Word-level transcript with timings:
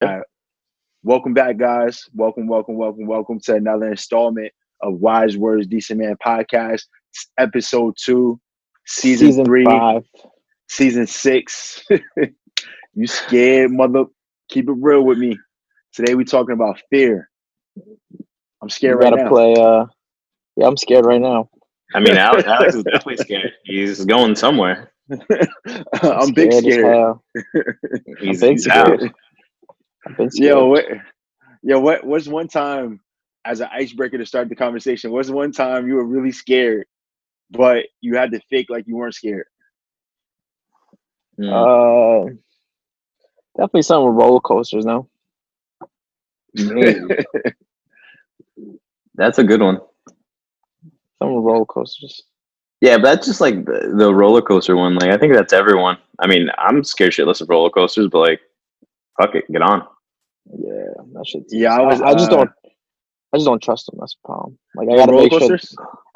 Uh, 0.00 0.20
welcome 1.02 1.34
back, 1.34 1.56
guys. 1.58 2.04
Welcome, 2.14 2.46
welcome, 2.46 2.76
welcome, 2.76 3.06
welcome 3.06 3.38
to 3.40 3.54
another 3.56 3.90
installment 3.90 4.50
of 4.82 4.94
Wise 4.94 5.36
Words 5.36 5.66
Decent 5.66 6.00
Man 6.00 6.16
podcast. 6.24 6.82
It's 7.12 7.30
episode 7.38 7.94
two, 8.02 8.40
season, 8.86 9.28
Season 9.28 9.44
three, 9.44 9.64
five. 9.64 10.04
season 10.68 11.06
six. 11.06 11.84
you 12.94 13.06
scared, 13.06 13.72
mother? 13.72 14.04
Keep 14.48 14.68
it 14.70 14.76
real 14.78 15.02
with 15.04 15.18
me. 15.18 15.38
Today 15.92 16.14
we're 16.14 16.24
talking 16.24 16.54
about 16.54 16.80
fear. 16.90 17.28
I'm 18.62 18.68
You 18.68 18.68
scared 18.70 18.96
right 18.98 19.10
gotta 19.10 19.24
now. 19.24 19.28
play. 19.28 19.54
Uh, 19.54 19.86
yeah, 20.56 20.66
I'm 20.66 20.76
scared 20.76 21.04
right 21.04 21.20
now. 21.20 21.48
I 21.94 22.00
mean, 22.00 22.16
Alex, 22.16 22.44
Alex 22.46 22.74
is 22.74 22.84
definitely 22.84 23.18
scared. 23.18 23.52
He's 23.64 24.04
going 24.04 24.34
somewhere. 24.36 24.92
I'm 26.02 26.32
big 26.32 26.52
as 26.52 26.58
scared. 26.60 26.84
hell. 26.86 27.24
He's, 28.20 28.40
big 28.40 28.52
he's 28.52 28.68
out. 28.68 28.86
scared. 28.98 29.12
I've 30.06 30.16
been 30.16 30.30
scared. 30.30 30.48
Yo, 30.48 30.66
what? 30.66 30.84
Yo, 31.62 31.80
what? 31.80 32.04
What's 32.04 32.28
one 32.28 32.48
time 32.48 33.00
as 33.44 33.60
an 33.60 33.68
icebreaker 33.72 34.18
to 34.18 34.26
start 34.26 34.48
the 34.48 34.56
conversation? 34.56 35.10
Was 35.10 35.30
one 35.30 35.52
time 35.52 35.86
you 35.88 35.94
were 35.94 36.04
really 36.04 36.32
scared, 36.32 36.86
but 37.50 37.86
you 38.00 38.16
had 38.16 38.30
to 38.32 38.40
fake 38.50 38.70
like 38.70 38.86
you 38.86 38.96
weren't 38.96 39.14
scared? 39.14 39.46
Mm. 41.38 42.28
Uh, 42.28 42.34
definitely 43.56 43.82
some 43.82 44.04
with 44.04 44.14
roller 44.14 44.40
coasters. 44.40 44.84
No, 44.84 45.08
That's 49.14 49.38
a 49.38 49.44
good 49.44 49.60
one. 49.60 49.80
some 51.18 51.34
with 51.34 51.44
roller 51.44 51.66
coasters. 51.66 52.22
Yeah, 52.80 52.96
but 52.96 53.04
that's 53.04 53.26
just 53.26 53.40
like 53.42 53.66
the, 53.66 53.92
the 53.94 54.14
roller 54.14 54.40
coaster 54.40 54.76
one. 54.76 54.94
Like, 54.94 55.10
I 55.10 55.18
think 55.18 55.34
that's 55.34 55.52
everyone. 55.52 55.98
I 56.18 56.26
mean, 56.26 56.48
I'm 56.56 56.82
scared 56.82 57.12
shitless 57.12 57.42
of 57.42 57.50
roller 57.50 57.68
coasters, 57.68 58.08
but 58.10 58.20
like, 58.20 58.40
fuck 59.20 59.34
it, 59.34 59.44
get 59.50 59.62
on. 59.62 59.86
Yeah, 60.58 60.92
that 61.12 61.26
shit. 61.26 61.44
Yeah, 61.50 61.74
I 61.74 61.82
was, 61.82 62.00
I, 62.00 62.12
just 62.14 62.30
uh, 62.30 62.36
don't. 62.36 62.50
I 63.32 63.36
just 63.36 63.46
don't 63.46 63.62
trust 63.62 63.86
them. 63.86 63.96
That's 64.00 64.14
the 64.14 64.26
problem. 64.26 64.58
Like 64.74 64.88
I 64.88 64.96
gotta 64.96 65.12
roller 65.12 65.28
make 65.28 65.32
sure. 65.40 65.58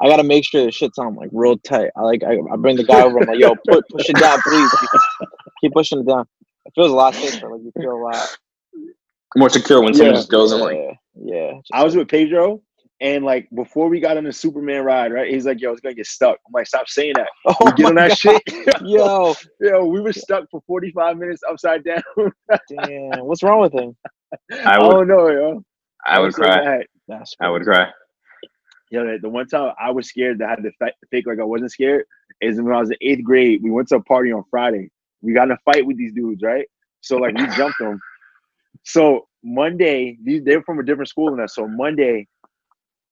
I 0.01 0.07
gotta 0.09 0.23
make 0.23 0.43
sure 0.43 0.65
the 0.65 0.71
shit's 0.71 0.97
on 0.97 1.15
like 1.15 1.29
real 1.31 1.57
tight. 1.57 1.91
I 1.95 2.01
like. 2.01 2.23
I, 2.23 2.37
I 2.51 2.55
bring 2.57 2.75
the 2.75 2.83
guy 2.83 3.01
over. 3.03 3.19
I'm 3.19 3.27
like, 3.27 3.39
yo, 3.39 3.55
put 3.67 3.87
push 3.89 4.09
it 4.09 4.17
down, 4.17 4.41
please. 4.41 4.71
Keep 5.61 5.73
pushing 5.73 5.99
it 5.99 6.07
down. 6.07 6.25
It 6.65 6.73
feels 6.75 6.91
a 6.91 6.95
lot 6.95 7.13
safer. 7.15 7.49
Like 7.49 7.61
you 7.61 7.71
feel 7.79 7.93
a 7.93 8.01
lot. 8.01 8.37
More 9.37 9.49
secure 9.49 9.81
when 9.81 9.93
someone 9.93 10.13
Yeah. 10.15 10.19
just 10.19 10.29
goes 10.31 10.51
and 10.51 10.61
like, 10.61 10.77
yeah, 10.77 10.93
yeah. 11.15 11.51
I 11.73 11.83
was 11.83 11.95
with 11.95 12.07
Pedro, 12.07 12.61
and 13.01 13.25
like 13.25 13.49
before 13.55 13.89
we 13.89 13.99
got 13.99 14.17
on 14.17 14.23
the 14.25 14.33
Superman 14.33 14.83
ride, 14.83 15.13
right? 15.13 15.31
He's 15.33 15.45
like, 15.45 15.61
"Yo, 15.61 15.71
it's 15.71 15.81
gonna 15.81 15.95
get 15.95 16.07
stuck." 16.07 16.39
I'm 16.47 16.53
like, 16.53 16.67
"Stop 16.67 16.87
saying 16.89 17.15
that." 17.17 17.29
Oh 17.47 17.53
You 17.65 17.73
get 17.73 17.89
on 17.89 17.95
that 17.95 18.11
God. 18.11 18.13
shit. 18.13 18.43
Yo, 18.79 19.35
Yo, 19.61 19.85
we 19.85 20.01
were 20.01 20.13
stuck 20.13 20.49
for 20.51 20.61
45 20.67 21.17
minutes 21.17 21.43
upside 21.49 21.83
down. 21.83 22.03
damn. 22.69 23.25
What's 23.25 23.43
wrong 23.43 23.61
with 23.61 23.73
him? 23.73 23.95
I 24.65 24.79
would, 24.79 24.97
don't 24.97 25.07
know, 25.07 25.29
yo. 25.29 25.63
I 26.05 26.19
would 26.19 26.33
cry. 26.33 26.67
That's 27.07 27.35
I 27.41 27.49
would 27.49 27.63
cry. 27.63 27.89
Yo, 28.91 29.05
the- 29.05 29.19
the 29.21 29.29
one 29.29 29.47
time 29.47 29.73
I 29.81 29.91
was 29.91 30.07
scared 30.09 30.39
that 30.39 30.47
I 30.47 30.49
had 30.51 30.63
to 30.63 30.71
fa- 30.79 30.93
fake 31.11 31.27
like 31.27 31.39
I 31.39 31.43
wasn't 31.45 31.71
scared 31.71 32.05
is 32.41 32.61
when 32.61 32.73
I 32.73 32.79
was 32.79 32.91
in 32.91 32.97
eighth 33.01 33.23
grade. 33.23 33.61
We 33.63 33.71
went 33.71 33.89
to 33.89 33.97
a 33.97 34.03
party 34.03 34.31
on 34.31 34.43
Friday. 34.49 34.89
We 35.21 35.33
got 35.33 35.45
in 35.45 35.51
a 35.51 35.57
fight 35.65 35.85
with 35.85 35.97
these 35.97 36.13
dudes, 36.13 36.43
right? 36.43 36.67
So 37.01 37.17
like 37.17 37.35
we 37.35 37.47
jumped 37.47 37.79
them. 37.79 37.99
So 38.83 39.27
Monday, 39.43 40.17
these 40.23 40.43
they're 40.43 40.63
from 40.63 40.79
a 40.79 40.83
different 40.83 41.09
school 41.09 41.31
than 41.31 41.41
us. 41.41 41.55
So 41.55 41.67
Monday, 41.67 42.27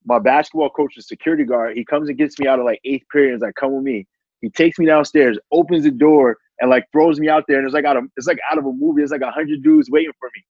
my 0.05 0.19
basketball 0.19 0.69
coach, 0.69 0.93
the 0.95 1.01
security 1.01 1.43
guard, 1.43 1.77
he 1.77 1.85
comes 1.85 2.09
and 2.09 2.17
gets 2.17 2.39
me 2.39 2.47
out 2.47 2.59
of 2.59 2.65
like 2.65 2.79
eighth 2.85 3.05
period. 3.11 3.33
And 3.33 3.37
is 3.37 3.41
like, 3.41 3.55
"Come 3.55 3.75
with 3.75 3.83
me." 3.83 4.07
He 4.41 4.49
takes 4.49 4.77
me 4.77 4.85
downstairs, 4.85 5.37
opens 5.51 5.83
the 5.83 5.91
door, 5.91 6.37
and 6.59 6.69
like 6.69 6.85
throws 6.91 7.19
me 7.19 7.29
out 7.29 7.45
there. 7.47 7.57
And 7.57 7.65
it's 7.65 7.73
like 7.73 7.85
out 7.85 7.97
of 7.97 8.05
it's 8.17 8.27
like 8.27 8.39
out 8.51 8.57
of 8.57 8.65
a 8.65 8.71
movie. 8.71 9.01
It's 9.01 9.11
like 9.11 9.21
a 9.21 9.31
hundred 9.31 9.63
dudes 9.63 9.89
waiting 9.89 10.13
for 10.19 10.29
me. 10.35 10.43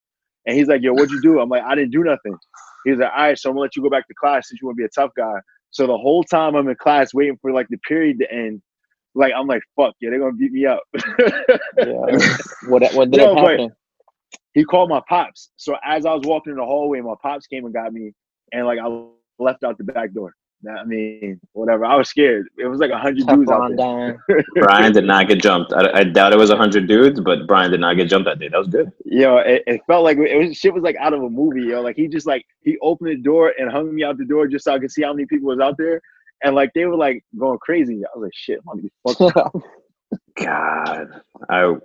And 0.46 0.58
he's 0.58 0.68
like, 0.68 0.82
"Yo, 0.82 0.94
what'd 0.94 1.12
you 1.12 1.22
do?" 1.22 1.40
I'm 1.40 1.50
like, 1.50 1.64
"I 1.64 1.76
didn't 1.76 1.92
do 1.92 2.04
nothing." 2.04 2.36
He's 2.86 2.98
like, 2.98 3.12
"All 3.16 3.24
right, 3.24 3.38
so 3.38 3.50
I'm 3.50 3.56
gonna 3.56 3.62
let 3.62 3.76
you 3.76 3.82
go 3.82 3.90
back 3.90 4.08
to 4.08 4.14
class 4.14 4.50
since 4.50 4.62
you 4.62 4.68
want 4.68 4.78
to 4.78 4.82
be 4.82 4.86
a 4.86 4.90
tough 4.90 5.12
guy." 5.16 5.36
So 5.72 5.88
the 5.88 5.98
whole 5.98 6.24
time 6.24 6.56
I'm 6.56 6.68
in 6.68 6.76
class 6.76 7.14
waiting 7.14 7.38
for 7.42 7.52
like 7.52 7.68
the 7.70 7.78
period 7.88 8.20
to 8.20 8.32
end, 8.32 8.62
like 9.16 9.34
I'm 9.36 9.48
like, 9.48 9.62
"Fuck 9.76 9.94
yeah, 10.02 10.10
they're 10.10 10.20
gonna 10.20 10.34
beat 10.34 10.52
me 10.52 10.66
up." 10.66 10.84
Yeah. 11.78 12.38
What 12.68 12.84
what 12.94 13.12
did 13.12 13.22
it 13.22 13.38
happen? 13.38 13.72
he 14.54 14.64
called 14.64 14.90
my 14.90 15.02
pops. 15.10 15.50
So 15.58 15.76
as 15.84 16.06
I 16.06 16.14
was 16.14 16.24
walking 16.26 16.52
in 16.52 16.58
the 16.58 16.66
hallway, 16.66 17.02
my 17.02 17.16
pops 17.22 17.48
came 17.48 17.66
and 17.66 17.74
got 17.74 17.92
me, 17.92 18.14
and 18.52 18.66
like 18.66 18.80
I 18.80 18.88
left 19.40 19.64
out 19.64 19.78
the 19.78 19.84
back 19.84 20.14
door. 20.14 20.36
I 20.70 20.86
mean, 20.86 21.42
whatever. 21.52 21.86
I 21.86 21.96
was 21.96 22.10
scared. 22.10 22.48
It 22.58 22.68
was 22.68 22.80
like 22.80 22.92
a 22.92 22.98
hundred 22.98 23.28
dudes 23.28 23.52
out 23.52 23.68
there. 23.68 23.78
down. 23.78 24.20
Bryan 24.56 24.94
did 24.94 25.04
not 25.04 25.28
get 25.28 25.42
jumped. 25.42 25.74
I, 25.74 25.90
I 25.94 26.04
doubt 26.06 26.32
it 26.32 26.40
was 26.40 26.52
a 26.52 26.54
100 26.54 26.88
dudes, 26.88 27.20
but 27.20 27.48
Bryan 27.48 27.72
did 27.72 27.82
not 27.82 27.98
get 27.98 28.08
jumped 28.08 28.28
that 28.28 28.40
day. 28.40 28.48
That 28.48 28.60
was 28.60 28.70
good. 28.70 28.92
Yo, 29.04 29.38
it, 29.38 29.64
it 29.68 29.82
felt 29.88 30.04
like 30.06 30.18
it 30.18 30.38
was 30.38 30.56
shit 30.58 30.74
was 30.74 30.84
like 30.84 30.96
out 30.98 31.14
of 31.14 31.22
a 31.22 31.30
movie. 31.30 31.64
Yo, 31.64 31.82
like 31.82 31.98
he 31.98 32.08
just 32.08 32.26
like 32.26 32.46
he 32.62 32.78
opened 32.82 33.10
the 33.10 33.18
door 33.18 33.54
and 33.58 33.72
hung 33.72 33.94
me 33.94 34.04
out 34.04 34.18
the 34.18 34.26
door 34.26 34.48
just 34.48 34.66
so 34.66 34.74
I 34.74 34.80
could 34.80 34.92
see 34.92 35.04
how 35.04 35.14
many 35.14 35.26
people 35.26 35.50
was 35.50 35.60
out 35.60 35.78
there, 35.78 36.00
and 36.44 36.56
like 36.56 36.72
they 36.74 36.86
were 36.86 36.96
like 36.96 37.24
going 37.38 37.60
crazy. 37.60 38.02
I 38.06 38.18
was 38.18 38.24
like, 38.24 38.34
shit, 38.34 38.60
I'm 38.60 38.80
gonna 38.80 38.84
be 38.84 38.92
fucked. 39.06 39.58
God. 40.38 41.22
I. 41.50 41.76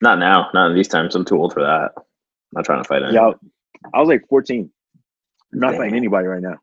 Not 0.00 0.18
now. 0.18 0.50
Not 0.52 0.70
in 0.70 0.76
these 0.76 0.88
times. 0.88 1.14
I'm 1.14 1.24
too 1.24 1.38
old 1.38 1.54
for 1.54 1.62
that. 1.62 1.92
I'm 1.96 2.02
not 2.54 2.64
trying 2.64 2.82
to 2.82 2.88
fight 2.88 3.02
anyone. 3.02 3.14
Yo, 3.14 3.50
I 3.94 4.00
was 4.00 4.08
like 4.08 4.26
14. 4.28 4.70
I'm 5.54 5.60
not 5.60 5.76
fighting 5.76 5.94
anybody 5.94 6.26
right 6.26 6.42
now. 6.42 6.58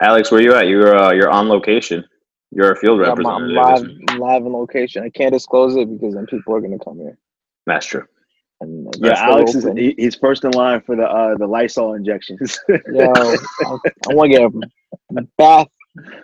Alex, 0.00 0.30
where 0.30 0.40
are 0.40 0.42
you 0.42 0.54
at? 0.54 0.68
You're 0.68 0.96
uh, 0.96 1.12
you're 1.12 1.30
on 1.30 1.48
location. 1.48 2.04
You're 2.50 2.72
a 2.72 2.76
field 2.76 3.00
I'm, 3.00 3.26
I'm 3.26 3.48
representative. 3.48 3.56
live. 3.56 4.10
I'm 4.12 4.18
live 4.18 4.46
in 4.46 4.52
location. 4.52 5.02
I 5.02 5.10
can't 5.10 5.32
disclose 5.32 5.76
it 5.76 5.90
because 5.90 6.14
then 6.14 6.26
people 6.26 6.54
are 6.54 6.60
gonna 6.60 6.78
come 6.78 6.98
here. 6.98 7.18
That's 7.66 7.86
true. 7.86 8.04
And 8.60 8.86
Yeah, 9.00 9.08
that's 9.10 9.20
Alex 9.22 9.54
is 9.54 9.64
open. 9.64 9.76
he, 9.76 9.94
he's 9.98 10.14
first 10.14 10.44
in 10.44 10.52
line 10.52 10.80
for 10.82 10.94
the 10.94 11.04
uh 11.04 11.36
the 11.36 11.46
Lysol 11.46 11.94
injections. 11.94 12.58
Yo, 12.68 13.12
I, 13.60 13.64
I 13.64 14.12
want 14.12 14.32
to 14.32 14.38
get 14.38 14.52
a 15.18 15.22
bath, 15.36 15.68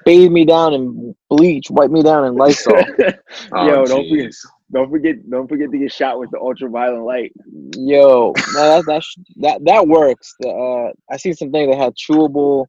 bathe 0.05 0.31
me 0.31 0.45
down 0.45 0.75
in 0.75 1.15
bleach, 1.29 1.71
wipe 1.71 1.91
me 1.91 2.03
down 2.03 2.25
in 2.25 2.35
Lysol. 2.37 2.85
Oh, 3.53 3.67
Yo, 3.67 3.87
don't 3.87 4.09
forget, 4.09 4.27
jeez. 4.27 4.47
Don't 4.73 4.91
forget, 4.91 5.29
don't 5.29 5.49
forget 5.49 5.71
to 5.71 5.79
get 5.79 5.93
shot 5.93 6.19
with 6.19 6.31
the 6.31 6.39
ultraviolet 6.39 7.03
light. 7.03 7.33
Yo, 7.77 8.33
no, 8.55 8.83
that 8.83 8.85
that 8.87 9.03
that 9.37 9.65
that 9.65 9.89
works. 9.89 10.35
The, 10.41 10.49
uh, 10.49 10.93
I 11.13 11.17
see 11.17 11.33
something 11.33 11.71
that 11.71 11.77
had 11.79 11.95
chewable 11.97 12.67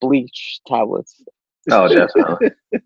bleach 0.00 0.60
tablets. 0.66 1.22
Oh, 1.70 1.88
definitely. 1.88 2.50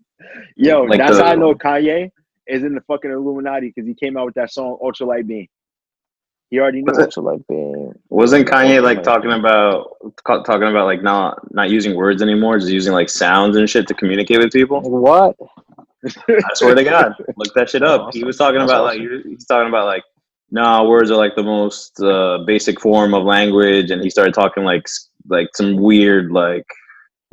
Yo, 0.55 0.83
Like 0.83 0.99
that's 0.99 1.17
the- 1.17 1.23
how 1.23 1.31
I 1.31 1.35
know 1.35 1.53
Kanye 1.55 2.09
is 2.47 2.63
in 2.63 2.75
the 2.75 2.81
fucking 2.81 3.11
Illuminati 3.11 3.67
because 3.75 3.87
he 3.87 3.93
came 3.93 4.17
out 4.17 4.25
with 4.25 4.35
that 4.35 4.51
song 4.51 4.77
Ultralight 4.81 5.27
Beam. 5.27 5.47
He 6.49 6.59
already 6.59 6.77
knew. 6.77 6.85
What's 6.85 6.99
it? 6.99 7.13
So 7.13 7.21
Wasn't 8.09 8.47
Kanye 8.47 8.81
like 8.81 9.03
talking 9.03 9.31
about 9.33 9.97
talking 10.25 10.69
about 10.69 10.85
like 10.85 11.03
not 11.03 11.53
not 11.53 11.69
using 11.69 11.95
words 11.97 12.21
anymore, 12.21 12.57
just 12.57 12.71
using 12.71 12.93
like 12.93 13.09
sounds 13.09 13.57
and 13.57 13.69
shit 13.69 13.85
to 13.87 13.93
communicate 13.93 14.39
with 14.39 14.53
people? 14.53 14.81
what? 14.81 15.35
I 16.05 16.43
swear 16.53 16.75
to 16.75 16.83
God, 16.83 17.13
look 17.37 17.53
that 17.55 17.69
shit 17.69 17.83
up. 17.93 18.13
He 18.13 18.23
was 18.23 18.37
talking 18.37 18.59
That's 18.59 18.71
about 18.71 18.85
like 18.85 18.99
he's 18.99 19.45
talking 19.45 19.67
about 19.67 19.85
like 19.85 20.03
no 20.51 20.87
words 20.87 21.11
are 21.11 21.17
like 21.17 21.35
the 21.35 21.43
most 21.43 21.99
uh, 22.01 22.39
basic 22.45 22.79
form 22.79 23.13
of 23.13 23.23
language, 23.23 23.91
and 23.91 24.01
he 24.01 24.09
started 24.09 24.33
talking 24.33 24.63
like 24.63 24.87
like 25.27 25.49
some 25.55 25.75
weird 25.75 26.31
like 26.31 26.65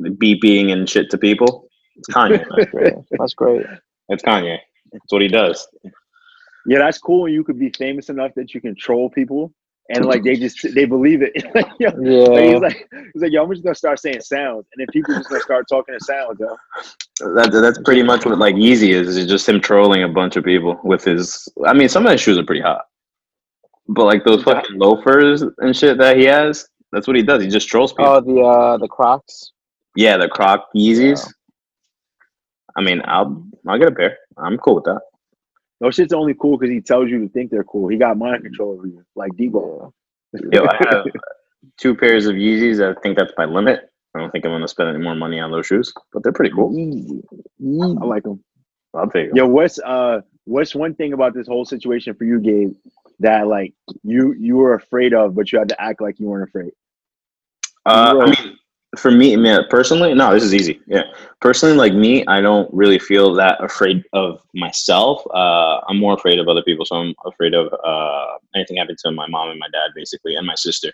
beeping 0.01 0.71
and 0.71 0.89
shit 0.89 1.09
to 1.11 1.17
people. 1.17 1.67
It's 1.95 2.09
Kanye. 2.09 2.45
That's 2.57 2.71
great. 2.71 2.93
That's 3.11 3.33
great. 3.33 3.65
it's 4.09 4.23
Kanye. 4.23 4.57
That's 4.91 5.11
what 5.11 5.21
he 5.21 5.27
does. 5.27 5.67
Yeah, 6.67 6.79
that's 6.79 6.97
cool 6.97 7.29
you 7.29 7.43
could 7.43 7.59
be 7.59 7.69
famous 7.69 8.09
enough 8.09 8.33
that 8.35 8.55
you 8.55 8.61
can 8.61 8.75
troll 8.75 9.09
people 9.09 9.53
and 9.89 10.05
like 10.05 10.23
they 10.23 10.35
just 10.35 10.73
they 10.73 10.85
believe 10.85 11.21
it. 11.21 11.33
like, 11.55 11.67
yo, 11.79 11.89
like, 11.89 11.95
Yeah. 12.01 12.51
he's 12.53 12.61
like 12.61 12.89
he's 13.13 13.21
like, 13.21 13.31
yo, 13.31 13.43
I'm 13.43 13.51
just 13.51 13.63
gonna 13.63 13.75
start 13.75 13.99
saying 13.99 14.21
sounds, 14.21 14.65
and 14.73 14.79
then 14.79 14.87
people 14.91 15.13
just 15.15 15.29
gonna 15.29 15.41
start 15.41 15.65
talking 15.69 15.93
in 15.93 15.99
sounds, 15.99 16.39
yo. 16.39 16.55
That, 17.35 17.51
that's 17.51 17.79
pretty 17.83 18.03
much 18.03 18.25
what 18.25 18.37
like 18.39 18.55
Yeezy 18.55 18.89
is. 18.93 19.15
Is 19.17 19.27
just 19.27 19.47
him 19.47 19.61
trolling 19.61 20.03
a 20.03 20.09
bunch 20.09 20.35
of 20.35 20.43
people 20.43 20.79
with 20.83 21.03
his. 21.03 21.47
I 21.65 21.73
mean, 21.73 21.89
some 21.89 22.05
of 22.05 22.11
his 22.11 22.21
shoes 22.21 22.37
are 22.37 22.43
pretty 22.43 22.61
hot, 22.61 22.85
but 23.87 24.05
like 24.05 24.23
those 24.25 24.43
fucking 24.43 24.77
loafers 24.77 25.43
and 25.59 25.75
shit 25.75 25.97
that 25.99 26.17
he 26.17 26.25
has. 26.25 26.67
That's 26.91 27.07
what 27.07 27.15
he 27.15 27.23
does. 27.23 27.43
He 27.43 27.49
just 27.49 27.67
trolls 27.67 27.91
people. 27.93 28.05
Oh, 28.07 28.21
the 28.21 28.41
uh, 28.41 28.77
the 28.77 28.87
Crocs. 28.87 29.51
yeah, 29.95 30.17
the 30.17 30.27
Croc 30.29 30.65
Yeezys. 30.75 31.25
Yeah. 31.25 31.31
I 32.77 32.81
mean, 32.81 33.01
I'll 33.05 33.45
I'll 33.67 33.77
get 33.79 33.89
a 33.89 33.95
pair. 33.95 34.17
I'm 34.37 34.57
cool 34.57 34.75
with 34.75 34.85
that. 34.85 35.01
No 35.81 35.91
shit's 35.91 36.13
only 36.13 36.33
cool 36.33 36.57
because 36.57 36.71
he 36.71 36.81
tells 36.81 37.09
you 37.09 37.19
to 37.19 37.29
think 37.29 37.51
they're 37.51 37.63
cool. 37.63 37.87
He 37.89 37.97
got 37.97 38.17
mind 38.17 38.43
control 38.43 38.73
over 38.73 38.87
you, 38.87 39.03
like 39.15 39.31
Debo. 39.33 39.91
Yeah. 40.33 40.41
Yo, 40.51 40.65
I 40.65 40.75
have 40.89 41.05
two 41.77 41.95
pairs 41.95 42.25
of 42.25 42.35
Yeezys. 42.35 42.81
I 42.81 42.99
think 43.01 43.17
that's 43.17 43.33
my 43.37 43.45
limit. 43.45 43.89
I 44.15 44.19
don't 44.19 44.31
think 44.31 44.45
I'm 44.45 44.51
gonna 44.51 44.67
spend 44.67 44.89
any 44.89 45.03
more 45.03 45.15
money 45.15 45.39
on 45.39 45.51
those 45.51 45.67
shoes, 45.67 45.93
but 46.13 46.23
they're 46.23 46.31
pretty 46.31 46.53
cool. 46.53 46.77
Easy. 46.77 47.21
I 47.61 48.05
like 48.05 48.23
them. 48.23 48.41
I'll 48.93 49.09
take 49.09 49.29
them. 49.29 49.37
Yo, 49.37 49.47
what's 49.47 49.79
uh 49.79 50.21
what's 50.45 50.73
one 50.73 50.95
thing 50.95 51.13
about 51.13 51.33
this 51.33 51.47
whole 51.47 51.65
situation 51.65 52.13
for 52.15 52.23
you, 52.23 52.39
Gabe, 52.39 52.73
that 53.19 53.47
like 53.47 53.73
you 54.03 54.33
you 54.33 54.55
were 54.55 54.73
afraid 54.73 55.13
of, 55.13 55.35
but 55.35 55.51
you 55.51 55.59
had 55.59 55.69
to 55.69 55.81
act 55.81 56.01
like 56.01 56.19
you 56.19 56.27
weren't 56.27 56.47
afraid? 56.47 56.71
Uh, 57.85 58.21
I 58.21 58.25
mean, 58.25 58.57
for 58.95 59.11
me, 59.11 59.35
man, 59.35 59.61
personally, 59.69 60.13
no, 60.13 60.33
this 60.33 60.43
is 60.43 60.53
easy. 60.53 60.81
Yeah, 60.87 61.03
personally, 61.41 61.75
like 61.75 61.93
me, 61.93 62.25
I 62.27 62.41
don't 62.41 62.71
really 62.73 62.99
feel 62.99 63.33
that 63.35 63.63
afraid 63.63 64.03
of 64.13 64.41
myself. 64.53 65.23
Uh, 65.33 65.79
I'm 65.87 65.97
more 65.97 66.13
afraid 66.13 66.39
of 66.39 66.47
other 66.47 66.63
people, 66.63 66.85
so 66.85 66.95
I'm 66.95 67.15
afraid 67.25 67.53
of 67.53 67.73
uh, 67.83 68.37
anything 68.55 68.77
happening 68.77 68.97
to 69.05 69.11
my 69.11 69.27
mom 69.27 69.49
and 69.49 69.59
my 69.59 69.67
dad, 69.71 69.91
basically, 69.95 70.35
and 70.35 70.45
my 70.45 70.55
sister. 70.55 70.91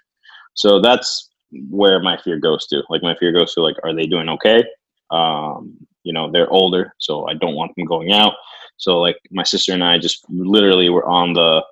So 0.54 0.80
that's 0.80 1.30
where 1.70 2.02
my 2.02 2.18
fear 2.18 2.38
goes 2.38 2.68
to. 2.68 2.84
Like 2.90 3.04
my 3.04 3.16
fear 3.16 3.32
goes 3.32 3.54
to 3.54 3.62
like, 3.62 3.76
are 3.84 3.94
they 3.94 4.06
doing 4.06 4.30
okay? 4.30 4.64
Um, 5.10 5.78
you 6.04 6.14
know, 6.14 6.32
they're 6.32 6.50
older, 6.50 6.94
so 6.98 7.28
I 7.28 7.34
don't 7.34 7.56
want 7.56 7.74
them 7.76 7.86
going 7.86 8.12
out. 8.12 8.34
So 8.78 9.00
like 9.00 9.18
my 9.32 9.44
sister 9.44 9.74
and 9.74 9.84
I 9.84 9.98
just 9.98 10.26
literally 10.30 10.90
were 10.90 11.08
on 11.08 11.34
the, 11.34 11.64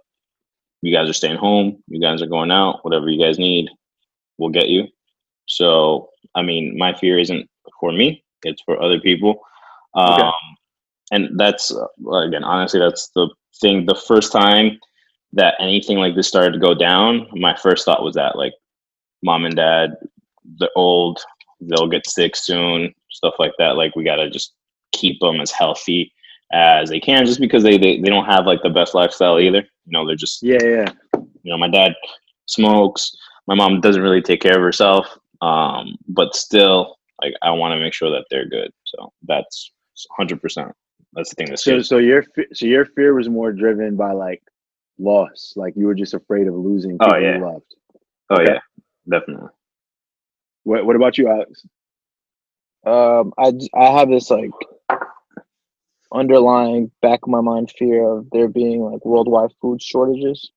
you 0.81 0.93
guys 0.95 1.09
are 1.09 1.13
staying 1.13 1.37
home, 1.37 1.81
you 1.87 1.99
guys 1.99 2.21
are 2.21 2.27
going 2.27 2.51
out, 2.51 2.83
whatever 2.83 3.09
you 3.09 3.19
guys 3.19 3.39
need, 3.39 3.69
we'll 4.37 4.49
get 4.49 4.69
you. 4.69 4.87
So 5.49 6.09
I 6.35 6.43
mean, 6.43 6.77
my 6.77 6.93
fear 6.93 7.19
isn't 7.19 7.49
for 7.79 7.91
me; 7.91 8.23
it's 8.43 8.61
for 8.61 8.81
other 8.81 8.99
people. 8.99 9.41
Um, 9.95 10.13
okay. 10.13 10.31
And 11.11 11.39
that's 11.39 11.75
uh, 11.75 12.11
again, 12.11 12.43
honestly, 12.43 12.79
that's 12.79 13.09
the 13.09 13.27
thing. 13.61 13.85
The 13.85 13.95
first 13.95 14.31
time 14.31 14.79
that 15.33 15.55
anything 15.59 15.97
like 15.97 16.15
this 16.15 16.27
started 16.27 16.53
to 16.53 16.59
go 16.59 16.73
down, 16.73 17.27
my 17.33 17.55
first 17.55 17.85
thought 17.85 18.03
was 18.03 18.15
that 18.15 18.35
like, 18.35 18.53
mom 19.23 19.45
and 19.45 19.55
dad, 19.55 19.95
they're 20.59 20.69
old, 20.75 21.19
they'll 21.61 21.87
get 21.87 22.07
sick 22.07 22.35
soon, 22.35 22.93
stuff 23.09 23.35
like 23.39 23.53
that. 23.57 23.75
Like 23.75 23.95
we 23.95 24.03
gotta 24.03 24.29
just 24.29 24.53
keep 24.91 25.19
them 25.19 25.41
as 25.41 25.51
healthy 25.51 26.13
as 26.51 26.89
they 26.89 26.99
can, 26.99 27.25
just 27.25 27.39
because 27.39 27.63
they 27.63 27.77
they, 27.77 27.99
they 27.99 28.09
don't 28.09 28.25
have 28.25 28.45
like 28.45 28.61
the 28.61 28.69
best 28.69 28.93
lifestyle 28.93 29.39
either. 29.39 29.63
You 29.85 29.91
know, 29.91 30.05
they're 30.05 30.15
just 30.15 30.43
yeah, 30.43 30.63
yeah. 30.63 30.91
You 31.41 31.51
know, 31.51 31.57
my 31.57 31.69
dad 31.69 31.95
smokes. 32.45 33.15
My 33.47 33.55
mom 33.55 33.81
doesn't 33.81 34.03
really 34.03 34.21
take 34.21 34.41
care 34.41 34.55
of 34.57 34.61
herself. 34.61 35.17
Um, 35.41 35.95
but 36.07 36.35
still, 36.35 36.97
like 37.21 37.33
I 37.41 37.51
want 37.51 37.73
to 37.73 37.79
make 37.79 37.93
sure 37.93 38.11
that 38.11 38.25
they're 38.29 38.47
good. 38.47 38.71
So 38.85 39.11
that's 39.27 39.71
hundred 40.17 40.41
percent. 40.41 40.71
That's 41.13 41.29
the 41.29 41.35
thing. 41.35 41.47
That's 41.49 41.63
so. 41.63 41.81
So 41.81 41.97
your 41.97 42.23
so 42.53 42.65
your 42.65 42.85
fear 42.85 43.13
was 43.13 43.29
more 43.29 43.51
driven 43.51 43.95
by 43.95 44.11
like 44.11 44.43
loss. 44.97 45.53
Like 45.55 45.73
you 45.75 45.85
were 45.85 45.95
just 45.95 46.13
afraid 46.13 46.47
of 46.47 46.53
losing 46.53 46.97
oh, 46.99 47.05
people 47.05 47.17
oh, 47.17 47.19
yeah. 47.19 47.37
you 47.37 47.45
loved. 47.45 47.75
Oh 48.29 48.41
okay. 48.41 48.53
yeah, 48.53 48.59
definitely. 49.09 49.49
What 50.63 50.85
What 50.85 50.95
about 50.95 51.17
you, 51.17 51.29
Alex? 51.29 51.65
Um, 52.85 53.33
I 53.37 53.51
I 53.75 53.99
have 53.99 54.09
this 54.09 54.29
like 54.29 54.51
underlying 56.13 56.91
back 57.01 57.19
of 57.23 57.29
my 57.29 57.41
mind 57.41 57.71
fear 57.77 58.03
of 58.03 58.27
there 58.31 58.47
being 58.47 58.81
like 58.81 59.03
worldwide 59.05 59.51
food 59.61 59.81
shortages. 59.81 60.51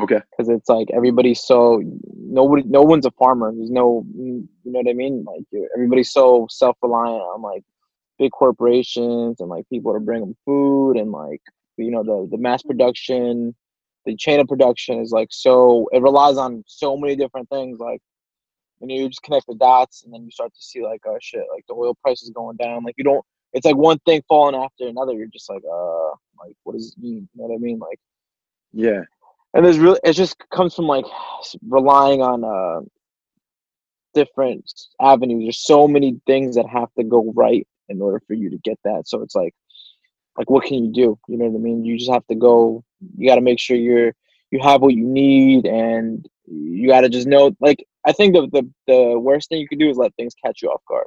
Okay. 0.00 0.20
Because 0.30 0.48
it's 0.48 0.68
like 0.68 0.88
everybody's 0.92 1.42
so 1.44 1.80
nobody, 2.16 2.62
no 2.66 2.82
one's 2.82 3.06
a 3.06 3.12
farmer. 3.12 3.52
There's 3.54 3.70
no, 3.70 4.04
you 4.16 4.48
know 4.64 4.80
what 4.80 4.90
I 4.90 4.92
mean? 4.92 5.24
Like 5.24 5.44
everybody's 5.74 6.10
so 6.10 6.46
self 6.50 6.76
reliant 6.82 7.22
on 7.22 7.42
like 7.42 7.62
big 8.18 8.32
corporations 8.32 9.40
and 9.40 9.48
like 9.48 9.68
people 9.68 9.92
to 9.92 10.00
bring 10.00 10.20
them 10.20 10.36
food 10.44 10.96
and 10.96 11.10
like 11.10 11.42
you 11.76 11.90
know 11.90 12.02
the 12.02 12.28
the 12.30 12.38
mass 12.38 12.62
production, 12.62 13.54
the 14.04 14.16
chain 14.16 14.40
of 14.40 14.48
production 14.48 15.00
is 15.00 15.12
like 15.12 15.28
so 15.30 15.88
it 15.92 16.02
relies 16.02 16.36
on 16.36 16.64
so 16.66 16.96
many 16.96 17.14
different 17.14 17.48
things. 17.48 17.78
Like 17.78 18.00
and 18.80 18.90
you 18.90 19.08
just 19.08 19.22
connect 19.22 19.46
the 19.46 19.54
dots 19.54 20.02
and 20.04 20.12
then 20.12 20.24
you 20.24 20.30
start 20.30 20.52
to 20.54 20.62
see 20.62 20.82
like 20.82 21.02
oh 21.06 21.18
shit, 21.20 21.44
like 21.52 21.64
the 21.68 21.74
oil 21.74 21.94
price 22.02 22.22
is 22.22 22.30
going 22.30 22.56
down. 22.56 22.82
Like 22.84 22.94
you 22.98 23.04
don't. 23.04 23.24
It's 23.52 23.64
like 23.64 23.76
one 23.76 24.00
thing 24.00 24.20
falling 24.28 24.60
after 24.60 24.88
another. 24.88 25.12
You're 25.12 25.28
just 25.28 25.48
like 25.48 25.62
uh, 25.64 26.10
like 26.44 26.56
what 26.64 26.72
does 26.72 26.92
it 26.96 27.00
mean? 27.02 27.28
You 27.34 27.42
know 27.42 27.46
what 27.46 27.54
I 27.54 27.58
mean? 27.58 27.78
Like 27.78 28.00
yeah 28.72 29.02
and 29.54 29.64
there's 29.64 29.78
really 29.78 30.00
it 30.04 30.12
just 30.12 30.36
comes 30.50 30.74
from 30.74 30.86
like 30.86 31.06
relying 31.68 32.20
on 32.20 32.44
uh 32.44 32.80
different 34.12 34.70
avenues. 35.00 35.44
There's 35.44 35.64
so 35.64 35.88
many 35.88 36.20
things 36.26 36.54
that 36.56 36.68
have 36.68 36.92
to 36.98 37.04
go 37.04 37.32
right 37.34 37.66
in 37.88 38.00
order 38.00 38.20
for 38.26 38.34
you 38.34 38.50
to 38.50 38.58
get 38.58 38.78
that. 38.84 39.08
So 39.08 39.22
it's 39.22 39.34
like 39.34 39.54
like 40.36 40.50
what 40.50 40.64
can 40.64 40.84
you 40.84 40.92
do? 40.92 41.18
You 41.28 41.38
know 41.38 41.46
what 41.46 41.58
i 41.58 41.62
mean? 41.62 41.84
You 41.84 41.98
just 41.98 42.10
have 42.10 42.26
to 42.26 42.34
go 42.34 42.84
you 43.16 43.28
got 43.28 43.36
to 43.36 43.40
make 43.40 43.60
sure 43.60 43.76
you're 43.76 44.14
you 44.50 44.60
have 44.62 44.82
what 44.82 44.94
you 44.94 45.04
need 45.04 45.66
and 45.66 46.26
you 46.46 46.88
got 46.88 47.00
to 47.00 47.08
just 47.08 47.26
know 47.26 47.54
like 47.60 47.84
i 48.04 48.12
think 48.12 48.34
the, 48.34 48.46
the 48.52 48.70
the 48.86 49.18
worst 49.18 49.48
thing 49.48 49.58
you 49.58 49.68
can 49.68 49.78
do 49.78 49.88
is 49.88 49.96
let 49.96 50.14
things 50.14 50.34
catch 50.44 50.62
you 50.62 50.68
off 50.68 50.82
guard. 50.88 51.06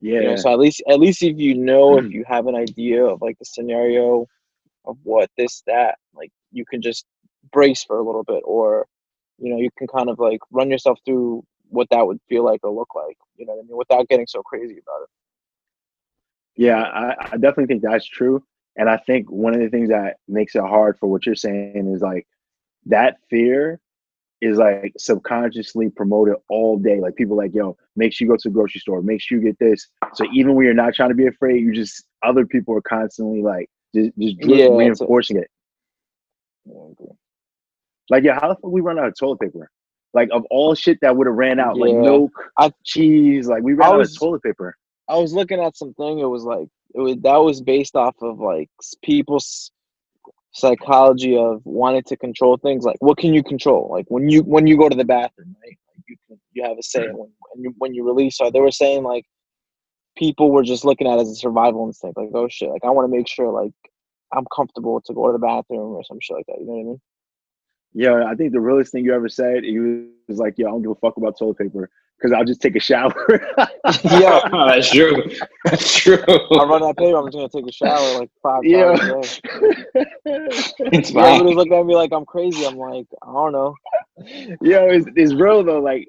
Yeah 0.00 0.20
you 0.20 0.26
know, 0.28 0.36
so 0.36 0.52
at 0.52 0.58
least 0.58 0.82
at 0.88 1.00
least 1.00 1.22
if 1.22 1.38
you 1.38 1.54
know 1.54 1.98
if 1.98 2.10
you 2.10 2.24
have 2.26 2.46
an 2.46 2.54
idea 2.54 3.04
of 3.04 3.20
like 3.22 3.38
the 3.38 3.44
scenario 3.44 4.26
of 4.84 4.96
what 5.02 5.30
this 5.36 5.62
that 5.66 5.96
like 6.14 6.30
you 6.52 6.64
can 6.64 6.82
just 6.82 7.06
brace 7.52 7.84
for 7.84 7.98
a 7.98 8.02
little 8.02 8.24
bit 8.24 8.42
or 8.44 8.86
you 9.38 9.50
know 9.50 9.58
you 9.58 9.70
can 9.76 9.86
kind 9.86 10.08
of 10.08 10.18
like 10.18 10.40
run 10.50 10.70
yourself 10.70 10.98
through 11.04 11.44
what 11.68 11.88
that 11.90 12.06
would 12.06 12.18
feel 12.28 12.44
like 12.44 12.60
or 12.62 12.70
look 12.70 12.94
like 12.94 13.16
you 13.36 13.46
know 13.46 13.54
what 13.54 13.64
i 13.64 13.66
mean 13.66 13.76
without 13.76 14.08
getting 14.08 14.26
so 14.26 14.42
crazy 14.42 14.78
about 14.78 15.02
it 15.02 15.08
yeah 16.56 16.82
I, 16.82 17.14
I 17.32 17.36
definitely 17.36 17.66
think 17.66 17.82
that's 17.82 18.06
true 18.06 18.42
and 18.76 18.88
i 18.88 18.96
think 18.96 19.30
one 19.30 19.54
of 19.54 19.60
the 19.60 19.68
things 19.68 19.88
that 19.88 20.16
makes 20.28 20.54
it 20.54 20.62
hard 20.62 20.98
for 20.98 21.08
what 21.08 21.26
you're 21.26 21.34
saying 21.34 21.92
is 21.94 22.00
like 22.00 22.26
that 22.86 23.18
fear 23.30 23.80
is 24.44 24.58
like 24.58 24.92
subconsciously 24.98 25.88
promoted 25.88 26.34
all 26.48 26.78
day. 26.78 27.00
Like 27.00 27.16
people 27.16 27.36
like, 27.36 27.54
yo, 27.54 27.76
make 27.96 28.12
sure 28.12 28.26
you 28.26 28.32
go 28.32 28.36
to 28.36 28.48
the 28.48 28.52
grocery 28.52 28.80
store, 28.80 29.00
make 29.00 29.20
sure 29.20 29.38
you 29.38 29.44
get 29.44 29.58
this. 29.58 29.88
So 30.12 30.26
even 30.32 30.54
when 30.54 30.66
you're 30.66 30.74
not 30.74 30.94
trying 30.94 31.08
to 31.08 31.14
be 31.14 31.26
afraid, 31.26 31.62
you 31.62 31.72
just 31.72 32.04
other 32.22 32.46
people 32.46 32.76
are 32.76 32.82
constantly 32.82 33.42
like 33.42 33.70
just, 33.94 34.10
just 34.18 34.36
yeah, 34.40 34.68
reinforcing 34.68 35.38
it. 35.38 35.48
Yeah, 36.66 37.14
like, 38.10 38.24
yeah, 38.24 38.38
how 38.40 38.48
the 38.48 38.54
fuck 38.56 38.70
we 38.70 38.80
run 38.80 38.98
out 38.98 39.06
of 39.06 39.14
toilet 39.18 39.40
paper? 39.40 39.70
Like, 40.12 40.28
of 40.32 40.44
all 40.50 40.74
shit 40.74 40.98
that 41.02 41.16
would 41.16 41.26
have 41.26 41.36
ran 41.36 41.58
out, 41.58 41.76
yeah. 41.76 41.84
like 41.84 41.94
milk, 41.96 42.32
I, 42.58 42.72
cheese, 42.84 43.48
like 43.48 43.62
we 43.62 43.72
ran 43.72 43.96
was, 43.96 44.10
out 44.10 44.12
of 44.12 44.18
toilet 44.18 44.42
paper. 44.42 44.76
I 45.08 45.16
was 45.16 45.32
looking 45.32 45.60
at 45.60 45.76
something. 45.76 46.18
It 46.18 46.24
was 46.24 46.44
like 46.44 46.68
it 46.94 47.00
was 47.00 47.16
that 47.22 47.36
was 47.36 47.60
based 47.60 47.96
off 47.96 48.14
of 48.22 48.38
like 48.38 48.70
people's 49.02 49.70
psychology 50.52 51.36
of 51.36 51.60
wanting 51.64 52.04
to 52.04 52.16
control 52.16 52.56
things. 52.56 52.84
Like, 52.84 52.96
what 53.00 53.18
can 53.18 53.34
you 53.34 53.42
control? 53.42 53.88
Like 53.90 54.06
when 54.08 54.28
you 54.28 54.42
when 54.42 54.66
you 54.66 54.76
go 54.78 54.88
to 54.88 54.96
the 54.96 55.04
bathroom, 55.04 55.56
right? 55.62 55.76
Like 55.88 56.04
you 56.08 56.16
can, 56.28 56.40
you 56.52 56.62
have 56.62 56.78
a 56.78 56.82
say 56.82 57.06
when 57.08 57.30
when 57.52 57.64
you, 57.64 57.74
when 57.78 57.94
you 57.94 58.06
release. 58.06 58.36
So 58.38 58.50
they 58.50 58.60
were 58.60 58.70
saying 58.70 59.02
like 59.02 59.26
people 60.16 60.50
were 60.50 60.62
just 60.62 60.84
looking 60.84 61.06
at 61.06 61.18
it 61.18 61.22
as 61.22 61.30
a 61.30 61.34
survival 61.34 61.86
instinct. 61.86 62.16
Like, 62.16 62.30
oh 62.34 62.48
shit, 62.48 62.70
like 62.70 62.84
I 62.84 62.90
want 62.90 63.10
to 63.10 63.14
make 63.14 63.28
sure 63.28 63.50
like 63.50 63.74
I'm 64.32 64.46
comfortable 64.54 65.00
to 65.02 65.12
go 65.14 65.26
to 65.26 65.32
the 65.32 65.38
bathroom 65.38 65.94
or 65.94 66.04
some 66.04 66.18
shit 66.20 66.36
like 66.36 66.46
that. 66.46 66.60
You 66.60 66.66
know 66.66 66.72
what 66.72 66.80
I 66.80 66.84
mean? 66.84 67.00
Yeah, 67.94 68.24
I 68.24 68.34
think 68.34 68.52
the 68.52 68.60
realest 68.60 68.90
thing 68.90 69.04
you 69.04 69.14
ever 69.14 69.28
said, 69.28 69.62
he 69.62 69.78
was 69.78 70.38
like, 70.38 70.58
"Yo, 70.58 70.66
I 70.66 70.70
don't 70.70 70.82
give 70.82 70.90
a 70.90 70.96
fuck 70.96 71.16
about 71.16 71.38
toilet 71.38 71.58
paper 71.58 71.88
because 72.18 72.32
I'll 72.32 72.44
just 72.44 72.60
take 72.60 72.74
a 72.74 72.80
shower." 72.80 73.14
yeah, 74.02 74.40
that's 74.66 74.90
true. 74.90 75.22
That's 75.64 75.96
true. 75.96 76.24
I 76.26 76.64
run 76.64 76.82
out 76.82 76.96
paper. 76.96 77.16
I'm 77.16 77.26
just 77.30 77.36
gonna 77.36 77.48
take 77.48 77.68
a 77.68 77.72
shower 77.72 78.18
like 78.18 78.30
five 78.42 78.64
yeah. 78.64 78.96
times 78.96 79.40
it's 79.44 81.10
fine. 81.12 81.40
Everybody's 81.40 81.56
looking 81.56 81.74
at 81.74 81.86
me 81.86 81.94
like 81.94 82.12
I'm 82.12 82.26
crazy. 82.26 82.66
I'm 82.66 82.76
like, 82.76 83.06
I 83.22 83.32
don't 83.32 83.52
know. 83.52 83.76
Yo, 84.60 84.88
it's, 84.88 85.06
it's 85.14 85.32
real 85.32 85.62
though. 85.62 85.80
Like, 85.80 86.08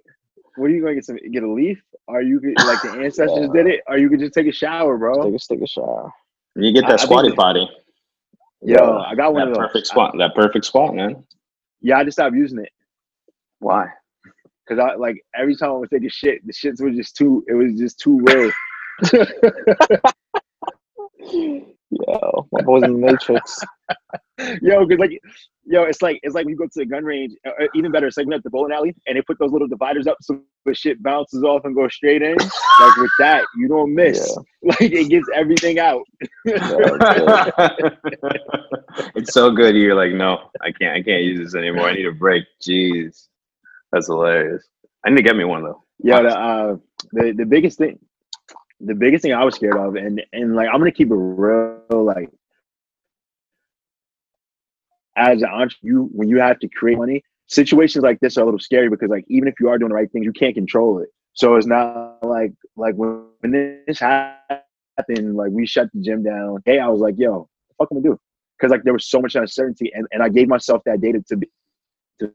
what 0.56 0.66
are 0.66 0.74
you 0.74 0.82
gonna 0.82 0.96
get? 0.96 1.06
Some 1.06 1.18
get 1.32 1.44
a 1.44 1.52
leaf? 1.52 1.80
Are 2.08 2.24
you 2.24 2.42
like 2.66 2.82
the 2.82 2.92
ancestors 2.92 3.48
yeah. 3.48 3.54
did 3.54 3.68
it? 3.68 3.82
Or 3.88 4.00
you 4.00 4.10
could 4.10 4.20
just 4.20 4.34
take 4.34 4.48
a 4.48 4.52
shower, 4.52 4.98
bro? 4.98 5.32
Just 5.32 5.50
take 5.50 5.58
a, 5.58 5.62
take 5.62 5.66
a 5.66 5.72
shower. 5.72 6.12
You 6.56 6.74
get 6.74 6.88
that 6.88 7.00
I, 7.00 7.04
squatty 7.04 7.32
I 7.32 7.36
potty. 7.36 7.70
Yo, 8.62 8.98
I 9.00 9.14
got 9.14 9.34
one 9.34 9.42
that 9.42 9.50
of 9.50 9.56
those. 9.56 9.68
perfect 9.68 9.88
spot. 9.88 10.16
That 10.18 10.34
perfect 10.34 10.66
spot, 10.66 10.96
man. 10.96 11.24
Yeah, 11.86 12.00
I 12.00 12.04
just 12.04 12.16
stopped 12.16 12.36
using 12.36 12.58
it. 12.58 12.72
Why? 13.60 13.86
Because 14.66 14.84
I 14.84 14.96
like 14.96 15.24
every 15.40 15.56
time 15.56 15.70
I 15.70 15.74
would 15.74 15.92
take 15.92 16.04
a 16.04 16.10
shit, 16.10 16.44
the 16.44 16.52
shits 16.52 16.82
were 16.82 16.90
just 16.90 17.16
too. 17.16 17.46
It 17.48 17.54
was 17.54 17.78
just 17.78 18.00
too 18.00 18.20
real. 18.24 18.52
Yo, 21.92 22.48
my 22.52 22.62
boy's 22.64 22.82
in 22.82 22.94
the 22.94 22.98
Matrix. 22.98 23.64
yo, 24.64 24.88
cause 24.88 24.98
like, 24.98 25.22
yo, 25.66 25.84
it's 25.84 26.02
like 26.02 26.20
it's 26.24 26.36
like 26.36 26.46
when 26.46 26.54
you 26.54 26.58
go 26.58 26.66
to 26.66 26.72
the 26.76 26.86
gun 26.86 27.04
range. 27.04 27.34
Uh, 27.46 27.52
uh, 27.64 27.68
even 27.74 27.92
better, 27.92 28.08
it's 28.08 28.18
like 28.18 28.28
at 28.32 28.44
the 28.44 28.50
bowling 28.50 28.72
alley, 28.72 28.96
and 29.08 29.18
they 29.18 29.22
put 29.22 29.38
those 29.40 29.52
little 29.52 29.68
dividers 29.68 30.08
up 30.08 30.18
so 30.22 30.40
the 30.66 30.74
shit 30.74 31.02
bounces 31.04 31.44
off 31.44 31.66
and 31.66 31.76
goes 31.76 31.94
straight 31.94 32.22
in. 32.22 32.36
like 32.36 32.98
with 32.98 33.12
that, 33.20 33.44
you 33.58 33.68
don't 33.68 33.94
miss. 33.94 34.34
Yeah. 34.36 34.44
Like 34.66 34.82
it 34.82 35.10
gets 35.10 35.28
everything 35.36 35.78
out. 35.78 36.02
it's 39.16 39.32
so 39.32 39.52
good. 39.52 39.76
You're 39.76 39.94
like, 39.94 40.14
no, 40.14 40.50
I 40.60 40.72
can't. 40.72 40.96
I 40.96 41.04
can't 41.04 41.22
use 41.22 41.38
this 41.38 41.54
anymore. 41.54 41.88
I 41.88 41.94
need 41.94 42.08
a 42.08 42.12
break. 42.12 42.46
Jeez, 42.68 43.28
that's 43.92 44.08
hilarious. 44.08 44.68
I 45.06 45.12
need 45.12 45.18
to 45.18 45.22
get 45.22 45.36
me 45.36 45.44
one 45.44 45.64
though. 45.64 45.84
Yeah, 46.00 46.24
the 46.24 46.36
uh, 46.36 46.78
the 47.12 47.34
the 47.38 47.46
biggest 47.46 47.78
thing, 47.78 48.00
the 48.80 48.96
biggest 48.96 49.22
thing 49.22 49.34
I 49.34 49.44
was 49.44 49.54
scared 49.54 49.78
of, 49.78 49.98
and 49.98 50.20
and 50.34 50.56
like 50.56 50.68
I'm 50.74 50.80
gonna 50.80 50.92
keep 50.92 51.12
it 51.12 51.16
real, 51.16 51.84
like 51.92 52.32
as 55.16 55.42
an 55.42 55.50
entrepreneur, 55.50 55.94
you 55.94 56.10
when 56.12 56.30
you 56.30 56.40
have 56.40 56.60
to 56.60 56.68
create 56.70 56.98
money, 56.98 57.24
situations 57.48 58.04
like 58.04 58.20
this 58.20 58.38
are 58.38 58.42
a 58.42 58.46
little 58.46 58.60
scary 58.60 58.90
because 58.90 59.10
like 59.10 59.26
even 59.28 59.48
if 59.48 59.56
you 59.60 59.70
are 59.70 59.78
doing 59.78 59.90
the 59.90 59.96
right 59.96 60.12
things, 60.12 60.26
you 60.26 60.34
can't 60.34 60.56
control 60.56 61.00
it. 61.00 61.10
So 61.34 61.56
it's 61.56 61.68
not 61.68 62.24
like 62.24 62.54
like 62.76 62.96
when, 62.96 63.26
this 63.88 64.00
happened, 64.00 65.36
like 65.36 65.52
we 65.52 65.66
shut 65.66 65.90
the 65.94 66.02
gym 66.02 66.24
down. 66.24 66.62
Hey, 66.66 66.80
I 66.80 66.88
was 66.88 67.02
like, 67.02 67.16
yo, 67.18 67.48
what 67.78 67.90
the 67.90 67.96
fuck 67.96 67.98
am 67.98 67.98
I 67.98 68.02
do? 68.02 68.20
Because 68.58 68.72
like 68.72 68.84
there 68.84 68.94
was 68.94 69.08
so 69.08 69.22
much 69.22 69.36
uncertainty, 69.36 69.92
and, 69.94 70.08
and 70.12 70.24
I 70.24 70.30
gave 70.30 70.48
myself 70.48 70.82
that 70.86 71.02
data 71.02 71.22
to 71.28 71.38
be 71.38 71.50
to 72.20 72.32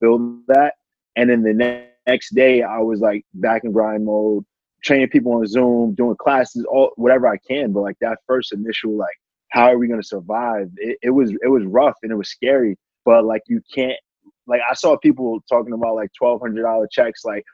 build 0.00 0.40
that. 0.48 0.74
And 1.16 1.30
then 1.30 1.42
the 1.42 1.86
next 2.06 2.34
day 2.34 2.62
I 2.62 2.78
was 2.78 3.00
like 3.00 3.24
back 3.34 3.64
in 3.64 3.72
grind 3.72 4.04
mode, 4.04 4.44
training 4.84 5.08
people 5.08 5.32
on 5.32 5.46
Zoom, 5.46 5.94
doing 5.94 6.16
classes, 6.16 6.64
all 6.70 6.92
whatever 6.96 7.26
I 7.26 7.38
can. 7.38 7.72
But 7.72 7.80
like 7.80 7.96
that 8.00 8.18
first 8.26 8.52
initial 8.52 8.96
like, 8.96 9.16
how 9.50 9.66
are 9.66 9.78
we 9.78 9.88
gonna 9.88 10.02
survive? 10.02 10.70
It, 10.76 10.98
it 11.02 11.10
was 11.10 11.30
it 11.30 11.48
was 11.48 11.64
rough 11.64 11.96
and 12.02 12.12
it 12.12 12.16
was 12.16 12.28
scary. 12.30 12.76
But 13.04 13.24
like 13.24 13.42
you 13.46 13.60
can't 13.74 13.98
like 14.46 14.60
I 14.68 14.74
saw 14.74 14.96
people 14.96 15.40
talking 15.48 15.72
about 15.72 15.94
like 15.94 16.10
twelve 16.18 16.40
hundred 16.40 16.62
dollar 16.62 16.88
checks, 16.90 17.24
like, 17.24 17.44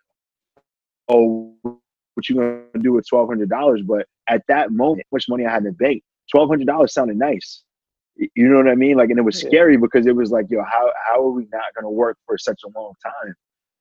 oh, 1.08 1.54
what 1.62 2.28
you 2.28 2.36
gonna 2.36 2.62
do 2.80 2.92
with 2.92 3.06
twelve 3.08 3.28
hundred 3.28 3.50
dollars? 3.50 3.82
But 3.86 4.06
at 4.28 4.42
that 4.48 4.70
moment, 4.70 5.06
how 5.10 5.16
much 5.16 5.28
money 5.28 5.44
I 5.44 5.50
had 5.50 5.58
in 5.58 5.64
the 5.64 5.72
bank, 5.72 6.02
twelve 6.30 6.48
hundred 6.48 6.66
dollars 6.66 6.94
sounded 6.94 7.18
nice. 7.18 7.62
You 8.16 8.48
know 8.48 8.56
what 8.56 8.68
I 8.68 8.76
mean? 8.76 8.96
Like, 8.96 9.10
and 9.10 9.18
it 9.18 9.22
was 9.22 9.40
scary 9.40 9.76
because 9.76 10.06
it 10.06 10.14
was 10.14 10.30
like, 10.30 10.46
yo, 10.48 10.62
how 10.62 10.92
how 11.04 11.20
are 11.20 11.32
we 11.32 11.48
not 11.52 11.64
gonna 11.74 11.90
work 11.90 12.16
for 12.26 12.38
such 12.38 12.60
a 12.64 12.78
long 12.78 12.92
time? 13.02 13.34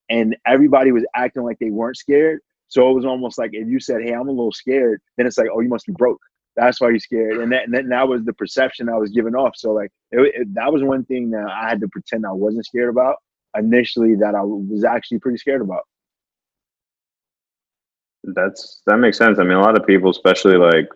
And 0.10 0.36
everybody 0.48 0.92
was 0.92 1.06
acting 1.16 1.44
like 1.44 1.60
they 1.60 1.70
weren't 1.70 1.98
scared. 1.98 2.40
So 2.68 2.90
it 2.90 2.94
was 2.94 3.06
almost 3.06 3.38
like 3.38 3.52
if 3.54 3.68
you 3.68 3.80
said, 3.80 4.02
"Hey, 4.02 4.14
I'm 4.14 4.28
a 4.28 4.32
little 4.32 4.52
scared," 4.52 5.00
then 5.18 5.28
it's 5.28 5.38
like, 5.38 5.48
"Oh, 5.54 5.60
you 5.60 5.70
must 5.70 5.86
be 5.86 5.94
broke." 5.94 6.20
That's 6.56 6.80
why 6.80 6.90
you're 6.90 7.00
scared, 7.00 7.38
and 7.38 7.52
that, 7.52 7.64
and 7.66 7.74
that, 7.74 7.90
that 7.90 8.08
was 8.08 8.24
the 8.24 8.34
perception 8.34 8.90
I 8.90 8.98
was 8.98 9.10
giving 9.10 9.36
off. 9.36 9.56
So 9.56 9.72
like, 9.72 9.92
it, 10.12 10.20
it, 10.36 10.54
that 10.54 10.72
was 10.72 10.84
one 10.84 11.04
thing 11.06 11.32
that 11.32 11.48
I 11.50 11.68
had 11.68 11.82
to 11.82 11.88
pretend 11.88 12.26
I 12.26 12.32
wasn't 12.32 12.66
scared 12.66 12.90
about 12.90 13.16
initially. 13.58 14.16
That 14.16 14.36
I 14.36 14.42
was 14.44 14.84
actually 14.84 15.20
pretty 15.20 15.38
scared 15.40 15.62
about. 15.62 15.82
That's 18.24 18.82
that 18.86 18.98
makes 18.98 19.18
sense. 19.18 19.40
I 19.40 19.44
mean, 19.44 19.58
a 19.58 19.62
lot 19.62 19.80
of 19.80 19.88
people, 19.88 20.12
especially 20.12 20.58
like 20.58 20.90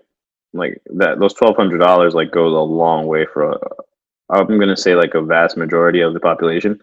like 0.53 0.79
that, 0.95 1.19
those 1.19 1.33
twelve 1.33 1.55
hundred 1.55 1.79
dollars 1.79 2.13
like 2.13 2.31
goes 2.31 2.53
a 2.53 2.59
long 2.59 3.07
way 3.07 3.25
for. 3.33 3.51
A, 3.51 3.59
I'm 4.29 4.59
gonna 4.59 4.77
say 4.77 4.93
like 4.93 5.13
a 5.15 5.21
vast 5.21 5.57
majority 5.57 6.01
of 6.01 6.13
the 6.13 6.19
population, 6.19 6.79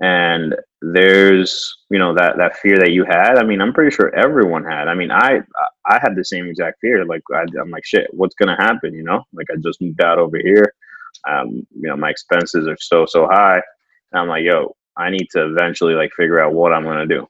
and 0.00 0.54
there's 0.82 1.74
you 1.90 1.98
know 1.98 2.14
that 2.14 2.36
that 2.36 2.56
fear 2.58 2.78
that 2.78 2.92
you 2.92 3.04
had. 3.04 3.38
I 3.38 3.44
mean, 3.44 3.60
I'm 3.60 3.72
pretty 3.72 3.94
sure 3.94 4.14
everyone 4.14 4.64
had. 4.64 4.88
I 4.88 4.94
mean, 4.94 5.10
I 5.10 5.40
I 5.86 5.98
had 6.00 6.14
the 6.14 6.24
same 6.24 6.46
exact 6.46 6.80
fear. 6.80 7.04
Like 7.04 7.22
I, 7.34 7.42
am 7.60 7.70
like, 7.70 7.84
shit, 7.84 8.08
what's 8.12 8.34
gonna 8.34 8.56
happen? 8.56 8.94
You 8.94 9.04
know, 9.04 9.22
like 9.32 9.46
I 9.50 9.56
just 9.62 9.80
moved 9.80 10.02
out 10.02 10.18
over 10.18 10.38
here. 10.38 10.72
Um, 11.26 11.66
you 11.74 11.88
know, 11.88 11.96
my 11.96 12.10
expenses 12.10 12.68
are 12.68 12.76
so 12.78 13.06
so 13.06 13.26
high. 13.26 13.60
And 14.12 14.20
I'm 14.20 14.28
like, 14.28 14.44
yo, 14.44 14.76
I 14.96 15.10
need 15.10 15.28
to 15.32 15.46
eventually 15.46 15.94
like 15.94 16.10
figure 16.16 16.40
out 16.40 16.52
what 16.52 16.72
I'm 16.72 16.84
gonna 16.84 17.06
do. 17.06 17.26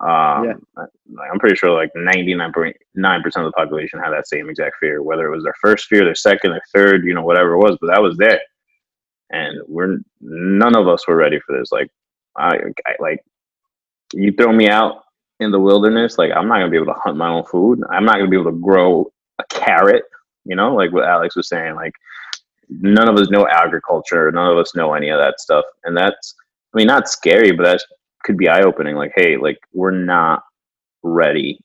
Um, 0.00 0.44
yeah. 0.44 0.54
I, 0.76 0.82
I'm 1.30 1.38
pretty 1.38 1.54
sure 1.56 1.70
like 1.70 1.92
99.9% 1.96 2.74
of 3.24 3.44
the 3.44 3.52
population 3.52 4.00
had 4.00 4.10
that 4.10 4.26
same 4.26 4.50
exact 4.50 4.76
fear, 4.80 5.00
whether 5.02 5.26
it 5.26 5.34
was 5.34 5.44
their 5.44 5.54
first 5.60 5.86
fear, 5.86 6.04
their 6.04 6.16
second, 6.16 6.50
their 6.50 6.62
third, 6.74 7.04
you 7.04 7.14
know, 7.14 7.22
whatever 7.22 7.52
it 7.52 7.58
was, 7.58 7.78
but 7.80 7.86
that 7.86 8.02
was 8.02 8.16
there. 8.16 8.40
And 9.30 9.60
we're 9.68 9.98
none 10.20 10.74
of 10.74 10.88
us 10.88 11.06
were 11.06 11.16
ready 11.16 11.38
for 11.46 11.56
this. 11.56 11.70
Like, 11.70 11.88
I, 12.36 12.56
I 12.86 12.94
like 13.00 13.24
you 14.14 14.32
throw 14.32 14.52
me 14.52 14.68
out 14.68 15.02
in 15.40 15.50
the 15.50 15.60
wilderness, 15.60 16.18
like 16.18 16.30
I'm 16.34 16.48
not 16.48 16.58
gonna 16.58 16.70
be 16.70 16.76
able 16.76 16.86
to 16.94 17.00
hunt 17.00 17.16
my 17.16 17.28
own 17.28 17.44
food. 17.44 17.80
I'm 17.90 18.04
not 18.04 18.16
gonna 18.16 18.28
be 18.30 18.36
able 18.38 18.52
to 18.52 18.58
grow 18.58 19.12
a 19.38 19.44
carrot, 19.50 20.04
you 20.44 20.56
know, 20.56 20.74
like 20.74 20.92
what 20.92 21.04
Alex 21.04 21.36
was 21.36 21.48
saying. 21.48 21.74
Like 21.74 21.94
none 22.68 23.08
of 23.08 23.16
us 23.16 23.30
know 23.30 23.46
agriculture, 23.48 24.30
none 24.32 24.50
of 24.52 24.58
us 24.58 24.74
know 24.74 24.94
any 24.94 25.10
of 25.10 25.20
that 25.20 25.40
stuff. 25.40 25.64
And 25.84 25.96
that's 25.96 26.34
I 26.74 26.78
mean 26.78 26.86
not 26.86 27.08
scary, 27.08 27.52
but 27.52 27.64
that 27.64 27.82
could 28.24 28.36
be 28.36 28.48
eye 28.48 28.62
opening. 28.62 28.96
Like, 28.96 29.12
hey, 29.16 29.36
like 29.36 29.58
we're 29.72 29.90
not 29.90 30.42
ready. 31.02 31.58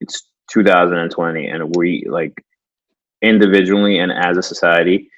It's 0.00 0.28
2020, 0.50 1.48
and 1.48 1.74
we 1.76 2.06
like 2.08 2.34
individually 3.22 3.98
and 3.98 4.12
as 4.12 4.36
a 4.36 4.42
society, 4.42 5.10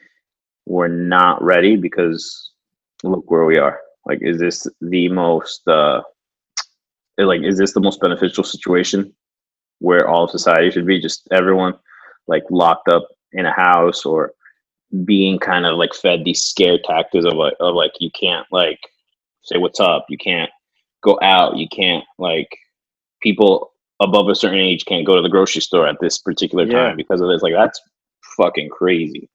we're 0.66 0.88
not 0.88 1.42
ready 1.42 1.76
because 1.76 2.50
look 3.04 3.30
where 3.30 3.44
we 3.44 3.58
are. 3.58 3.80
Like, 4.06 4.20
is 4.22 4.38
this 4.38 4.66
the 4.80 5.08
most 5.08 5.66
uh, 5.68 6.02
like 7.18 7.42
is 7.42 7.58
this 7.58 7.72
the 7.72 7.80
most 7.80 8.00
beneficial 8.00 8.44
situation 8.44 9.14
where 9.78 10.08
all 10.08 10.24
of 10.24 10.30
society 10.30 10.70
should 10.70 10.86
be? 10.86 11.00
Just 11.00 11.28
everyone 11.30 11.74
like 12.26 12.44
locked 12.50 12.88
up 12.88 13.06
in 13.32 13.46
a 13.46 13.52
house 13.52 14.04
or 14.04 14.32
being 15.04 15.38
kind 15.38 15.66
of 15.66 15.76
like 15.76 15.94
fed 15.94 16.24
these 16.24 16.42
scare 16.42 16.78
tactics 16.78 17.24
of 17.24 17.34
like 17.34 17.54
of 17.60 17.74
like 17.74 17.92
you 18.00 18.10
can't 18.10 18.46
like 18.50 18.80
say 19.42 19.58
what's 19.58 19.80
up, 19.80 20.06
you 20.08 20.18
can't 20.18 20.50
go 21.02 21.18
out. 21.22 21.56
You 21.56 21.68
can't 21.68 22.04
like 22.18 22.56
people 23.22 23.72
above 24.00 24.28
a 24.28 24.34
certain 24.34 24.58
age 24.58 24.86
can't 24.86 25.06
go 25.06 25.14
to 25.14 25.22
the 25.22 25.28
grocery 25.28 25.60
store 25.60 25.86
at 25.86 26.00
this 26.00 26.18
particular 26.18 26.64
yeah. 26.64 26.88
time 26.88 26.96
because 26.96 27.20
of 27.20 27.28
this. 27.28 27.42
Like 27.42 27.54
that's 27.54 27.80
fucking 28.36 28.70
crazy. 28.70 29.28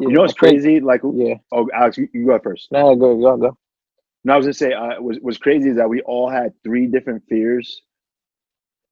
You 0.00 0.10
know 0.10 0.22
what's 0.22 0.34
crazy? 0.34 0.80
Like, 0.80 1.02
yeah. 1.14 1.34
Oh, 1.52 1.68
Alex, 1.74 1.98
you, 1.98 2.08
you 2.12 2.26
go 2.26 2.38
first. 2.38 2.68
No, 2.70 2.94
go, 2.94 3.16
go, 3.16 3.36
go. 3.36 3.56
No, 4.24 4.34
I 4.34 4.36
was 4.36 4.46
gonna 4.46 4.54
say, 4.54 4.72
uh, 4.72 5.00
was 5.00 5.18
was 5.20 5.38
crazy 5.38 5.70
is 5.70 5.76
that 5.76 5.88
we 5.88 6.02
all 6.02 6.28
had 6.28 6.52
three 6.62 6.86
different 6.86 7.22
fears, 7.28 7.82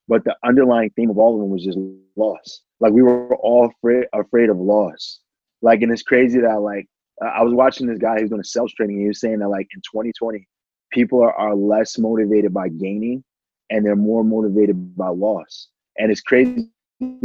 but 0.09 0.25
the 0.25 0.35
underlying 0.45 0.91
theme 0.91 1.11
of 1.11 1.19
all 1.19 1.35
of 1.35 1.41
them 1.41 1.51
was 1.51 1.65
just 1.65 1.79
loss. 2.17 2.63
Like 2.81 2.93
we 2.93 3.03
were 3.03 3.37
all 3.37 3.67
afraid 3.67 4.07
afraid 4.13 4.49
of 4.49 4.59
loss. 4.59 5.21
Like, 5.63 5.83
and 5.83 5.91
it's 5.91 6.03
crazy 6.03 6.41
that 6.41 6.61
like 6.61 6.87
I 7.23 7.43
was 7.43 7.55
watching 7.55 7.87
this 7.87 7.99
guy 7.99 8.21
who's 8.21 8.31
doing 8.31 8.43
sales 8.43 8.73
training. 8.73 8.97
And 8.97 9.03
he 9.03 9.09
was 9.09 9.21
saying 9.21 9.39
that 9.39 9.49
like 9.49 9.69
in 9.75 9.81
2020, 9.81 10.47
people 10.93 11.23
are, 11.23 11.33
are 11.33 11.55
less 11.55 11.99
motivated 11.99 12.53
by 12.53 12.69
gaining 12.69 13.25
and 13.71 13.85
they're 13.85 13.97
more 13.97 14.23
motivated 14.23 14.97
by 14.97 15.09
loss. 15.09 15.69
And 15.99 16.11
it's 16.11 16.21
crazy 16.21 16.69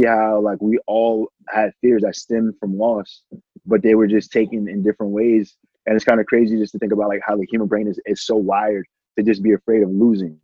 how 0.04 0.40
like 0.40 0.60
we 0.60 0.78
all 0.86 1.28
had 1.48 1.72
fears 1.80 2.02
that 2.02 2.16
stemmed 2.16 2.54
from 2.58 2.76
loss, 2.76 3.22
but 3.66 3.82
they 3.82 3.94
were 3.94 4.06
just 4.06 4.30
taken 4.32 4.68
in 4.68 4.82
different 4.82 5.12
ways. 5.12 5.56
And 5.86 5.96
it's 5.96 6.04
kind 6.04 6.20
of 6.20 6.26
crazy 6.26 6.56
just 6.56 6.72
to 6.72 6.78
think 6.78 6.92
about 6.92 7.08
like 7.08 7.20
how 7.26 7.36
the 7.36 7.46
human 7.50 7.68
brain 7.68 7.88
is, 7.88 8.00
is 8.06 8.24
so 8.24 8.36
wired 8.36 8.86
to 9.18 9.24
just 9.24 9.42
be 9.42 9.52
afraid 9.52 9.82
of 9.82 9.90
losing. 9.90 10.38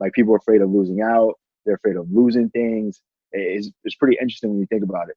Like 0.00 0.12
people 0.12 0.32
are 0.34 0.38
afraid 0.38 0.62
of 0.62 0.70
losing 0.70 1.02
out, 1.02 1.34
they're 1.66 1.74
afraid 1.74 1.96
of 1.96 2.06
losing 2.10 2.50
things. 2.50 3.00
It's, 3.32 3.70
it's 3.84 3.96
pretty 3.96 4.16
interesting 4.20 4.50
when 4.50 4.60
you 4.60 4.66
think 4.66 4.82
about 4.82 5.08
it. 5.10 5.16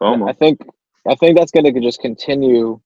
FOMO. 0.00 0.28
I 0.28 0.32
think 0.32 0.60
I 1.08 1.14
think 1.14 1.36
that's 1.36 1.52
gonna 1.52 1.72
just 1.80 2.00
continue 2.00 2.80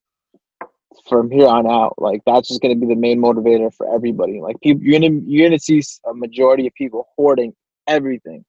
from 1.09 1.31
here 1.31 1.47
on 1.47 1.67
out. 1.67 1.95
Like 1.99 2.23
that's 2.27 2.49
just 2.49 2.63
going 2.63 2.75
to 2.75 2.81
be 2.81 2.93
the 2.93 2.99
main 2.99 3.21
motivator 3.21 3.73
for 3.73 3.93
everybody. 3.93 4.41
Like 4.41 4.61
people, 4.61 4.83
you're 4.83 4.99
gonna 4.99 5.21
you're 5.25 5.49
gonna 5.49 5.59
see 5.59 5.83
a 6.09 6.15
majority 6.15 6.67
of 6.67 6.75
people 6.75 7.09
hoarding 7.17 7.55
everything, 7.87 8.45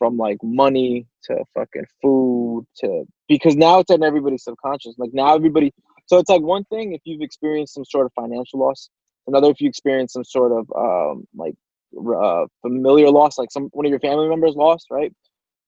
from 0.00 0.16
like 0.16 0.38
money 0.42 1.06
to 1.24 1.36
fucking 1.54 1.84
food 2.02 2.66
to 2.78 3.04
because 3.28 3.54
now 3.54 3.78
it's 3.80 3.92
in 3.92 4.02
everybody's 4.02 4.42
subconscious. 4.42 4.94
Like 4.98 5.10
now 5.12 5.36
everybody. 5.36 5.72
So 6.06 6.18
it's 6.18 6.30
like 6.30 6.42
one 6.42 6.64
thing 6.64 6.94
if 6.94 7.02
you've 7.04 7.20
experienced 7.20 7.74
some 7.74 7.84
sort 7.84 8.06
of 8.06 8.12
financial 8.14 8.58
loss. 8.58 8.90
Another 9.28 9.50
if 9.50 9.60
you 9.60 9.68
experience 9.68 10.14
some 10.14 10.24
sort 10.24 10.52
of 10.52 10.66
um 10.76 11.28
like 11.36 11.54
uh, 11.96 12.46
familiar 12.62 13.10
loss, 13.10 13.38
like 13.38 13.52
some 13.52 13.68
one 13.72 13.86
of 13.86 13.90
your 13.90 14.00
family 14.00 14.28
members 14.28 14.56
lost, 14.56 14.86
right? 14.90 15.12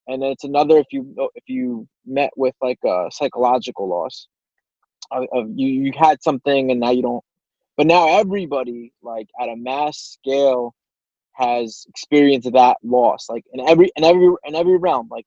And 0.08 0.22
then 0.22 0.30
it's 0.32 0.44
another 0.44 0.78
if 0.78 0.86
you 0.90 1.14
if 1.36 1.44
you 1.46 1.86
met 2.06 2.30
with 2.36 2.54
like 2.62 2.78
a 2.84 3.08
psychological 3.12 3.88
loss 3.88 4.26
of, 5.12 5.26
of 5.32 5.46
you 5.54 5.68
you 5.68 5.92
had 5.94 6.22
something 6.22 6.70
and 6.70 6.80
now 6.80 6.90
you 6.90 7.02
don't 7.02 7.24
but 7.76 7.86
now 7.86 8.18
everybody 8.18 8.92
like 9.02 9.28
at 9.40 9.48
a 9.48 9.56
mass 9.56 9.98
scale 9.98 10.74
has 11.34 11.86
experienced 11.88 12.52
that 12.52 12.76
loss 12.82 13.28
like 13.28 13.44
in 13.52 13.60
every 13.60 13.90
in 13.96 14.04
every 14.04 14.28
in 14.44 14.54
every 14.54 14.76
realm 14.76 15.08
like 15.10 15.26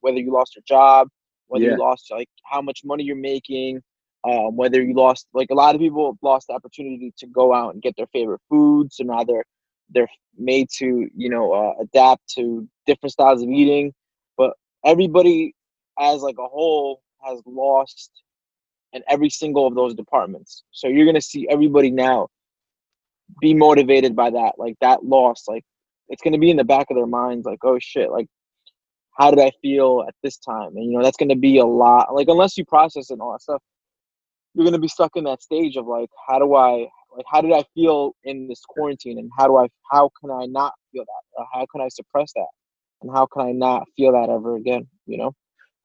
whether 0.00 0.18
you 0.18 0.32
lost 0.32 0.56
your 0.56 0.62
job 0.66 1.08
whether 1.48 1.64
yeah. 1.64 1.72
you 1.72 1.78
lost 1.78 2.10
like 2.10 2.28
how 2.44 2.62
much 2.62 2.80
money 2.84 3.04
you're 3.04 3.16
making 3.16 3.80
um, 4.24 4.56
whether 4.56 4.82
you 4.82 4.94
lost 4.94 5.26
like 5.34 5.50
a 5.50 5.54
lot 5.54 5.74
of 5.74 5.80
people 5.80 6.16
lost 6.22 6.46
the 6.46 6.54
opportunity 6.54 7.12
to 7.18 7.26
go 7.26 7.52
out 7.52 7.74
and 7.74 7.82
get 7.82 7.94
their 7.96 8.06
favorite 8.08 8.40
foods 8.48 8.98
and 8.98 9.08
now 9.08 9.22
they're 9.24 9.44
they're 9.90 10.08
made 10.38 10.68
to 10.70 11.08
you 11.14 11.28
know 11.28 11.52
uh, 11.52 11.74
adapt 11.82 12.26
to 12.28 12.66
different 12.86 13.12
styles 13.12 13.42
of 13.42 13.48
eating 13.48 13.92
but 14.38 14.54
everybody 14.84 15.54
as 15.98 16.22
like 16.22 16.36
a 16.38 16.48
whole 16.48 17.02
has 17.22 17.40
lost 17.46 18.10
in 18.92 19.02
every 19.08 19.30
single 19.30 19.66
of 19.66 19.74
those 19.74 19.94
departments. 19.94 20.64
So 20.70 20.88
you're 20.88 21.06
gonna 21.06 21.20
see 21.20 21.46
everybody 21.48 21.90
now 21.90 22.28
be 23.40 23.54
motivated 23.54 24.14
by 24.14 24.30
that, 24.30 24.54
like 24.58 24.74
that 24.80 25.04
loss. 25.04 25.44
Like 25.48 25.64
it's 26.08 26.22
gonna 26.22 26.38
be 26.38 26.50
in 26.50 26.56
the 26.56 26.64
back 26.64 26.86
of 26.90 26.96
their 26.96 27.06
minds, 27.06 27.46
like, 27.46 27.60
oh 27.64 27.78
shit, 27.80 28.10
like 28.10 28.26
how 29.18 29.30
did 29.30 29.40
I 29.40 29.52
feel 29.60 30.04
at 30.06 30.14
this 30.22 30.38
time? 30.38 30.76
And 30.76 30.84
you 30.84 30.96
know, 30.96 31.02
that's 31.02 31.16
gonna 31.16 31.36
be 31.36 31.58
a 31.58 31.64
lot. 31.64 32.14
Like 32.14 32.28
unless 32.28 32.56
you 32.56 32.64
process 32.64 33.10
it 33.10 33.14
and 33.14 33.22
all 33.22 33.32
that 33.32 33.42
stuff, 33.42 33.62
you're 34.54 34.64
gonna 34.64 34.78
be 34.78 34.88
stuck 34.88 35.12
in 35.16 35.24
that 35.24 35.42
stage 35.42 35.76
of 35.76 35.86
like, 35.86 36.10
how 36.28 36.38
do 36.38 36.54
I 36.54 36.88
like 37.16 37.26
how 37.30 37.40
did 37.40 37.52
I 37.52 37.64
feel 37.74 38.14
in 38.24 38.48
this 38.48 38.62
quarantine 38.66 39.18
and 39.18 39.30
how 39.38 39.46
do 39.46 39.56
I 39.56 39.68
how 39.90 40.10
can 40.20 40.30
I 40.30 40.46
not 40.46 40.72
feel 40.92 41.04
that? 41.04 41.40
Or 41.40 41.46
how 41.52 41.66
can 41.72 41.80
I 41.80 41.88
suppress 41.88 42.32
that? 42.34 42.46
And 43.02 43.10
how 43.10 43.26
can 43.26 43.46
I 43.46 43.52
not 43.52 43.84
feel 43.96 44.12
that 44.12 44.30
ever 44.30 44.56
again? 44.56 44.88
You 45.06 45.18
know? 45.18 45.34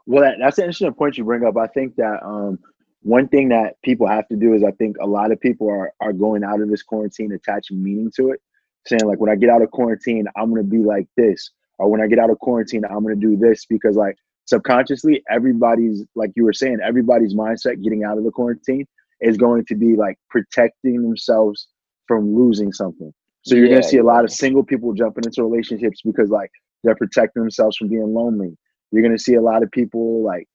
Well, 0.05 0.23
that, 0.23 0.35
that's 0.39 0.57
an 0.57 0.65
interesting 0.65 0.93
point 0.93 1.17
you 1.17 1.25
bring 1.25 1.43
up. 1.43 1.57
I 1.57 1.67
think 1.67 1.95
that 1.97 2.23
um, 2.23 2.59
one 3.03 3.27
thing 3.29 3.49
that 3.49 3.75
people 3.83 4.07
have 4.07 4.27
to 4.29 4.35
do 4.35 4.53
is 4.53 4.63
I 4.63 4.71
think 4.71 4.97
a 5.01 5.07
lot 5.07 5.31
of 5.31 5.39
people 5.39 5.69
are 5.69 5.93
are 6.01 6.13
going 6.13 6.43
out 6.43 6.61
of 6.61 6.69
this 6.69 6.83
quarantine 6.83 7.31
attaching 7.31 7.81
meaning 7.83 8.11
to 8.17 8.31
it, 8.31 8.41
saying 8.85 9.05
like 9.05 9.19
when 9.19 9.31
I 9.31 9.35
get 9.35 9.49
out 9.49 9.61
of 9.61 9.71
quarantine, 9.71 10.25
I'm 10.37 10.49
gonna 10.49 10.63
be 10.63 10.79
like 10.79 11.07
this, 11.17 11.51
or 11.79 11.89
when 11.89 12.01
I 12.01 12.07
get 12.07 12.19
out 12.19 12.29
of 12.31 12.39
quarantine, 12.39 12.83
I'm 12.85 13.03
gonna 13.03 13.15
do 13.15 13.37
this 13.37 13.65
because 13.65 13.95
like 13.95 14.17
subconsciously 14.45 15.23
everybody's 15.29 16.03
like 16.15 16.31
you 16.35 16.43
were 16.45 16.53
saying, 16.53 16.79
everybody's 16.83 17.35
mindset 17.35 17.83
getting 17.83 18.03
out 18.03 18.17
of 18.17 18.23
the 18.23 18.31
quarantine 18.31 18.85
is 19.21 19.37
going 19.37 19.65
to 19.65 19.75
be 19.75 19.95
like 19.95 20.17
protecting 20.29 21.01
themselves 21.01 21.67
from 22.07 22.35
losing 22.35 22.71
something. 22.73 23.13
So 23.43 23.55
you're 23.55 23.69
Yeah, 23.69 23.69
gonna 23.69 23.83
see 23.83 23.97
a 23.97 24.03
lot 24.03 24.25
of 24.25 24.31
single 24.31 24.63
people 24.63 24.93
jumping 24.93 25.25
into 25.25 25.43
relationships 25.43 26.01
because 26.03 26.29
like 26.29 26.51
they're 26.83 26.95
protecting 26.95 27.43
themselves 27.43 27.77
from 27.77 27.89
being 27.89 28.13
lonely. 28.13 28.57
You're 28.91 29.03
gonna 29.03 29.19
see 29.19 29.35
a 29.35 29.41
lot 29.41 29.63
of 29.63 29.71
people 29.71 30.23
like 30.23 30.47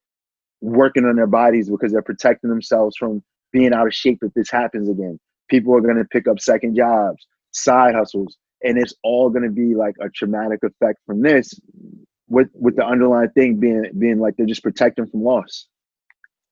working 0.62 1.04
on 1.04 1.16
their 1.16 1.26
bodies 1.26 1.68
because 1.68 1.92
they're 1.92 2.02
protecting 2.02 2.50
themselves 2.50 2.96
from 2.96 3.22
being 3.52 3.74
out 3.74 3.86
of 3.86 3.94
shape 3.94 4.20
if 4.22 4.32
this 4.34 4.50
happens 4.50 4.88
again. 4.88 5.20
People 5.50 5.76
are 5.76 5.82
gonna 5.82 6.06
pick 6.06 6.28
up 6.28 6.40
second 6.40 6.76
jobs, 6.76 7.26
side 7.50 7.94
hustles, 7.94 8.36
and 8.64 8.78
it's 8.78 8.94
all 9.02 9.28
gonna 9.30 9.50
be 9.50 9.74
like 9.74 9.96
a 10.00 10.08
traumatic 10.08 10.60
effect 10.62 11.00
from 11.06 11.22
this 11.22 11.52
with 12.28 12.48
with 12.54 12.76
the 12.76 12.86
underlying 12.86 13.30
thing 13.30 13.60
being 13.60 13.84
being 13.98 14.18
like 14.20 14.36
they're 14.36 14.46
just 14.46 14.62
protecting 14.62 15.06
from 15.06 15.22
loss. 15.22 15.66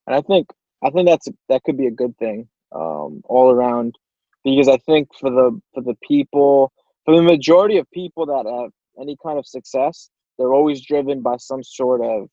and 0.06 0.16
I 0.16 0.20
think 0.22 0.48
I 0.84 0.90
think 0.90 1.08
that's 1.08 1.28
that 1.48 1.62
could 1.64 1.78
be 1.78 1.86
a 1.86 1.92
good 1.92 2.16
thing 2.18 2.48
um, 2.72 3.22
all 3.24 3.50
around 3.50 3.96
because 4.44 4.68
I 4.68 4.78
think 4.78 5.08
for 5.18 5.30
the 5.30 5.60
for 5.74 5.82
the 5.82 5.96
people 6.06 6.72
for 7.04 7.16
the 7.16 7.22
majority 7.22 7.78
of 7.78 7.90
people 7.92 8.26
that 8.26 8.46
have 8.46 8.70
any 9.00 9.16
kind 9.24 9.38
of 9.38 9.46
success, 9.46 10.10
they're 10.38 10.54
always 10.54 10.84
driven 10.84 11.22
by 11.22 11.36
some 11.38 11.62
sort 11.62 12.02
of 12.02 12.28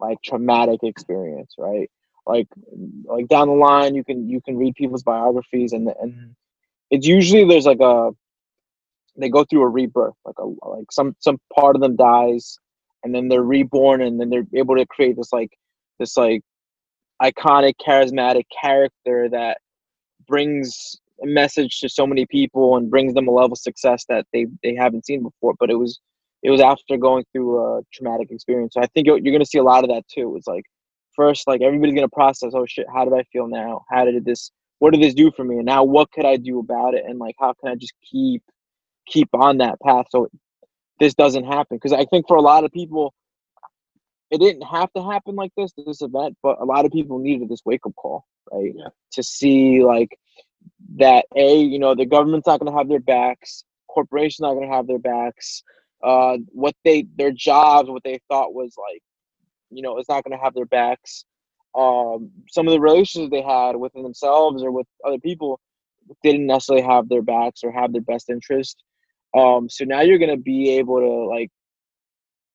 like 0.00 0.18
traumatic 0.22 0.80
experience, 0.82 1.54
right? 1.58 1.90
Like 2.26 2.48
like 3.04 3.28
down 3.28 3.48
the 3.48 3.54
line, 3.54 3.94
you 3.94 4.04
can 4.04 4.28
you 4.28 4.40
can 4.40 4.56
read 4.56 4.74
people's 4.74 5.02
biographies 5.02 5.72
and 5.72 5.88
and 6.00 6.12
mm-hmm. 6.12 6.30
it's 6.90 7.06
usually 7.06 7.44
there's 7.44 7.66
like 7.66 7.80
a 7.80 8.10
they 9.18 9.28
go 9.28 9.44
through 9.44 9.62
a 9.62 9.68
rebirth, 9.68 10.14
like 10.24 10.38
a 10.38 10.44
like 10.68 10.90
some 10.92 11.16
some 11.18 11.38
part 11.54 11.74
of 11.76 11.82
them 11.82 11.96
dies, 11.96 12.58
and 13.02 13.14
then 13.14 13.28
they're 13.28 13.42
reborn, 13.42 14.02
and 14.02 14.20
then 14.20 14.30
they're 14.30 14.46
able 14.54 14.76
to 14.76 14.86
create 14.86 15.16
this 15.16 15.32
like 15.32 15.50
this 15.98 16.16
like 16.16 16.42
iconic, 17.22 17.74
charismatic 17.84 18.44
character 18.62 19.28
that 19.30 19.58
brings 20.26 20.96
a 21.22 21.26
message 21.26 21.80
to 21.80 21.88
so 21.88 22.06
many 22.06 22.26
people 22.26 22.76
and 22.76 22.90
brings 22.90 23.14
them 23.14 23.26
a 23.26 23.32
level 23.32 23.52
of 23.52 23.58
success 23.58 24.04
that 24.08 24.26
they 24.32 24.46
they 24.62 24.74
haven't 24.74 25.06
seen 25.06 25.22
before. 25.22 25.54
But 25.58 25.70
it 25.70 25.76
was 25.76 25.98
it 26.42 26.50
was 26.50 26.60
after 26.60 26.96
going 26.96 27.24
through 27.32 27.58
a 27.58 27.82
traumatic 27.92 28.30
experience. 28.30 28.74
So 28.74 28.80
I 28.80 28.86
think 28.86 29.06
you're, 29.06 29.18
you're 29.18 29.32
going 29.32 29.40
to 29.40 29.46
see 29.46 29.58
a 29.58 29.64
lot 29.64 29.84
of 29.84 29.90
that 29.90 30.06
too. 30.08 30.36
It's 30.36 30.46
like 30.46 30.64
first, 31.16 31.46
like 31.46 31.62
everybody's 31.62 31.94
going 31.94 32.08
to 32.08 32.14
process, 32.14 32.52
oh 32.54 32.66
shit, 32.66 32.86
how 32.92 33.04
did 33.04 33.14
I 33.14 33.24
feel 33.32 33.48
now? 33.48 33.84
How 33.90 34.04
did 34.04 34.24
this? 34.24 34.50
What 34.78 34.92
did 34.92 35.02
this 35.02 35.14
do 35.14 35.32
for 35.32 35.44
me? 35.44 35.56
And 35.56 35.66
now, 35.66 35.82
what 35.82 36.12
could 36.12 36.24
I 36.24 36.36
do 36.36 36.60
about 36.60 36.94
it? 36.94 37.04
And 37.04 37.18
like, 37.18 37.34
how 37.40 37.52
can 37.54 37.72
I 37.72 37.74
just 37.74 37.94
keep 38.08 38.42
keep 39.06 39.28
on 39.32 39.58
that 39.58 39.80
path 39.80 40.06
so 40.10 40.28
this 41.00 41.14
doesn't 41.14 41.44
happen? 41.44 41.76
Because 41.76 41.92
I 41.92 42.04
think 42.04 42.28
for 42.28 42.36
a 42.36 42.42
lot 42.42 42.62
of 42.62 42.70
people, 42.70 43.12
it 44.30 44.38
didn't 44.40 44.62
have 44.62 44.92
to 44.92 45.02
happen 45.02 45.34
like 45.34 45.50
this, 45.56 45.72
this 45.76 46.02
event, 46.02 46.36
but 46.42 46.60
a 46.60 46.64
lot 46.64 46.84
of 46.84 46.92
people 46.92 47.18
needed 47.18 47.48
this 47.48 47.62
wake 47.64 47.80
up 47.86 47.94
call, 47.96 48.24
right? 48.52 48.72
Yeah. 48.76 48.88
To 49.12 49.22
see 49.22 49.82
like 49.82 50.16
that 50.96 51.24
a 51.36 51.56
you 51.56 51.78
know 51.78 51.94
the 51.94 52.06
government's 52.06 52.46
not 52.46 52.60
going 52.60 52.70
to 52.70 52.78
have 52.78 52.88
their 52.88 53.00
backs, 53.00 53.64
corporations 53.88 54.40
not 54.40 54.54
going 54.54 54.68
to 54.68 54.74
have 54.74 54.86
their 54.86 54.98
backs. 54.98 55.62
Uh, 56.02 56.38
what 56.48 56.74
they 56.84 57.06
their 57.16 57.32
jobs, 57.32 57.90
what 57.90 58.04
they 58.04 58.20
thought 58.28 58.54
was 58.54 58.74
like, 58.78 59.02
you 59.70 59.82
know, 59.82 59.98
is 59.98 60.08
not 60.08 60.24
going 60.24 60.36
to 60.36 60.42
have 60.42 60.54
their 60.54 60.66
backs. 60.66 61.24
Um, 61.74 62.30
some 62.48 62.66
of 62.66 62.72
the 62.72 62.80
relationships 62.80 63.30
they 63.30 63.42
had 63.42 63.76
within 63.76 64.02
themselves 64.02 64.62
or 64.62 64.70
with 64.70 64.86
other 65.04 65.18
people 65.18 65.60
didn't 66.22 66.46
necessarily 66.46 66.84
have 66.84 67.08
their 67.08 67.22
backs 67.22 67.60
or 67.62 67.70
have 67.70 67.92
their 67.92 68.02
best 68.02 68.30
interest. 68.30 68.82
Um, 69.36 69.68
so 69.68 69.84
now 69.84 70.00
you're 70.00 70.18
going 70.18 70.30
to 70.30 70.36
be 70.36 70.70
able 70.78 71.00
to 71.00 71.28
like 71.28 71.50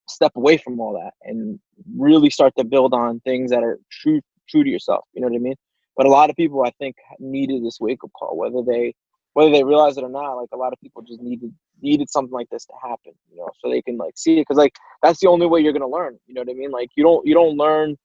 step 0.08 0.32
away 0.36 0.56
from 0.56 0.80
all 0.80 0.94
that 0.94 1.12
and 1.22 1.58
really 1.96 2.30
start 2.30 2.52
to 2.58 2.64
build 2.64 2.92
on 2.92 3.20
things 3.20 3.50
that 3.50 3.62
are 3.62 3.78
true 3.90 4.20
true 4.48 4.64
to 4.64 4.70
yourself. 4.70 5.04
You 5.12 5.22
know 5.22 5.28
what 5.28 5.36
I 5.36 5.40
mean? 5.40 5.56
But 5.96 6.06
a 6.06 6.10
lot 6.10 6.30
of 6.30 6.36
people, 6.36 6.62
I 6.64 6.70
think, 6.78 6.96
needed 7.18 7.64
this 7.64 7.78
wake 7.80 8.02
up 8.04 8.10
call, 8.18 8.36
whether 8.36 8.62
they 8.62 8.94
whether 9.34 9.50
they 9.50 9.64
realize 9.64 9.96
it 9.96 10.04
or 10.04 10.08
not. 10.08 10.34
Like 10.34 10.50
a 10.52 10.56
lot 10.56 10.72
of 10.72 10.80
people 10.80 11.02
just 11.02 11.22
needed 11.22 11.52
needed 11.84 12.10
something 12.10 12.32
like 12.32 12.50
this 12.50 12.64
to 12.66 12.72
happen, 12.82 13.12
you 13.30 13.36
know, 13.36 13.48
so 13.60 13.70
they 13.70 13.82
can 13.82 13.96
like 13.96 14.14
see 14.16 14.38
it. 14.38 14.42
Because 14.42 14.56
like 14.56 14.74
that's 15.02 15.20
the 15.20 15.28
only 15.28 15.46
way 15.46 15.60
you're 15.60 15.72
gonna 15.72 15.86
learn. 15.86 16.18
You 16.26 16.34
know 16.34 16.40
what 16.40 16.50
I 16.50 16.54
mean? 16.54 16.72
Like 16.72 16.90
you 16.96 17.04
don't 17.04 17.24
you 17.26 17.34
don't 17.34 17.56
learn 17.56 17.96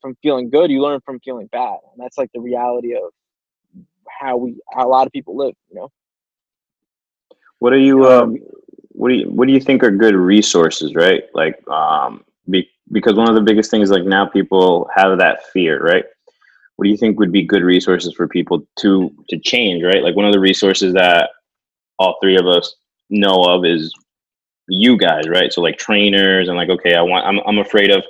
from 0.00 0.16
feeling 0.22 0.50
good. 0.50 0.70
You 0.70 0.82
learn 0.82 1.00
from 1.04 1.20
feeling 1.20 1.46
bad, 1.48 1.78
and 1.92 2.02
that's 2.02 2.18
like 2.18 2.30
the 2.34 2.40
reality 2.40 2.94
of 2.94 3.12
how 4.20 4.36
we 4.36 4.60
how 4.72 4.88
a 4.88 4.90
lot 4.90 5.06
of 5.06 5.12
people 5.12 5.36
live. 5.36 5.54
You 5.70 5.76
know? 5.76 5.88
What 7.60 7.72
are 7.72 7.78
you 7.78 8.06
um 8.06 8.38
what 8.88 9.10
do 9.10 9.14
you 9.14 9.30
what 9.30 9.46
do 9.46 9.52
you 9.52 9.60
think 9.60 9.84
are 9.84 9.90
good 9.90 10.14
resources, 10.14 10.94
right? 10.94 11.24
Like 11.34 11.56
um 11.68 12.24
be, 12.48 12.68
because 12.90 13.14
one 13.14 13.28
of 13.28 13.34
the 13.34 13.42
biggest 13.42 13.70
things 13.70 13.90
like 13.90 14.04
now 14.04 14.26
people 14.26 14.90
have 14.94 15.18
that 15.18 15.46
fear, 15.52 15.82
right? 15.82 16.04
What 16.76 16.84
do 16.84 16.90
you 16.90 16.96
think 16.96 17.18
would 17.18 17.32
be 17.32 17.42
good 17.42 17.62
resources 17.62 18.14
for 18.14 18.26
people 18.26 18.66
to 18.80 19.14
to 19.28 19.38
change, 19.38 19.84
right? 19.84 20.02
Like 20.02 20.16
one 20.16 20.24
of 20.24 20.32
the 20.32 20.40
resources 20.40 20.94
that 20.94 21.30
all 21.98 22.16
three 22.22 22.36
of 22.36 22.46
us 22.46 22.74
know 23.10 23.42
of 23.44 23.64
is 23.64 23.92
you 24.68 24.96
guys, 24.96 25.28
right? 25.28 25.52
So 25.52 25.60
like 25.60 25.78
trainers 25.78 26.48
and 26.48 26.56
like 26.56 26.70
okay, 26.70 26.94
I 26.94 27.02
want 27.02 27.26
I'm 27.26 27.40
I'm 27.46 27.58
afraid 27.58 27.90
of 27.90 28.04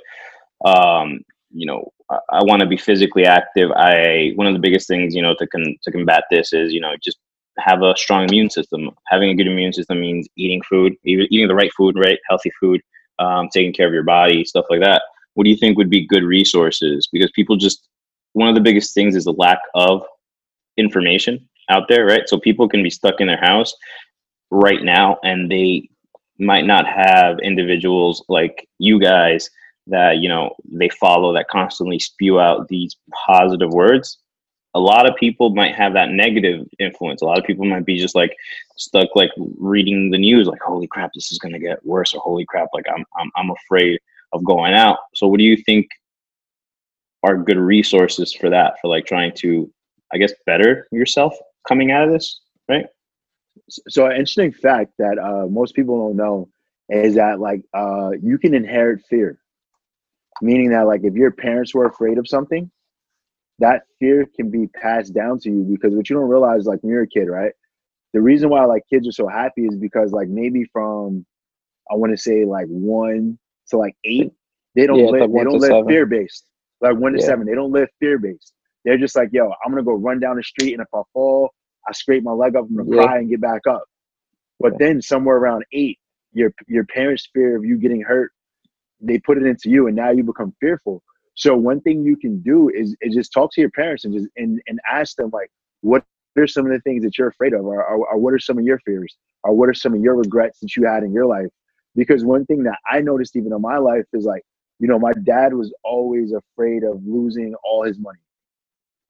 um 0.65 1.21
you 1.51 1.65
know 1.65 1.91
I, 2.09 2.19
I 2.31 2.43
want 2.43 2.61
to 2.61 2.67
be 2.67 2.77
physically 2.77 3.25
active. 3.25 3.71
I 3.71 4.31
one 4.35 4.47
of 4.47 4.53
the 4.53 4.59
biggest 4.59 4.87
things, 4.87 5.15
you 5.15 5.21
know, 5.21 5.35
to 5.35 5.47
con, 5.47 5.63
to 5.83 5.91
combat 5.91 6.25
this 6.29 6.53
is, 6.53 6.73
you 6.73 6.81
know, 6.81 6.93
just 7.03 7.17
have 7.59 7.81
a 7.81 7.95
strong 7.97 8.27
immune 8.27 8.49
system. 8.49 8.91
Having 9.07 9.31
a 9.31 9.35
good 9.35 9.47
immune 9.47 9.73
system 9.73 10.01
means 10.01 10.27
eating 10.37 10.61
food, 10.69 10.93
eating 11.05 11.47
the 11.47 11.55
right 11.55 11.71
food, 11.75 11.95
right? 11.97 12.19
Healthy 12.29 12.51
food, 12.59 12.81
um, 13.19 13.49
taking 13.53 13.73
care 13.73 13.87
of 13.87 13.93
your 13.93 14.03
body, 14.03 14.45
stuff 14.45 14.65
like 14.69 14.81
that. 14.81 15.01
What 15.33 15.45
do 15.45 15.49
you 15.49 15.57
think 15.57 15.77
would 15.77 15.89
be 15.89 16.05
good 16.05 16.23
resources? 16.23 17.07
Because 17.11 17.31
people 17.31 17.57
just 17.57 17.87
one 18.33 18.47
of 18.47 18.55
the 18.55 18.61
biggest 18.61 18.93
things 18.93 19.15
is 19.15 19.25
the 19.25 19.33
lack 19.33 19.59
of 19.75 20.05
information 20.77 21.47
out 21.69 21.87
there, 21.87 22.05
right? 22.05 22.27
So 22.27 22.39
people 22.39 22.67
can 22.67 22.83
be 22.83 22.89
stuck 22.89 23.19
in 23.19 23.27
their 23.27 23.41
house 23.41 23.73
right 24.51 24.83
now 24.83 25.17
and 25.23 25.49
they 25.49 25.89
might 26.37 26.65
not 26.65 26.85
have 26.85 27.39
individuals 27.39 28.23
like 28.27 28.67
you 28.79 28.99
guys 28.99 29.49
that 29.87 30.17
you 30.17 30.29
know 30.29 30.55
they 30.71 30.89
follow 30.89 31.33
that 31.33 31.47
constantly 31.47 31.99
spew 31.99 32.39
out 32.39 32.67
these 32.67 32.95
positive 33.27 33.71
words. 33.71 34.17
A 34.73 34.79
lot 34.79 35.09
of 35.09 35.17
people 35.17 35.49
might 35.49 35.75
have 35.75 35.93
that 35.93 36.11
negative 36.11 36.65
influence. 36.79 37.21
A 37.21 37.25
lot 37.25 37.37
of 37.37 37.45
people 37.45 37.65
might 37.65 37.85
be 37.85 37.97
just 37.97 38.15
like 38.15 38.35
stuck 38.77 39.09
like 39.15 39.31
reading 39.37 40.09
the 40.09 40.17
news 40.17 40.47
like 40.47 40.61
holy 40.61 40.87
crap 40.87 41.11
this 41.13 41.31
is 41.31 41.39
going 41.39 41.53
to 41.53 41.59
get 41.59 41.85
worse 41.85 42.13
or 42.13 42.21
holy 42.21 42.45
crap 42.45 42.67
like 42.73 42.85
I'm, 42.89 43.05
I'm 43.15 43.29
i'm 43.35 43.51
afraid 43.51 43.99
of 44.33 44.43
going 44.43 44.73
out. 44.73 44.97
So 45.13 45.27
what 45.27 45.37
do 45.37 45.43
you 45.43 45.57
think 45.57 45.87
are 47.23 47.37
good 47.37 47.57
resources 47.57 48.33
for 48.33 48.49
that 48.49 48.75
for 48.81 48.87
like 48.87 49.05
trying 49.05 49.31
to 49.35 49.71
i 50.13 50.17
guess 50.17 50.33
better 50.45 50.87
yourself 50.91 51.35
coming 51.67 51.91
out 51.91 52.03
of 52.03 52.11
this 52.11 52.41
right 52.67 52.85
So 53.89 54.05
an 54.05 54.13
interesting 54.13 54.51
fact 54.51 54.93
that 54.99 55.17
uh, 55.19 55.47
most 55.47 55.75
people 55.75 56.07
don't 56.07 56.17
know 56.17 56.49
is 56.89 57.15
that 57.15 57.39
like 57.39 57.63
uh, 57.73 58.11
you 58.21 58.37
can 58.37 58.53
inherit 58.53 59.01
fear, 59.09 59.39
meaning 60.41 60.69
that 60.71 60.87
like 60.87 61.01
if 61.03 61.13
your 61.15 61.31
parents 61.31 61.73
were 61.73 61.85
afraid 61.85 62.17
of 62.17 62.27
something, 62.27 62.69
that 63.59 63.83
fear 63.99 64.25
can 64.35 64.49
be 64.49 64.67
passed 64.67 65.13
down 65.13 65.39
to 65.39 65.49
you 65.49 65.63
because 65.69 65.93
what 65.95 66.09
you 66.09 66.15
don't 66.15 66.29
realize 66.29 66.65
like 66.65 66.81
when 66.83 66.91
you're 66.91 67.03
a 67.03 67.07
kid, 67.07 67.27
right? 67.27 67.53
The 68.13 68.21
reason 68.21 68.49
why 68.49 68.65
like 68.65 68.83
kids 68.91 69.07
are 69.07 69.11
so 69.13 69.27
happy 69.27 69.65
is 69.65 69.77
because 69.77 70.11
like 70.11 70.27
maybe 70.29 70.65
from 70.71 71.25
I 71.91 71.95
want 71.95 72.11
to 72.13 72.17
say 72.21 72.45
like 72.45 72.67
one 72.67 73.37
to 73.69 73.77
like 73.77 73.95
eight, 74.05 74.31
they 74.75 74.87
don't 74.87 75.05
Yeah, 75.05 75.09
live 75.09 75.27
like 75.27 75.31
they 75.33 75.43
don't 75.43 75.59
live 75.61 75.77
fear 75.87 76.05
based. 76.05 76.45
Like 76.81 76.97
one 76.97 77.13
to 77.13 77.19
Yeah. 77.19 77.21
seven, 77.21 77.45
they 77.45 77.55
don't 77.55 77.71
live 77.71 77.89
fear 77.99 78.19
based. 78.19 78.53
They're 78.85 78.97
just 78.97 79.15
like, 79.15 79.29
yo, 79.31 79.51
I'm 79.65 79.71
gonna 79.71 79.83
go 79.83 79.93
run 79.95 80.19
down 80.19 80.37
the 80.37 80.43
street 80.43 80.73
and 80.73 80.81
if 80.81 80.87
I 80.93 81.01
fall, 81.13 81.51
I 81.87 81.93
scrape 81.93 82.23
my 82.23 82.31
leg 82.31 82.55
up, 82.55 82.65
I'm 82.65 82.75
gonna 82.75 82.89
Yeah. 82.89 83.03
cry 83.03 83.17
and 83.19 83.29
get 83.29 83.41
back 83.41 83.67
up. 83.67 83.83
But 84.59 84.77
then 84.77 85.01
somewhere 85.01 85.37
around 85.37 85.65
eight, 85.73 85.99
your 86.33 86.53
your 86.67 86.85
parents' 86.85 87.29
fear 87.33 87.55
of 87.55 87.65
you 87.65 87.77
getting 87.77 88.01
hurt, 88.01 88.31
they 89.01 89.19
put 89.19 89.37
it 89.37 89.45
into 89.45 89.69
you, 89.69 89.87
and 89.87 89.95
now 89.95 90.11
you 90.11 90.23
become 90.23 90.53
fearful. 90.59 91.03
So 91.35 91.55
one 91.55 91.81
thing 91.81 92.03
you 92.03 92.17
can 92.17 92.41
do 92.41 92.69
is, 92.69 92.95
is 93.01 93.15
just 93.15 93.33
talk 93.33 93.51
to 93.53 93.61
your 93.61 93.71
parents 93.71 94.05
and 94.05 94.13
just 94.13 94.27
and, 94.37 94.61
and 94.67 94.79
ask 94.91 95.15
them 95.15 95.29
like, 95.33 95.49
what 95.81 96.03
are 96.37 96.47
some 96.47 96.65
of 96.65 96.71
the 96.71 96.79
things 96.81 97.03
that 97.03 97.17
you're 97.17 97.29
afraid 97.29 97.53
of, 97.53 97.65
or, 97.65 97.83
or, 97.83 98.07
or 98.07 98.17
what 98.17 98.33
are 98.33 98.39
some 98.39 98.57
of 98.57 98.63
your 98.65 98.79
fears, 98.79 99.17
or 99.43 99.53
what 99.53 99.69
are 99.69 99.73
some 99.73 99.93
of 99.93 100.01
your 100.01 100.15
regrets 100.15 100.59
that 100.59 100.75
you 100.75 100.85
had 100.85 101.03
in 101.03 101.11
your 101.13 101.25
life? 101.25 101.47
Because 101.95 102.23
one 102.23 102.45
thing 102.45 102.63
that 102.63 102.77
I 102.89 103.01
noticed 103.01 103.35
even 103.35 103.51
in 103.51 103.61
my 103.61 103.77
life 103.77 104.05
is 104.13 104.25
like, 104.25 104.43
you 104.79 104.87
know, 104.87 104.99
my 104.99 105.13
dad 105.23 105.53
was 105.53 105.73
always 105.83 106.31
afraid 106.33 106.83
of 106.83 107.01
losing 107.05 107.53
all 107.63 107.83
his 107.83 107.97
money, 107.99 108.19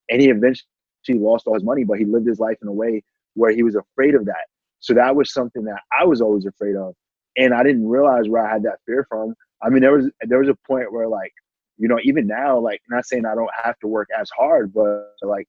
and 0.09 0.21
he 0.21 0.29
eventually 0.29 0.67
lost 1.09 1.47
all 1.47 1.53
his 1.53 1.63
money, 1.63 1.83
but 1.83 1.99
he 1.99 2.05
lived 2.05 2.27
his 2.27 2.39
life 2.39 2.57
in 2.61 2.67
a 2.67 2.73
way 2.73 3.03
where 3.33 3.51
he 3.51 3.63
was 3.63 3.75
afraid 3.75 4.15
of 4.15 4.25
that. 4.25 4.45
So 4.79 4.93
that 4.93 5.15
was 5.15 5.31
something 5.33 5.63
that 5.65 5.81
I 5.97 6.05
was 6.05 6.21
always 6.21 6.45
afraid 6.45 6.75
of, 6.75 6.93
and 7.37 7.53
I 7.53 7.63
didn't 7.63 7.87
realize 7.87 8.27
where 8.27 8.45
I 8.45 8.51
had 8.51 8.63
that 8.63 8.79
fear 8.85 9.05
from. 9.09 9.35
I 9.61 9.69
mean, 9.69 9.81
there 9.81 9.93
was 9.93 10.09
there 10.21 10.39
was 10.39 10.49
a 10.49 10.57
point 10.67 10.91
where 10.91 11.07
like, 11.07 11.31
you 11.77 11.87
know, 11.87 11.99
even 12.03 12.27
now, 12.27 12.59
like, 12.59 12.81
not 12.89 13.05
saying 13.05 13.25
I 13.25 13.35
don't 13.35 13.51
have 13.63 13.77
to 13.79 13.87
work 13.87 14.09
as 14.19 14.29
hard, 14.35 14.73
but 14.73 15.13
like, 15.21 15.47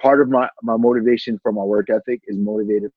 part 0.00 0.20
of 0.20 0.28
my 0.28 0.48
my 0.62 0.76
motivation 0.76 1.38
for 1.42 1.52
my 1.52 1.62
work 1.62 1.90
ethic 1.90 2.20
is 2.26 2.36
motivated 2.38 2.90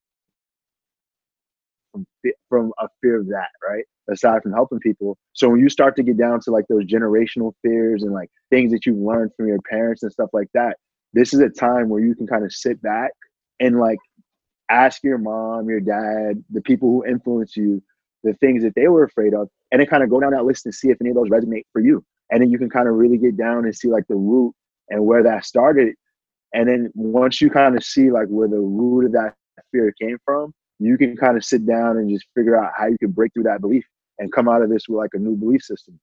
from 1.92 2.06
from 2.50 2.72
a 2.80 2.88
fear 3.02 3.20
of 3.20 3.28
that, 3.28 3.50
right? 3.68 3.86
Aside 4.10 4.44
from 4.44 4.54
helping 4.54 4.80
people. 4.80 5.18
So 5.34 5.50
when 5.50 5.60
you 5.60 5.70
start 5.70 5.96
to 5.96 6.04
get 6.04 6.18
down 6.18 6.39
to 6.42 6.52
like 6.52 6.66
those 6.70 6.86
generational 6.86 7.54
fears 7.62 8.04
and 8.04 8.13
like 8.13 8.30
things 8.50 8.72
that 8.72 8.86
you've 8.86 8.98
learned 8.98 9.32
from 9.36 9.48
your 9.48 9.60
parents 9.70 10.04
and 10.04 10.12
stuff 10.12 10.30
like 10.34 10.50
that, 10.54 10.78
this 11.13 11.34
is 11.34 11.39
a 11.39 11.49
time 11.49 11.89
where 11.89 12.02
you 12.02 12.15
can 12.15 12.28
kind 12.28 12.43
of 12.43 12.52
sit 12.52 12.82
back 12.82 13.12
and 13.60 13.80
like 13.80 13.99
ask 14.69 15.04
your 15.04 15.17
mom, 15.17 15.69
your 15.69 15.80
dad, 15.80 16.43
the 16.49 16.62
people 16.62 16.89
who 16.89 17.06
influence 17.06 17.56
you, 17.56 17.82
the 18.23 18.34
things 18.36 18.63
that 18.63 18.73
they 18.76 18.88
were 18.88 19.04
afraid 19.04 19.34
of, 19.34 19.47
and 19.71 19.80
then 19.80 19.88
kind 19.88 20.04
of 20.04 20.10
go 20.10 20.19
down 20.19 20.32
that 20.32 20.45
list 20.45 20.65
and 20.65 20.73
see 20.73 20.89
if 20.89 20.97
any 21.02 21.10
of 21.12 21.15
those 21.15 21.30
resonate 21.30 21.63
for 21.71 21.82
you. 21.82 22.04
And 22.32 22.41
then 22.41 22.49
you 22.49 22.58
can 22.58 22.69
kind 22.69 22.88
of 22.88 22.95
really 22.95 23.17
get 23.17 23.38
down 23.38 23.65
and 23.65 23.76
see 23.76 23.89
like 23.89 24.08
the 24.08 24.15
root 24.15 24.54
and 24.89 25.06
where 25.06 25.23
that 25.23 25.45
started. 25.45 25.95
And 26.54 26.67
then 26.67 26.91
once 26.95 27.41
you 27.41 27.49
kind 27.49 27.76
of 27.76 27.84
see 27.84 28.12
like 28.12 28.28
where 28.28 28.47
the 28.47 28.60
root 28.60 29.06
of 29.06 29.12
that 29.13 29.36
fear 29.71 29.93
came 29.99 30.17
from, 30.26 30.54
you 30.80 30.97
can 30.97 31.15
kind 31.15 31.38
of 31.38 31.45
sit 31.45 31.65
down 31.65 31.97
and 31.97 32.10
just 32.10 32.26
figure 32.36 32.58
out 32.58 32.71
how 32.78 32.88
you 32.88 32.97
can 32.97 33.12
break 33.12 33.34
through 33.34 33.43
that 33.43 33.62
belief 33.62 33.86
and 34.19 34.32
come 34.32 34.47
out 34.47 34.62
of 34.62 34.69
this 34.69 34.88
with 34.88 34.97
like 34.97 35.12
a 35.13 35.19
new 35.19 35.36
belief 35.36 35.62
system. 35.62 35.99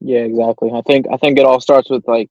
Yeah, 0.00 0.20
exactly. 0.20 0.70
I 0.72 0.82
think 0.82 1.06
I 1.12 1.16
think 1.16 1.38
it 1.38 1.46
all 1.46 1.60
starts 1.60 1.88
with 1.88 2.06
like 2.06 2.28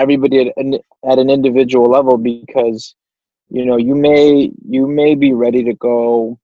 everybody 0.00 0.48
at 0.48 0.52
an, 0.56 0.74
at 1.08 1.18
an 1.18 1.30
individual 1.30 1.90
level 1.90 2.16
because 2.16 2.94
you 3.48 3.64
know 3.64 3.76
you 3.76 3.94
may 3.94 4.50
you 4.68 4.86
may 4.86 5.14
be 5.14 5.32
ready 5.32 5.62
to 5.64 5.74
go 5.74 6.38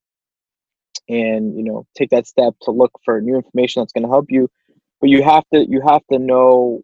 and 1.08 1.56
you 1.56 1.64
know 1.64 1.86
take 1.96 2.10
that 2.10 2.26
step 2.26 2.54
to 2.62 2.70
look 2.70 2.92
for 3.04 3.20
new 3.20 3.36
information 3.36 3.80
that's 3.80 3.92
going 3.92 4.02
to 4.02 4.10
help 4.10 4.26
you 4.28 4.48
but 5.00 5.10
you 5.10 5.22
have 5.22 5.44
to 5.52 5.64
you 5.68 5.80
have 5.80 6.02
to 6.10 6.18
know 6.18 6.82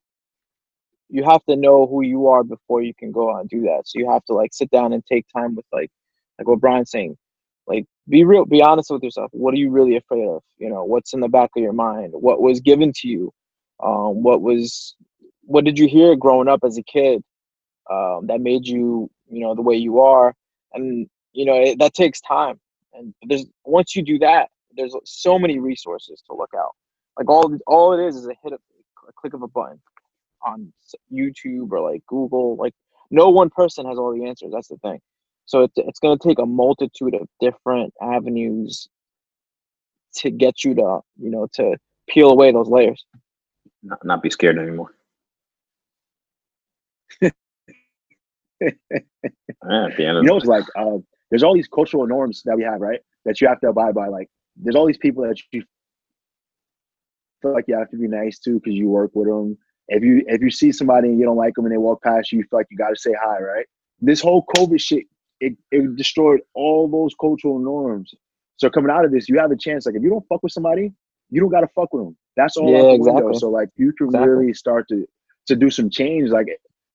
you 1.12 1.22
have 1.24 1.44
to 1.44 1.56
know 1.56 1.86
who 1.86 2.02
you 2.02 2.28
are 2.28 2.42
before 2.42 2.82
you 2.82 2.94
can 2.94 3.12
go 3.12 3.30
on 3.30 3.40
and 3.40 3.48
do 3.50 3.60
that. 3.62 3.82
So 3.84 3.98
you 3.98 4.10
have 4.10 4.24
to 4.24 4.32
like 4.32 4.54
sit 4.54 4.70
down 4.70 4.94
and 4.94 5.04
take 5.04 5.26
time 5.28 5.54
with 5.54 5.66
like 5.70 5.90
like 6.38 6.48
what 6.48 6.60
Bryan's 6.60 6.90
saying. 6.90 7.18
Like 7.66 7.84
be 8.08 8.24
real 8.24 8.46
be 8.46 8.62
honest 8.62 8.90
with 8.90 9.02
yourself. 9.02 9.28
What 9.32 9.52
are 9.52 9.58
you 9.58 9.70
really 9.70 9.96
afraid 9.96 10.26
of? 10.26 10.42
You 10.56 10.70
know 10.70 10.84
what's 10.84 11.12
in 11.12 11.20
the 11.20 11.28
back 11.28 11.50
of 11.54 11.62
your 11.62 11.74
mind? 11.74 12.14
What 12.14 12.40
was 12.40 12.60
given 12.60 12.92
to 12.96 13.08
you? 13.08 13.30
Um, 13.84 14.22
what 14.22 14.40
was 14.40 14.96
what 15.42 15.64
did 15.64 15.78
you 15.78 15.88
hear 15.88 16.16
growing 16.16 16.48
up 16.48 16.60
as 16.64 16.78
a 16.78 16.82
kid 16.82 17.22
um, 17.90 18.26
that 18.26 18.40
made 18.40 18.66
you 18.66 19.10
you 19.28 19.40
know 19.40 19.54
the 19.54 19.62
way 19.62 19.76
you 19.76 20.00
are? 20.00 20.34
And 20.72 21.08
you 21.32 21.44
know 21.44 21.54
it, 21.54 21.78
that 21.78 21.94
takes 21.94 22.20
time. 22.20 22.60
And 22.94 23.14
there's 23.22 23.46
once 23.64 23.96
you 23.96 24.02
do 24.02 24.18
that 24.18 24.48
there's 24.76 24.94
so 25.04 25.38
many 25.38 25.58
resources 25.58 26.22
to 26.26 26.36
look 26.36 26.50
out. 26.56 26.70
Like 27.18 27.28
all 27.28 27.56
all 27.66 27.92
it 27.92 28.06
is 28.06 28.16
is 28.16 28.26
a 28.26 28.34
hit 28.42 28.52
of 28.52 28.60
a 29.08 29.12
click 29.12 29.34
of 29.34 29.42
a 29.42 29.48
button 29.48 29.80
on 30.44 30.72
youtube 31.12 31.70
or 31.70 31.80
like 31.80 32.02
google. 32.06 32.56
Like 32.56 32.74
no 33.10 33.28
one 33.28 33.50
person 33.50 33.86
has 33.86 33.98
all 33.98 34.12
the 34.14 34.26
answers. 34.26 34.52
That's 34.52 34.68
the 34.68 34.76
thing. 34.78 35.00
So 35.44 35.62
it's, 35.62 35.74
it's 35.76 35.98
going 35.98 36.18
to 36.18 36.28
take 36.28 36.38
a 36.38 36.46
multitude 36.46 37.14
of 37.14 37.28
different 37.40 37.92
avenues 38.00 38.88
to 40.16 40.30
get 40.30 40.64
you 40.64 40.74
to 40.74 41.00
you 41.18 41.30
know 41.30 41.48
to 41.54 41.76
peel 42.08 42.30
away 42.30 42.52
those 42.52 42.68
layers. 42.68 43.04
Not, 43.82 44.04
not 44.04 44.22
be 44.22 44.30
scared 44.30 44.58
anymore 44.58 44.94
you 50.20 50.22
know, 50.22 50.36
it's 50.36 50.46
like 50.46 50.64
uh, 50.76 50.98
there's 51.30 51.42
all 51.42 51.54
these 51.54 51.68
cultural 51.68 52.06
norms 52.06 52.42
that 52.44 52.56
we 52.56 52.62
have, 52.62 52.80
right? 52.80 53.00
That 53.24 53.40
you 53.40 53.48
have 53.48 53.60
to 53.60 53.68
abide 53.68 53.94
by. 53.94 54.08
Like, 54.08 54.28
there's 54.56 54.76
all 54.76 54.86
these 54.86 54.98
people 54.98 55.24
that 55.24 55.38
you 55.52 55.62
feel 57.40 57.52
like 57.52 57.64
you 57.68 57.76
have 57.76 57.90
to 57.90 57.96
be 57.96 58.08
nice 58.08 58.38
to 58.40 58.54
because 58.54 58.74
you 58.74 58.88
work 58.88 59.10
with 59.14 59.28
them. 59.28 59.58
If 59.88 60.02
you 60.02 60.24
if 60.26 60.40
you 60.40 60.50
see 60.50 60.72
somebody 60.72 61.08
and 61.08 61.18
you 61.18 61.24
don't 61.24 61.36
like 61.36 61.54
them 61.54 61.64
and 61.64 61.72
they 61.72 61.78
walk 61.78 62.02
past 62.02 62.32
you, 62.32 62.38
you 62.38 62.44
feel 62.44 62.58
like 62.58 62.66
you 62.70 62.76
got 62.76 62.90
to 62.90 62.96
say 62.96 63.14
hi, 63.20 63.40
right? 63.40 63.66
This 64.00 64.20
whole 64.20 64.44
COVID 64.56 64.80
shit, 64.80 65.04
it, 65.40 65.56
it 65.70 65.96
destroyed 65.96 66.40
all 66.54 66.88
those 66.88 67.14
cultural 67.20 67.58
norms. 67.58 68.14
So 68.56 68.70
coming 68.70 68.90
out 68.90 69.04
of 69.04 69.10
this, 69.10 69.28
you 69.28 69.38
have 69.38 69.50
a 69.50 69.56
chance. 69.56 69.86
Like, 69.86 69.96
if 69.96 70.02
you 70.02 70.10
don't 70.10 70.26
fuck 70.28 70.42
with 70.42 70.52
somebody, 70.52 70.92
you 71.30 71.40
don't 71.40 71.50
got 71.50 71.60
to 71.60 71.68
fuck 71.68 71.92
with 71.92 72.04
them. 72.04 72.16
That's 72.36 72.56
all. 72.56 72.70
Yeah, 72.70 72.92
exactly. 72.92 73.22
Window. 73.24 73.38
So 73.38 73.48
like, 73.50 73.70
you 73.76 73.92
can 73.92 74.08
exactly. 74.08 74.28
really 74.28 74.54
start 74.54 74.86
to 74.88 75.06
to 75.46 75.56
do 75.56 75.70
some 75.70 75.90
change. 75.90 76.30
Like, 76.30 76.46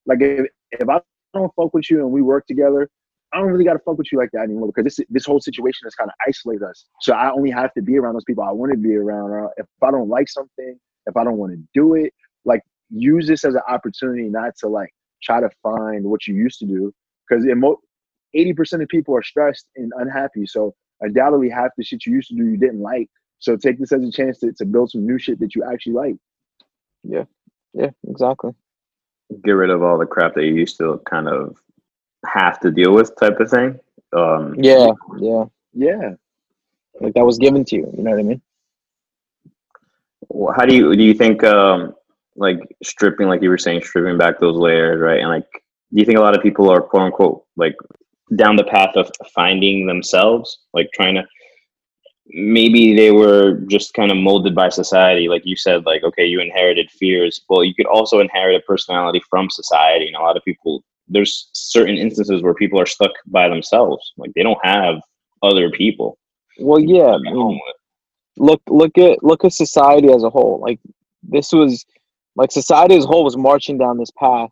like 0.05 0.19
if, 0.21 0.47
if 0.71 0.87
I 0.87 0.99
don't 1.37 1.53
fuck 1.55 1.73
with 1.73 1.89
you 1.89 1.99
and 1.99 2.11
we 2.11 2.21
work 2.21 2.45
together, 2.47 2.89
I 3.33 3.39
don't 3.39 3.47
really 3.47 3.65
got 3.65 3.73
to 3.73 3.79
fuck 3.79 3.97
with 3.97 4.11
you 4.11 4.17
like 4.17 4.29
that 4.33 4.43
anymore 4.43 4.67
because 4.67 4.83
this 4.83 5.05
this 5.09 5.25
whole 5.25 5.41
situation 5.41 5.81
has 5.85 5.95
kind 5.95 6.09
of 6.09 6.15
isolated 6.27 6.63
us. 6.63 6.85
So 7.01 7.13
I 7.13 7.31
only 7.31 7.51
have 7.51 7.73
to 7.73 7.81
be 7.81 7.97
around 7.97 8.13
those 8.13 8.23
people 8.23 8.43
I 8.43 8.51
want 8.51 8.71
to 8.71 8.77
be 8.77 8.95
around. 8.95 9.31
Or 9.31 9.51
if 9.57 9.65
I 9.83 9.91
don't 9.91 10.09
like 10.09 10.29
something, 10.29 10.79
if 11.05 11.17
I 11.17 11.23
don't 11.23 11.37
want 11.37 11.53
to 11.53 11.59
do 11.73 11.95
it, 11.95 12.13
like 12.45 12.61
use 12.89 13.27
this 13.27 13.43
as 13.43 13.55
an 13.55 13.61
opportunity 13.67 14.29
not 14.29 14.53
to 14.59 14.67
like 14.67 14.89
try 15.21 15.41
to 15.41 15.49
find 15.61 16.05
what 16.05 16.27
you 16.27 16.35
used 16.35 16.59
to 16.59 16.65
do 16.65 16.93
because 17.27 17.45
eighty 18.33 18.53
percent 18.53 18.81
of 18.81 18.87
people 18.87 19.15
are 19.15 19.23
stressed 19.23 19.67
and 19.75 19.91
unhappy. 19.97 20.45
So 20.45 20.73
undoubtedly 21.01 21.49
half 21.49 21.71
the 21.77 21.83
shit 21.83 22.05
you 22.05 22.13
used 22.13 22.29
to 22.29 22.35
do 22.35 22.45
you 22.45 22.57
didn't 22.57 22.81
like. 22.81 23.09
So 23.39 23.57
take 23.57 23.77
this 23.77 23.91
as 23.91 24.03
a 24.03 24.11
chance 24.11 24.39
to, 24.39 24.51
to 24.53 24.65
build 24.65 24.91
some 24.91 25.05
new 25.05 25.19
shit 25.19 25.39
that 25.39 25.53
you 25.53 25.63
actually 25.63 25.93
like. 25.93 26.15
Yeah, 27.03 27.25
yeah, 27.73 27.91
exactly 28.09 28.51
get 29.43 29.51
rid 29.51 29.69
of 29.69 29.83
all 29.83 29.97
the 29.97 30.05
crap 30.05 30.35
that 30.35 30.45
you 30.45 30.53
used 30.53 30.77
to 30.77 31.01
kind 31.09 31.27
of 31.27 31.57
have 32.25 32.59
to 32.61 32.71
deal 32.71 32.93
with 32.93 33.17
type 33.19 33.39
of 33.39 33.49
thing. 33.49 33.79
Um, 34.15 34.55
yeah, 34.57 34.91
yeah, 35.19 35.45
yeah. 35.73 36.13
Like 36.99 37.13
that 37.13 37.25
was 37.25 37.37
given 37.37 37.63
to 37.65 37.75
you. 37.75 37.93
You 37.95 38.03
know 38.03 38.11
what 38.11 38.19
I 38.19 38.23
mean? 38.23 38.41
How 40.55 40.65
do 40.65 40.75
you 40.75 40.95
do 40.95 41.03
you 41.03 41.13
think 41.13 41.43
um, 41.43 41.93
like 42.35 42.59
stripping, 42.83 43.27
like 43.27 43.41
you 43.41 43.49
were 43.49 43.57
saying, 43.57 43.81
stripping 43.83 44.17
back 44.17 44.39
those 44.39 44.55
layers, 44.55 45.01
right? 45.01 45.19
And 45.19 45.29
like, 45.29 45.47
do 45.51 45.99
you 45.99 46.05
think 46.05 46.17
a 46.17 46.21
lot 46.21 46.35
of 46.35 46.43
people 46.43 46.69
are 46.69 46.81
quote 46.81 47.03
unquote 47.03 47.45
like 47.55 47.75
down 48.35 48.55
the 48.55 48.63
path 48.63 48.95
of 48.95 49.11
finding 49.33 49.85
themselves, 49.85 50.59
like 50.73 50.89
trying 50.93 51.15
to 51.15 51.25
maybe 52.31 52.95
they 52.95 53.11
were 53.11 53.61
just 53.67 53.93
kind 53.93 54.11
of 54.11 54.17
molded 54.17 54.53
by 54.53 54.69
society 54.69 55.27
like 55.27 55.43
you 55.45 55.55
said 55.55 55.85
like 55.85 56.03
okay 56.03 56.25
you 56.25 56.39
inherited 56.41 56.89
fears 56.91 57.41
well 57.49 57.63
you 57.63 57.73
could 57.73 57.85
also 57.85 58.19
inherit 58.19 58.55
a 58.55 58.65
personality 58.65 59.21
from 59.29 59.49
society 59.49 60.07
and 60.07 60.15
a 60.15 60.19
lot 60.19 60.35
of 60.35 60.43
people 60.43 60.83
there's 61.07 61.49
certain 61.53 61.95
instances 61.97 62.43
where 62.43 62.53
people 62.53 62.79
are 62.79 62.85
stuck 62.85 63.11
by 63.27 63.47
themselves 63.47 64.13
like 64.17 64.31
they 64.35 64.43
don't 64.43 64.59
have 64.63 64.95
other 65.41 65.69
people 65.71 66.17
well 66.59 66.79
yeah 66.79 67.15
I 67.15 67.17
mean, 67.19 67.59
look 68.37 68.61
look 68.67 68.97
at 68.97 69.23
look 69.23 69.45
at 69.45 69.53
society 69.53 70.11
as 70.11 70.23
a 70.23 70.29
whole 70.29 70.59
like 70.61 70.79
this 71.23 71.51
was 71.53 71.85
like 72.35 72.51
society 72.51 72.95
as 72.95 73.05
a 73.05 73.07
whole 73.07 73.23
was 73.23 73.37
marching 73.37 73.77
down 73.77 73.97
this 73.97 74.11
path 74.11 74.51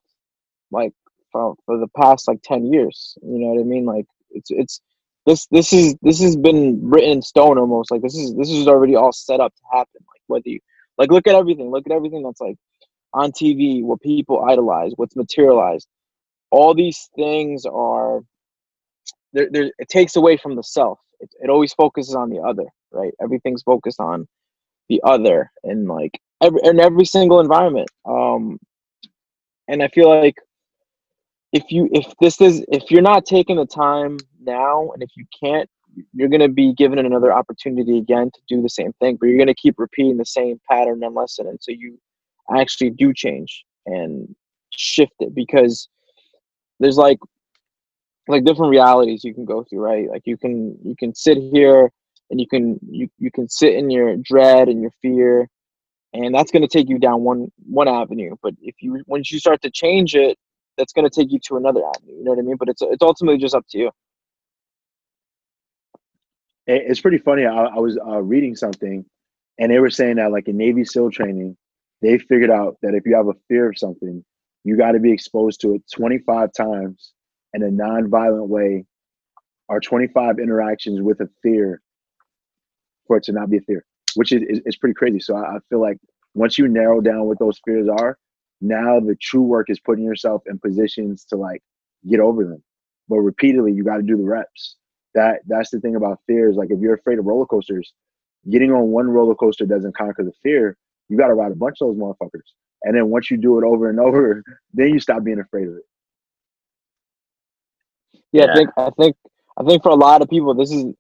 like 0.72 0.94
for, 1.32 1.56
for 1.66 1.78
the 1.78 1.88
past 1.98 2.28
like 2.28 2.42
10 2.44 2.72
years 2.72 3.18
you 3.22 3.40
know 3.40 3.48
what 3.48 3.62
i 3.62 3.64
mean? 3.64 3.86
Like 3.86 4.06
it's 4.32 4.50
it's 4.52 4.82
this 5.26 5.48
this 5.48 5.74
is 5.74 5.96
this 6.02 6.22
has 6.22 6.36
been 6.36 6.80
written 6.84 7.12
in 7.12 7.22
stone 7.22 7.58
almost 7.58 7.92
like 7.92 8.02
this 8.02 8.16
is 8.16 8.36
this 8.36 8.50
is 8.50 8.68
already 8.68 8.96
all 8.96 9.12
set 9.12 9.40
up 9.40 9.54
to 9.56 9.62
happen 9.72 10.02
like 10.14 10.22
whether 10.28 10.50
you 10.50 10.60
like 10.98 11.12
look 11.12 11.28
at 11.28 11.36
everything 11.36 11.72
look 11.72 11.86
at 11.88 11.92
everything 11.94 12.24
that's 12.24 12.42
like 12.42 12.58
on 13.14 13.32
tv 13.32 13.84
what 13.84 14.02
people 14.02 14.44
idolize 14.46 14.92
what's 14.98 15.16
materialized. 15.16 15.88
All 16.52 16.74
these 16.74 17.10
things 17.16 17.66
are 17.66 18.22
there, 19.34 19.50
there 19.52 19.72
it 19.80 19.90
takes 19.90 20.16
away 20.16 20.38
from 20.38 20.56
the 20.56 20.64
self. 20.64 21.00
It, 21.20 21.30
it 21.42 21.50
always 21.50 21.74
focuses 21.74 22.16
on 22.16 22.30
the 22.30 22.40
other 22.42 22.66
right? 22.92 23.14
Everything's 23.22 23.64
focused 23.64 24.00
on 24.00 24.28
the 24.90 25.02
other 25.04 25.52
and 25.64 25.88
like 25.88 26.12
every 26.42 26.60
in 26.64 26.80
every 26.80 27.06
single 27.06 27.40
environment. 27.40 27.90
Um 28.06 28.60
and 29.68 29.82
i 29.82 29.88
feel 29.90 30.10
like 30.10 30.36
if 31.54 31.72
you 31.72 31.90
if 31.92 32.06
this 32.22 32.42
is 32.42 32.64
if 32.70 32.92
you're 32.92 33.02
not 33.02 33.26
taking 33.26 33.56
the 33.56 33.66
time 33.66 34.18
now 34.46 34.92
and 34.92 35.04
if 35.04 35.10
you 35.16 35.26
can't 35.38 35.70
you're 36.14 36.28
going 36.28 36.42
to 36.42 36.50
be 36.50 36.74
given 36.74 37.00
another 37.00 37.32
opportunity 37.32 37.98
again 37.98 38.30
to 38.34 38.42
do 38.48 38.62
the 38.62 38.70
same 38.70 38.92
thing 38.94 39.18
but 39.20 39.28
you're 39.28 39.38
going 39.38 39.48
to 39.48 39.56
keep 39.56 39.76
repeating 39.78 40.18
the 40.18 40.26
same 40.26 40.60
pattern 40.70 41.04
and 41.04 41.16
lesson 41.16 41.48
until 41.48 41.76
you 41.76 41.98
actually 42.56 42.90
do 42.90 43.14
change 43.14 43.66
and 43.86 44.36
shift 44.72 45.14
it 45.20 45.34
because 45.34 45.88
there's 46.80 46.98
like 46.98 47.20
like 48.28 48.44
different 48.44 48.72
realities 48.72 49.24
you 49.24 49.34
can 49.34 49.46
go 49.46 49.64
through 49.64 49.80
right 49.80 50.10
like 50.10 50.24
you 50.26 50.38
can 50.38 50.78
you 50.84 50.96
can 50.98 51.14
sit 51.14 51.38
here 51.38 51.92
and 52.30 52.40
you 52.40 52.48
can 52.48 52.80
you, 52.90 53.08
you 53.20 53.32
can 53.32 53.48
sit 53.48 53.74
in 53.74 53.90
your 53.90 54.18
dread 54.18 54.68
and 54.68 54.82
your 54.82 54.92
fear 55.02 55.48
and 56.14 56.34
that's 56.34 56.52
going 56.52 56.62
to 56.62 56.68
take 56.68 56.90
you 56.90 56.98
down 56.98 57.22
one 57.22 57.52
one 57.68 57.88
avenue 57.88 58.36
but 58.42 58.54
if 58.62 58.76
you 58.82 59.02
once 59.08 59.32
you 59.32 59.40
start 59.40 59.62
to 59.62 59.70
change 59.70 60.16
it 60.16 60.38
that's 60.78 60.94
going 60.94 61.10
to 61.10 61.10
take 61.10 61.32
you 61.32 61.40
to 61.40 61.58
another 61.58 61.82
avenue. 61.86 62.18
You 62.18 62.24
know 62.24 62.32
what 62.32 62.40
I 62.40 62.44
mean? 62.44 62.58
But 62.58 62.70
it's 62.70 62.82
it's 62.82 63.02
ultimately 63.02 63.40
just 63.40 63.56
up 63.56 63.66
to 63.70 63.78
you. 63.78 63.92
It's 66.68 67.02
pretty 67.02 67.20
funny. 67.20 67.46
I, 67.46 67.66
I 67.66 67.80
was 67.80 67.98
uh, 67.98 68.22
reading 68.22 68.56
something, 68.56 69.06
and 69.60 69.72
they 69.72 69.80
were 69.80 69.90
saying 69.90 70.16
that 70.16 70.32
like 70.32 70.48
in 70.48 70.58
Navy 70.58 70.84
SEAL 70.84 71.12
training, 71.12 71.56
they 72.02 72.18
figured 72.18 72.50
out 72.50 72.78
that 72.82 72.96
if 72.96 73.04
you 73.06 73.16
have 73.16 73.28
a 73.28 73.36
fear 73.48 73.70
of 73.70 73.78
something, 73.78 74.24
you 74.64 74.78
got 74.78 74.94
to 74.94 75.00
be 75.00 75.12
exposed 75.12 75.62
to 75.62 75.76
it 75.76 75.84
25 75.94 76.52
times 76.54 77.14
in 77.54 77.62
a 77.64 77.70
non-violent 77.72 78.50
way, 78.50 78.86
or 79.70 79.80
25 79.80 80.40
interactions 80.40 81.02
with 81.02 81.22
a 81.22 81.30
fear 81.44 81.82
for 83.08 83.18
it 83.18 83.24
to 83.24 83.32
not 83.32 83.50
be 83.50 83.58
a 83.58 83.62
fear, 83.62 83.86
which 84.16 84.32
is, 84.32 84.42
is, 84.50 84.62
is 84.66 84.76
pretty 84.76 84.96
crazy. 84.96 85.20
So 85.20 85.36
I, 85.36 85.56
I 85.56 85.58
feel 85.70 85.82
like 85.82 85.98
once 86.34 86.58
you 86.58 86.68
narrow 86.68 87.00
down 87.00 87.26
what 87.26 87.40
those 87.40 87.60
fears 87.64 87.88
are, 87.88 88.18
now 88.62 89.00
the 89.00 89.16
true 89.22 89.42
work 89.44 89.70
is 89.70 89.80
putting 89.80 90.04
yourself 90.04 90.42
in 90.48 90.60
positions 90.60 91.26
to 91.26 91.36
like 91.36 91.62
get 92.10 92.20
over 92.20 92.44
them. 92.44 92.64
But 93.08 93.18
repeatedly, 93.18 93.74
you 93.74 93.84
got 93.84 93.98
to 93.98 94.04
do 94.04 94.18
the 94.18 94.24
reps. 94.24 94.78
That 95.16 95.42
that's 95.48 95.72
the 95.72 95.80
thing 95.80 95.96
about 95.96 96.20
fear 96.28 96.50
is 96.50 96.58
Like 96.58 96.70
if 96.72 96.80
you're 96.80 96.94
afraid 96.94 97.20
of 97.20 97.26
roller 97.26 97.46
coasters, 97.46 97.94
getting 98.50 98.72
on 98.72 98.92
one 98.92 99.08
roller 99.08 99.34
coaster 99.34 99.66
doesn't 99.66 99.96
conquer 99.96 100.24
the 100.24 100.34
fear. 100.44 100.78
You 101.10 101.18
got 101.18 101.28
to 101.28 101.34
ride 101.34 101.52
a 101.52 101.56
bunch 101.56 101.78
of 101.82 101.88
those 101.88 101.98
motherfuckers. 101.98 102.52
And 102.84 102.96
then 102.96 103.10
once 103.10 103.32
you 103.32 103.38
do 103.38 103.58
it 103.58 103.64
over 103.64 103.90
and 103.90 104.00
over, 104.08 104.44
then 104.74 104.90
you 104.90 105.00
stop 105.00 105.24
being 105.24 105.40
afraid 105.40 105.70
of 105.70 105.76
it. 105.78 105.86
Yeah, 108.32 108.46
yeah. 108.46 108.52
I 108.52 108.56
think 108.56 108.70
I 108.78 108.90
think 109.00 109.16
I 109.58 109.64
think 109.64 109.84
for 109.84 109.90
a 109.90 109.96
lot 109.96 110.22
of 110.22 110.30
people, 110.30 110.54
this 110.54 110.72
is 110.72 110.94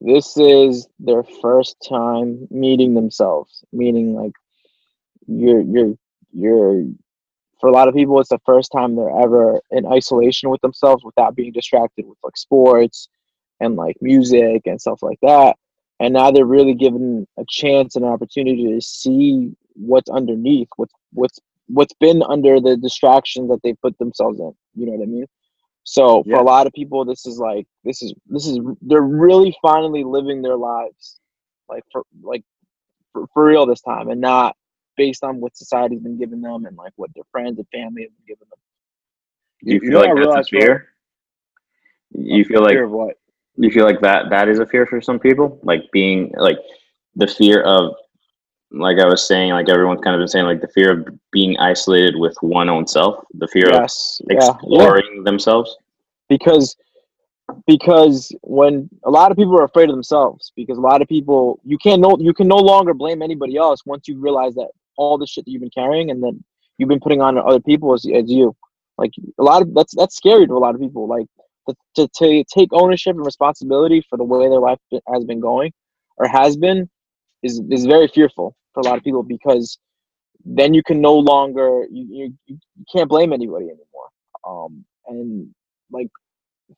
this 0.00 0.36
is 0.36 0.88
their 0.98 1.22
first 1.40 1.76
time 1.88 2.48
meeting 2.50 2.94
themselves. 2.94 3.64
Meaning, 3.72 4.14
like 4.14 4.32
you're 5.28 5.60
you're 5.60 5.94
you're 6.32 6.84
for 7.60 7.68
a 7.68 7.72
lot 7.72 7.86
of 7.86 7.94
people, 7.94 8.18
it's 8.18 8.30
the 8.30 8.40
first 8.44 8.72
time 8.72 8.96
they're 8.96 9.20
ever 9.20 9.60
in 9.70 9.86
isolation 9.86 10.50
with 10.50 10.60
themselves 10.62 11.04
without 11.04 11.36
being 11.36 11.52
distracted 11.52 12.06
with 12.06 12.18
like 12.24 12.36
sports 12.36 13.08
and 13.60 13.76
like 13.76 13.96
music 14.00 14.62
and 14.66 14.80
stuff 14.80 15.02
like 15.02 15.18
that. 15.22 15.56
And 16.00 16.14
now 16.14 16.30
they're 16.30 16.46
really 16.46 16.74
given 16.74 17.26
a 17.38 17.44
chance 17.48 17.94
and 17.96 18.04
an 18.04 18.10
opportunity 18.10 18.72
to 18.72 18.80
see 18.80 19.52
what's 19.74 20.10
underneath, 20.10 20.68
what's 20.76 20.94
what's 21.12 21.38
what's 21.68 21.94
been 22.00 22.22
under 22.22 22.60
the 22.60 22.76
distraction 22.76 23.48
that 23.48 23.60
they 23.62 23.74
put 23.74 23.96
themselves 23.98 24.40
in. 24.40 24.52
You 24.74 24.86
know 24.86 24.92
what 24.92 25.02
I 25.04 25.06
mean? 25.06 25.26
So 25.84 26.22
for 26.24 26.36
a 26.40 26.44
lot 26.44 26.66
of 26.66 26.72
people, 26.72 27.04
this 27.04 27.26
is 27.26 27.38
like 27.38 27.66
this 27.84 28.02
is 28.02 28.14
this 28.26 28.46
is 28.46 28.58
they're 28.82 29.02
really 29.02 29.56
finally 29.62 30.04
living 30.04 30.42
their 30.42 30.56
lives, 30.56 31.20
like 31.68 31.84
for 31.92 32.02
like 32.22 32.44
for, 33.12 33.26
for 33.34 33.46
real 33.46 33.66
this 33.66 33.80
time, 33.82 34.08
and 34.08 34.20
not 34.20 34.56
based 34.96 35.24
on 35.24 35.40
what 35.40 35.56
society's 35.56 36.00
been 36.00 36.18
giving 36.18 36.40
them 36.42 36.66
and 36.66 36.76
like 36.76 36.92
what 36.96 37.10
their 37.14 37.24
friends 37.32 37.58
and 37.58 37.66
family 37.68 38.02
have 38.02 38.10
been 38.10 38.26
giving 38.26 38.46
them. 38.50 38.58
Do 39.64 39.72
you, 39.74 39.80
You 39.80 39.90
feel 39.90 39.92
know 39.92 40.00
like 40.00 40.10
I 40.10 40.14
that's 40.14 40.48
a 40.48 40.56
bro? 40.56 40.60
fear? 40.60 40.88
You 42.12 42.44
feel 42.44 42.62
like 42.62 42.72
Fear 42.72 42.84
of 42.84 42.90
what? 42.90 43.16
You 43.62 43.70
feel 43.70 43.84
like 43.84 44.00
that 44.00 44.30
that 44.30 44.48
is 44.48 44.58
a 44.58 44.66
fear 44.66 44.86
for 44.86 45.00
some 45.00 45.18
people, 45.18 45.58
like 45.62 45.82
being 45.92 46.32
like 46.36 46.58
the 47.16 47.26
fear 47.26 47.62
of 47.62 47.94
like 48.72 48.98
I 48.98 49.06
was 49.06 49.26
saying, 49.26 49.50
like 49.50 49.68
everyone's 49.68 50.00
kind 50.00 50.14
of 50.14 50.20
been 50.20 50.28
saying, 50.28 50.46
like 50.46 50.60
the 50.60 50.68
fear 50.68 51.00
of 51.00 51.08
being 51.32 51.56
isolated 51.58 52.14
with 52.16 52.36
one 52.40 52.68
own 52.68 52.86
self, 52.86 53.24
the 53.34 53.48
fear 53.48 53.68
of 53.68 53.80
Yes, 53.82 54.20
yeah, 54.28 54.38
yeah. 54.40 54.50
exploring 54.50 55.24
themselves. 55.24 55.76
because 56.28 56.76
because 57.66 58.32
when 58.42 58.88
a 59.04 59.10
lot 59.10 59.30
of 59.32 59.36
people 59.36 59.58
are 59.58 59.64
afraid 59.64 59.88
of 59.88 59.96
themselves 59.96 60.52
because 60.54 60.78
a 60.78 60.80
lot 60.80 61.02
of 61.02 61.08
people 61.08 61.60
you 61.64 61.76
can't 61.78 62.00
no 62.00 62.16
you 62.20 62.32
can 62.32 62.46
no 62.46 62.56
longer 62.56 62.94
blame 62.94 63.22
anybody 63.22 63.56
else 63.56 63.84
once 63.84 64.06
you 64.06 64.16
realize 64.20 64.54
that 64.54 64.68
all 64.96 65.18
the 65.18 65.26
shit 65.26 65.44
that 65.44 65.50
you've 65.50 65.60
been 65.66 65.70
carrying 65.82 66.10
and 66.12 66.22
then 66.22 66.44
you've 66.78 66.88
been 66.88 67.00
putting 67.00 67.20
on 67.20 67.36
other 67.38 67.60
people 67.60 67.92
as, 67.92 68.04
is 68.04 68.30
you. 68.30 68.54
Like 68.98 69.12
a 69.38 69.42
lot 69.42 69.62
of 69.62 69.74
that's 69.74 69.94
that's 69.96 70.16
scary 70.16 70.46
to 70.46 70.52
a 70.54 70.58
lot 70.58 70.74
of 70.74 70.80
people. 70.80 71.08
Like 71.08 71.26
to, 71.68 72.08
to, 72.08 72.44
take 72.44 72.68
ownership 72.72 73.14
and 73.14 73.24
responsibility 73.24 74.04
for 74.08 74.16
the 74.16 74.24
way 74.24 74.48
their 74.48 74.60
life 74.60 74.78
has 75.12 75.24
been 75.24 75.40
going 75.40 75.72
or 76.16 76.26
has 76.26 76.56
been 76.56 76.88
is 77.42 77.60
is 77.70 77.86
very 77.86 78.08
fearful 78.08 78.54
for 78.74 78.80
a 78.80 78.84
lot 78.84 78.98
of 78.98 79.04
people 79.04 79.22
because 79.22 79.78
then 80.44 80.74
you 80.74 80.82
can 80.82 81.00
no 81.00 81.14
longer 81.14 81.86
you, 81.90 82.06
you, 82.10 82.34
you 82.46 82.58
can't 82.92 83.08
blame 83.08 83.32
anybody 83.32 83.66
anymore 83.66 84.08
um 84.46 84.84
and 85.06 85.48
like 85.90 86.08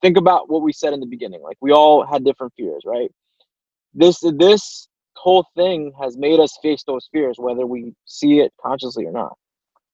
think 0.00 0.16
about 0.16 0.48
what 0.48 0.62
we 0.62 0.72
said 0.72 0.92
in 0.92 1.00
the 1.00 1.06
beginning. 1.06 1.42
Like 1.42 1.56
we 1.60 1.72
all 1.72 2.06
had 2.06 2.24
different 2.24 2.52
fears, 2.56 2.82
right? 2.86 3.10
This 3.94 4.20
this 4.38 4.88
whole 5.16 5.46
thing 5.54 5.92
has 6.00 6.16
made 6.16 6.40
us 6.40 6.58
face 6.62 6.82
those 6.86 7.08
fears, 7.12 7.36
whether 7.38 7.66
we 7.66 7.94
see 8.06 8.40
it 8.40 8.52
consciously 8.64 9.04
or 9.04 9.12
not. 9.12 9.36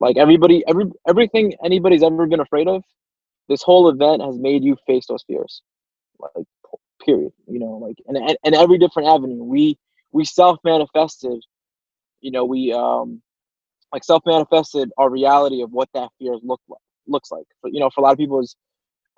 Like 0.01 0.17
everybody, 0.17 0.63
every 0.69 0.85
everything 1.09 1.55
anybody's 1.65 2.03
ever 2.03 2.27
been 2.27 2.41
afraid 2.41 2.69
of, 2.69 2.85
this 3.49 3.63
whole 3.63 3.89
event 3.89 4.23
has 4.23 4.39
made 4.39 4.65
you 4.65 4.77
face 4.87 5.07
those 5.07 5.25
fears. 5.27 5.63
Like 6.21 6.47
period. 7.05 7.33
You 7.47 7.59
know, 7.59 7.79
like 7.79 7.97
and 8.07 8.17
and, 8.17 8.37
and 8.45 8.55
every 8.55 8.79
different 8.79 9.09
avenue. 9.09 9.43
We 9.43 9.79
we 10.13 10.25
self 10.25 10.59
manifested. 10.65 11.41
You 12.21 12.31
know, 12.33 12.45
we 12.45 12.73
um 12.73 13.23
like 13.93 14.05
self 14.05 14.23
manifested 14.27 14.91
our 14.99 15.11
reality 15.11 15.63
of 15.63 15.73
what 15.73 15.89
that 15.95 16.11
fear 16.19 16.37
look 16.43 16.61
like 16.69 16.81
looks 17.07 17.31
like. 17.31 17.47
But 17.63 17.73
you 17.73 17.81
know, 17.81 17.91
for 17.91 18.01
a 18.01 18.05
lot 18.05 18.13
of 18.13 18.19
people 18.19 18.41
is 18.41 18.55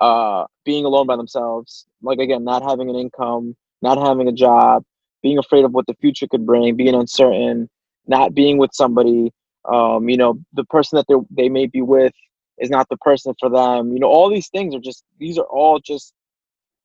uh, 0.00 0.44
being 0.64 0.84
alone 0.84 1.06
by 1.06 1.16
themselves, 1.16 1.86
like 2.02 2.18
again, 2.18 2.44
not 2.44 2.62
having 2.62 2.88
an 2.88 2.96
income, 2.96 3.56
not 3.82 3.98
having 3.98 4.28
a 4.28 4.32
job, 4.32 4.82
being 5.22 5.38
afraid 5.38 5.64
of 5.64 5.72
what 5.72 5.86
the 5.86 5.94
future 6.00 6.26
could 6.26 6.46
bring, 6.46 6.76
being 6.76 6.94
uncertain, 6.94 7.68
not 8.06 8.34
being 8.34 8.56
with 8.58 8.70
somebody, 8.72 9.32
um, 9.70 10.08
you 10.08 10.16
know, 10.16 10.38
the 10.54 10.64
person 10.64 10.96
that 10.96 11.06
they 11.08 11.42
they 11.44 11.48
may 11.48 11.66
be 11.66 11.82
with 11.82 12.12
is 12.60 12.70
not 12.70 12.88
the 12.88 12.98
person 12.98 13.34
for 13.40 13.50
them. 13.50 13.92
You 13.92 14.00
know, 14.00 14.08
all 14.08 14.30
these 14.30 14.48
things 14.48 14.74
are 14.74 14.80
just 14.80 15.04
these 15.18 15.38
are 15.38 15.46
all 15.46 15.80
just 15.80 16.14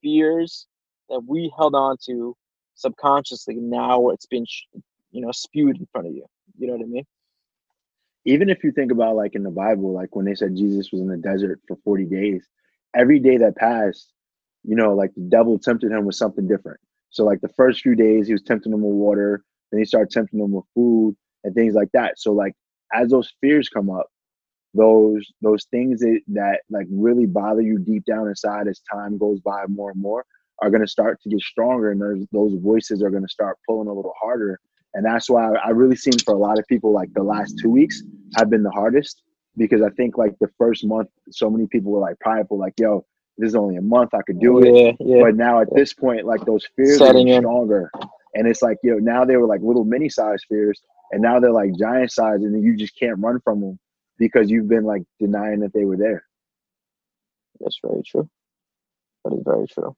fears 0.02 0.68
that 1.10 1.22
we 1.28 1.54
held 1.58 1.76
on 1.76 1.98
to 2.08 2.36
subconsciously. 2.76 3.56
Now 3.56 4.10
it's 4.10 4.26
been, 4.26 4.46
you 5.12 5.22
know, 5.22 5.32
spewed 5.32 5.78
in 5.80 5.88
front 5.92 6.08
of 6.08 6.14
you. 6.14 6.26
You 6.58 6.68
know 6.68 6.74
what 6.74 6.84
I 6.84 6.88
mean? 6.88 7.06
even 8.26 8.50
if 8.50 8.64
you 8.64 8.72
think 8.72 8.92
about 8.92 9.16
like 9.16 9.36
in 9.36 9.44
the 9.44 9.52
Bible, 9.52 9.94
like 9.94 10.16
when 10.16 10.26
they 10.26 10.36
said 10.36 10.56
Jesus 10.56 10.92
was 10.92 11.02
in 11.02 11.08
the 11.08 11.18
desert 11.18 11.60
for 11.68 11.78
40 11.84 12.06
days, 12.06 12.48
every 12.96 13.20
day 13.20 13.38
that 13.38 13.56
passed, 13.56 14.12
you 14.64 14.76
know, 14.76 14.96
like 14.96 15.14
the 15.16 15.22
devil 15.22 15.60
tempted 15.60 15.92
him 15.92 16.06
with 16.06 16.16
something 16.16 16.48
different. 16.48 16.80
So 17.12 17.24
like 17.24 17.42
the 17.42 17.50
first 17.50 17.82
few 17.82 17.96
days 17.96 18.28
he 18.28 18.34
was 18.34 18.42
tempting 18.42 18.72
them 18.72 18.82
with 18.82 18.96
water, 18.96 19.44
then 19.72 19.80
he 19.80 19.86
started 19.86 20.10
tempting 20.12 20.40
them 20.40 20.52
with 20.52 20.66
food 20.74 21.16
and 21.44 21.54
things 21.54 21.76
like 21.76 21.90
that. 21.94 22.20
So 22.20 22.34
like 22.34 22.54
as 22.94 23.10
those 23.12 23.32
fears 23.42 23.70
come 23.70 23.92
up, 23.92 24.08
those 24.76 25.32
those 25.42 25.66
things 25.66 26.02
that, 26.02 26.22
that 26.28 26.62
like 26.70 26.88
really 26.90 27.26
bother 27.26 27.62
you 27.62 27.80
deep 27.80 28.06
down 28.06 28.28
inside 28.28 28.68
as 28.68 28.82
time 28.92 29.18
goes 29.18 29.40
by 29.40 29.64
more 29.68 29.92
and 29.92 30.02
more 30.02 30.26
are 30.62 30.70
gonna 30.70 30.88
start 30.88 31.22
to 31.22 31.30
get 31.30 31.40
stronger 31.42 31.92
and 31.92 32.02
those 32.02 32.26
those 32.32 32.54
voices 32.62 33.02
are 33.02 33.10
gonna 33.10 33.28
start 33.28 33.58
pulling 33.68 33.88
a 33.88 33.94
little 33.94 34.14
harder. 34.22 34.60
And 34.94 35.06
that's 35.06 35.30
why 35.30 35.50
I, 35.52 35.68
I 35.68 35.70
really 35.72 35.96
seen 35.98 36.18
for 36.20 36.34
a 36.34 36.38
lot 36.38 36.58
of 36.58 36.66
people 36.68 36.94
like 36.94 37.14
the 37.14 37.24
last 37.24 37.58
two 37.62 37.70
weeks 37.70 38.04
have 38.38 38.50
been 38.50 38.64
the 38.64 38.72
hardest 38.72 39.24
because 39.58 39.82
I 39.82 39.90
think 39.92 40.18
like 40.18 40.36
the 40.40 40.50
first 40.58 40.86
month, 40.86 41.10
so 41.32 41.50
many 41.50 41.68
people 41.68 41.92
were 41.92 42.00
like 42.00 42.20
prideful, 42.20 42.58
like, 42.58 42.74
yo, 42.80 43.06
this 43.38 43.50
is 43.50 43.56
only 43.56 43.76
a 43.76 43.82
month, 43.82 44.14
I 44.14 44.22
could 44.22 44.40
do 44.40 44.60
it. 44.60 44.74
Yeah, 44.74 44.92
yeah. 45.00 45.22
But 45.24 45.36
now 45.36 45.62
at 45.62 45.68
this 45.76 45.94
point, 45.94 46.26
like 46.26 46.46
those 46.46 46.66
fears 46.76 47.02
are 47.02 47.08
Setting 47.08 47.28
in. 47.28 47.42
stronger. 47.42 47.92
And 48.36 48.48
it's 48.48 48.62
like, 48.62 48.78
yo, 48.84 48.96
now 48.96 49.26
they 49.26 49.38
were 49.38 49.48
like 49.48 49.62
little 49.62 49.84
mini 49.84 50.10
size 50.10 50.42
fears, 50.48 50.82
and 51.12 51.22
now 51.22 51.40
they're 51.40 51.52
like 51.52 51.72
giant 51.78 52.12
size, 52.12 52.42
and 52.42 52.62
you 52.64 52.76
just 52.76 52.98
can't 52.98 53.18
run 53.20 53.40
from 53.44 53.62
them 53.62 53.80
because 54.18 54.50
you've 54.50 54.68
been 54.68 54.84
like 54.84 55.04
denying 55.20 55.62
that 55.62 55.74
they 55.74 55.86
were 55.86 55.98
there. 55.98 56.26
That's 57.60 57.80
very 57.84 58.04
true. 58.04 58.30
That 59.24 59.34
is 59.34 59.44
very 59.46 59.68
true. 59.68 59.96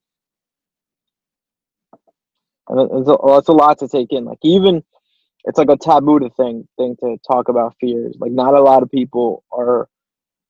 And 2.69 2.81
it's 2.91 3.09
a, 3.09 3.15
it's 3.37 3.49
a 3.49 3.53
lot 3.53 3.79
to 3.79 3.87
take 3.87 4.11
in. 4.11 4.25
Like 4.25 4.39
even, 4.43 4.83
it's 5.45 5.57
like 5.57 5.69
a 5.69 5.77
taboo 5.77 6.19
to 6.19 6.29
thing 6.31 6.67
thing 6.77 6.95
to 7.01 7.17
talk 7.29 7.49
about 7.49 7.75
fears. 7.79 8.15
Like 8.19 8.31
not 8.31 8.53
a 8.53 8.61
lot 8.61 8.83
of 8.83 8.91
people 8.91 9.43
are 9.51 9.87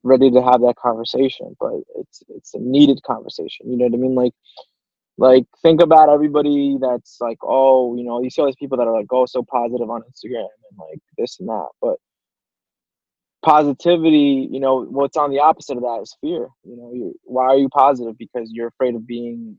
ready 0.04 0.32
to 0.32 0.42
have 0.42 0.62
that 0.62 0.76
conversation, 0.78 1.56
but 1.60 1.74
it's 1.96 2.24
it's 2.30 2.54
a 2.56 2.60
needed 2.60 3.02
conversation. 3.04 3.70
You 3.72 3.78
know 3.78 3.86
what 3.86 3.94
I 3.94 3.98
mean? 3.98 4.16
Like 4.16 4.34
like 5.18 5.46
think 5.62 5.82
about 5.82 6.10
everybody 6.10 6.78
that's 6.82 7.18
like, 7.22 7.38
oh, 7.44 7.96
you 7.96 8.04
know, 8.04 8.22
you 8.22 8.30
see 8.30 8.42
all 8.42 8.48
these 8.48 8.56
people 8.56 8.78
that 8.78 8.88
are 8.88 8.98
like, 8.98 9.08
oh, 9.12 9.26
so 9.26 9.44
positive 9.44 9.90
on 9.90 10.02
Instagram 10.02 10.48
and 10.70 10.80
like 10.80 11.00
this 11.18 11.40
and 11.40 11.50
that, 11.50 11.68
but 11.82 11.98
positivity, 13.48 14.50
you 14.52 14.60
know, 14.60 14.84
what's 14.84 15.18
on 15.18 15.32
the 15.32 15.40
opposite 15.40 15.78
of 15.78 15.84
that 15.84 16.02
is 16.04 16.16
fear. 16.22 16.50
You 16.66 16.78
know, 16.78 17.14
why 17.24 17.46
are 17.46 17.58
you 17.58 17.70
positive? 17.70 18.18
Because 18.20 18.50
you're 18.52 18.68
afraid 18.68 18.96
of 18.96 19.08
being, 19.08 19.58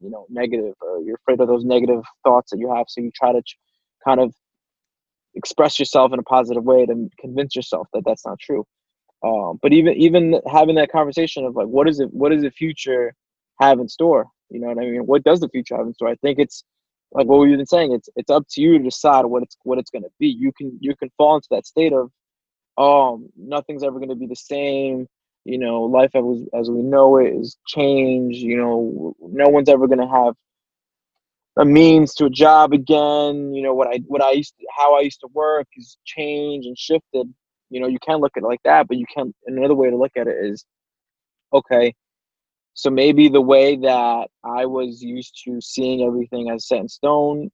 you 0.00 0.10
know, 0.10 0.26
negative, 0.30 0.74
or 0.80 1.00
you're 1.02 1.16
afraid 1.16 1.40
of 1.40 1.48
those 1.48 1.64
negative 1.64 2.02
thoughts 2.24 2.52
that 2.52 2.58
you 2.60 2.72
have. 2.74 2.86
So 2.88 3.02
you 3.02 3.10
try 3.14 3.32
to 3.32 3.42
ch- 3.42 3.58
kind 4.06 4.20
of 4.20 4.34
express 5.34 5.78
yourself 5.78 6.12
in 6.12 6.20
a 6.20 6.24
positive 6.24 6.64
way 6.64 6.86
to 6.86 7.10
convince 7.20 7.56
yourself 7.56 7.88
that 7.94 8.04
that's 8.06 8.26
not 8.26 8.38
true. 8.40 8.64
Um, 9.24 9.58
but 9.62 9.72
even 9.74 9.94
even 9.94 10.40
having 10.52 10.76
that 10.76 10.92
conversation 10.92 11.46
of 11.46 11.56
like, 11.56 11.68
what 11.68 11.88
is 11.88 12.00
it? 12.00 12.12
What 12.12 12.32
does 12.32 12.42
the 12.42 12.52
future 12.52 13.14
have 13.60 13.80
in 13.80 13.88
store? 13.88 14.26
You 14.50 14.60
know 14.60 14.68
what 14.68 14.78
I 14.78 14.82
mean? 14.82 15.02
What 15.06 15.24
does 15.24 15.40
the 15.40 15.50
future 15.50 15.76
have 15.76 15.86
in 15.86 15.94
store? 15.94 16.08
I 16.10 16.16
think 16.16 16.38
it's 16.38 16.64
like 17.12 17.26
what 17.26 17.40
we've 17.40 17.56
been 17.56 17.66
saying. 17.66 17.92
It's 17.92 18.08
it's 18.16 18.30
up 18.30 18.44
to 18.52 18.62
you 18.62 18.78
to 18.78 18.84
decide 18.84 19.26
what 19.26 19.42
it's 19.42 19.56
what 19.64 19.78
it's 19.78 19.90
going 19.90 20.04
to 20.04 20.10
be. 20.20 20.28
You 20.28 20.52
can 20.56 20.78
you 20.80 20.96
can 20.96 21.10
fall 21.18 21.36
into 21.36 21.48
that 21.52 21.66
state 21.66 21.92
of 21.92 22.10
um 22.78 23.28
nothing's 23.36 23.82
ever 23.84 23.98
going 23.98 24.08
to 24.10 24.16
be 24.16 24.26
the 24.26 24.36
same. 24.36 25.08
You 25.44 25.58
know 25.58 25.82
life 25.84 26.10
as, 26.14 26.24
as 26.58 26.70
we 26.70 26.82
know 26.82 27.18
it 27.18 27.34
is 27.34 27.56
change 27.66 28.36
you 28.36 28.56
know 28.56 29.14
no 29.20 29.48
one's 29.48 29.68
ever 29.68 29.86
going 29.86 30.00
to 30.00 30.08
have 30.08 30.34
a 31.58 31.64
means 31.64 32.14
to 32.14 32.26
a 32.26 32.30
job 32.30 32.72
again. 32.72 33.54
You 33.54 33.62
know 33.62 33.74
what 33.74 33.88
i 33.88 33.98
what 34.06 34.22
i 34.22 34.32
used 34.32 34.54
to, 34.58 34.66
how 34.76 34.96
i 34.98 35.02
used 35.02 35.20
to 35.20 35.28
work 35.34 35.66
is 35.76 35.98
changed 36.04 36.66
and 36.66 36.78
shifted. 36.78 37.32
You 37.70 37.80
know 37.80 37.88
you 37.88 37.98
can 38.00 38.18
look 38.20 38.36
at 38.36 38.42
it 38.42 38.46
like 38.46 38.62
that 38.64 38.88
but 38.88 38.96
you 38.96 39.06
can 39.14 39.34
another 39.46 39.74
way 39.74 39.90
to 39.90 39.96
look 39.96 40.12
at 40.16 40.26
it 40.28 40.36
is 40.42 40.64
okay 41.52 41.94
so 42.74 42.90
maybe 42.90 43.28
the 43.28 43.40
way 43.40 43.76
that 43.76 44.28
i 44.44 44.66
was 44.66 45.02
used 45.02 45.40
to 45.44 45.60
seeing 45.60 46.02
everything 46.02 46.50
as 46.50 46.66
set 46.66 46.80
in 46.80 46.88
stone 46.88 47.50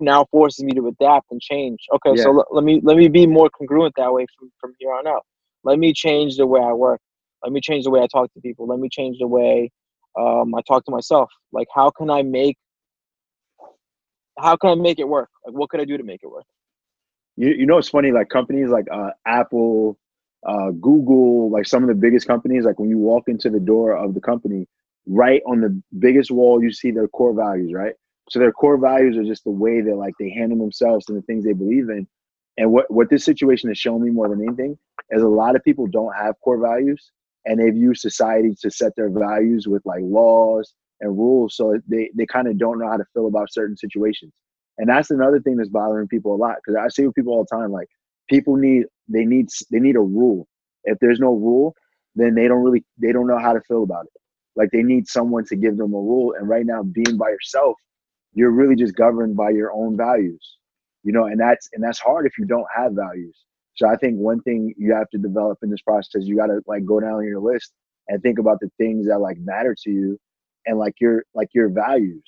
now 0.00 0.24
forces 0.30 0.64
me 0.64 0.72
to 0.74 0.86
adapt 0.88 1.26
and 1.30 1.40
change. 1.40 1.80
Okay, 1.94 2.16
so 2.16 2.30
Yeah. 2.30 2.30
let, 2.30 2.46
let 2.52 2.64
me 2.64 2.80
let 2.82 2.96
me 2.96 3.08
be 3.08 3.26
more 3.26 3.50
congruent 3.50 3.94
that 3.96 4.12
way 4.12 4.26
from 4.38 4.50
from 4.60 4.74
here 4.78 4.92
on 4.92 5.06
out. 5.06 5.24
Let 5.64 5.78
me 5.78 5.92
change 5.92 6.36
the 6.36 6.46
way 6.46 6.60
I 6.60 6.72
work. 6.72 7.00
Let 7.42 7.52
me 7.52 7.60
change 7.60 7.84
the 7.84 7.90
way 7.90 8.00
I 8.00 8.06
talk 8.12 8.32
to 8.34 8.40
people. 8.40 8.66
Let 8.66 8.78
me 8.80 8.88
change 8.90 9.18
the 9.20 9.26
way 9.28 9.70
um, 10.18 10.54
I 10.54 10.60
talk 10.66 10.84
to 10.86 10.90
myself. 10.92 11.30
Like, 11.52 11.68
how 11.74 11.90
can 11.90 12.10
I 12.10 12.22
make 12.22 12.56
how 14.38 14.56
can 14.56 14.70
I 14.70 14.74
make 14.74 14.98
it 14.98 15.08
work? 15.08 15.30
Like, 15.46 15.54
what 15.54 15.70
could 15.70 15.80
I 15.80 15.84
do 15.84 15.96
to 15.98 16.04
make 16.04 16.20
it 16.22 16.28
work? 16.28 16.44
You 17.36 17.48
you 17.50 17.66
know 17.66 17.78
it's 17.78 17.88
funny, 17.88 18.12
like 18.12 18.28
companies 18.28 18.70
like 18.70 18.86
uh, 18.92 19.10
Apple, 19.26 19.98
uh, 20.46 20.70
Google, 20.70 21.50
like 21.50 21.66
some 21.66 21.82
of 21.82 21.88
the 21.88 21.94
biggest 21.94 22.26
companies, 22.26 22.64
like 22.64 22.78
when 22.78 22.90
you 22.90 22.98
walk 22.98 23.24
into 23.28 23.50
the 23.50 23.60
door 23.60 23.96
of 23.96 24.14
the 24.14 24.20
company, 24.20 24.66
right 25.06 25.42
on 25.46 25.60
the 25.60 25.82
biggest 25.98 26.30
wall, 26.30 26.62
you 26.62 26.72
see 26.72 26.90
their 26.90 27.08
core 27.08 27.34
values, 27.34 27.72
right? 27.74 27.94
So 28.30 28.38
their 28.38 28.52
core 28.52 28.78
values 28.78 29.16
are 29.16 29.24
just 29.24 29.44
the 29.44 29.50
way 29.50 29.80
that 29.80 29.96
like 29.96 30.14
they 30.18 30.30
handle 30.30 30.58
themselves 30.58 31.06
and 31.08 31.18
the 31.18 31.22
things 31.22 31.44
they 31.44 31.52
believe 31.52 31.90
in. 31.90 32.06
And 32.56 32.72
what 32.72 32.90
what 32.90 33.10
this 33.10 33.24
situation 33.24 33.68
has 33.68 33.78
shown 33.78 34.02
me 34.02 34.10
more 34.10 34.28
than 34.28 34.42
anything 34.42 34.78
is 35.10 35.22
a 35.22 35.28
lot 35.28 35.56
of 35.56 35.64
people 35.64 35.86
don't 35.86 36.14
have 36.14 36.40
core 36.42 36.60
values 36.60 37.10
and 37.44 37.60
they've 37.60 37.76
used 37.76 38.00
society 38.00 38.54
to 38.60 38.70
set 38.70 38.92
their 38.96 39.10
values 39.10 39.66
with 39.66 39.82
like 39.84 40.00
laws 40.02 40.72
and 41.00 41.18
rules 41.18 41.56
so 41.56 41.78
they, 41.88 42.10
they 42.14 42.24
kind 42.24 42.48
of 42.48 42.56
don't 42.56 42.78
know 42.78 42.88
how 42.88 42.96
to 42.96 43.04
feel 43.12 43.26
about 43.26 43.52
certain 43.52 43.76
situations. 43.76 44.32
And 44.78 44.88
that's 44.88 45.10
another 45.10 45.40
thing 45.40 45.56
that's 45.56 45.68
bothering 45.68 46.08
people 46.08 46.34
a 46.34 46.36
lot 46.36 46.56
because 46.64 46.80
i 46.80 46.88
see 46.88 47.06
with 47.06 47.14
people 47.14 47.32
all 47.32 47.46
the 47.48 47.56
time 47.56 47.70
like 47.70 47.88
people 48.28 48.56
need 48.56 48.84
they 49.08 49.24
need 49.24 49.48
they 49.70 49.80
need 49.80 49.96
a 49.96 50.00
rule. 50.00 50.46
If 50.84 50.98
there's 51.00 51.20
no 51.20 51.34
rule 51.34 51.74
then 52.14 52.34
they 52.34 52.48
don't 52.48 52.62
really 52.62 52.84
they 52.98 53.12
don't 53.12 53.26
know 53.26 53.38
how 53.38 53.52
to 53.52 53.60
feel 53.62 53.82
about 53.82 54.06
it. 54.06 54.20
Like 54.56 54.70
they 54.70 54.82
need 54.82 55.08
someone 55.08 55.44
to 55.46 55.56
give 55.56 55.76
them 55.76 55.92
a 55.92 55.98
rule 55.98 56.34
and 56.38 56.48
right 56.48 56.64
now 56.64 56.82
being 56.82 57.16
by 57.18 57.30
yourself 57.30 57.76
you're 58.34 58.50
really 58.52 58.76
just 58.76 58.96
governed 58.96 59.36
by 59.36 59.50
your 59.50 59.72
own 59.72 59.96
values 59.96 60.58
you 61.04 61.12
know 61.12 61.26
and 61.26 61.40
that's 61.40 61.68
and 61.74 61.84
that's 61.84 62.00
hard 62.00 62.26
if 62.26 62.38
you 62.38 62.44
don't 62.46 62.66
have 62.76 62.92
values. 62.94 63.36
So 63.76 63.88
i 63.88 63.96
think 63.96 64.18
one 64.18 64.40
thing 64.42 64.74
you 64.78 64.94
have 64.94 65.08
to 65.10 65.18
develop 65.18 65.58
in 65.62 65.70
this 65.70 65.82
process 65.82 66.22
is 66.22 66.28
you 66.28 66.36
got 66.36 66.46
to 66.46 66.60
like 66.66 66.84
go 66.84 67.00
down 67.00 67.24
your 67.24 67.40
list 67.40 67.72
and 68.08 68.22
think 68.22 68.38
about 68.38 68.60
the 68.60 68.70
things 68.78 69.06
that 69.08 69.20
like 69.20 69.38
matter 69.38 69.76
to 69.84 69.90
you 69.90 70.18
and 70.66 70.78
like 70.78 70.94
your 71.00 71.24
like 71.34 71.50
your 71.54 71.68
values. 71.70 72.24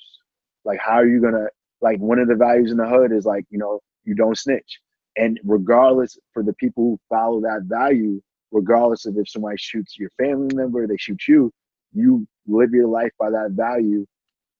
Like 0.65 0.79
how 0.79 0.93
are 0.95 1.07
you 1.07 1.21
gonna 1.21 1.47
like 1.81 1.99
one 1.99 2.19
of 2.19 2.27
the 2.27 2.35
values 2.35 2.71
in 2.71 2.77
the 2.77 2.87
hood 2.87 3.11
is 3.11 3.25
like 3.25 3.45
you 3.49 3.59
know 3.59 3.79
you 4.05 4.15
don't 4.15 4.37
snitch. 4.37 4.79
And 5.17 5.39
regardless 5.43 6.17
for 6.33 6.43
the 6.43 6.53
people 6.53 6.83
who 6.83 6.99
follow 7.09 7.41
that 7.41 7.63
value 7.65 8.21
regardless 8.51 9.05
of 9.05 9.17
if 9.17 9.29
somebody 9.29 9.57
shoots 9.59 9.97
your 9.99 10.11
family 10.19 10.55
member 10.55 10.87
they 10.87 10.97
shoot 10.97 11.27
you 11.27 11.51
you 11.93 12.25
live 12.47 12.71
your 12.71 12.87
life 12.87 13.11
by 13.19 13.29
that 13.29 13.51
value 13.51 14.05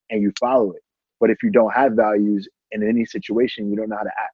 and 0.10 0.22
you 0.22 0.32
follow 0.40 0.72
it 0.74 0.84
but 1.20 1.30
if 1.30 1.38
you 1.44 1.50
don't 1.50 1.74
have 1.74 1.94
values 1.94 2.48
in 2.72 2.88
any 2.88 3.06
situation 3.06 3.70
you 3.70 3.76
don't 3.76 3.90
know 3.90 3.98
how 3.98 4.04
to 4.04 4.10
act. 4.10 4.34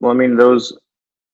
Well 0.00 0.12
i 0.12 0.14
mean 0.14 0.36
those 0.36 0.76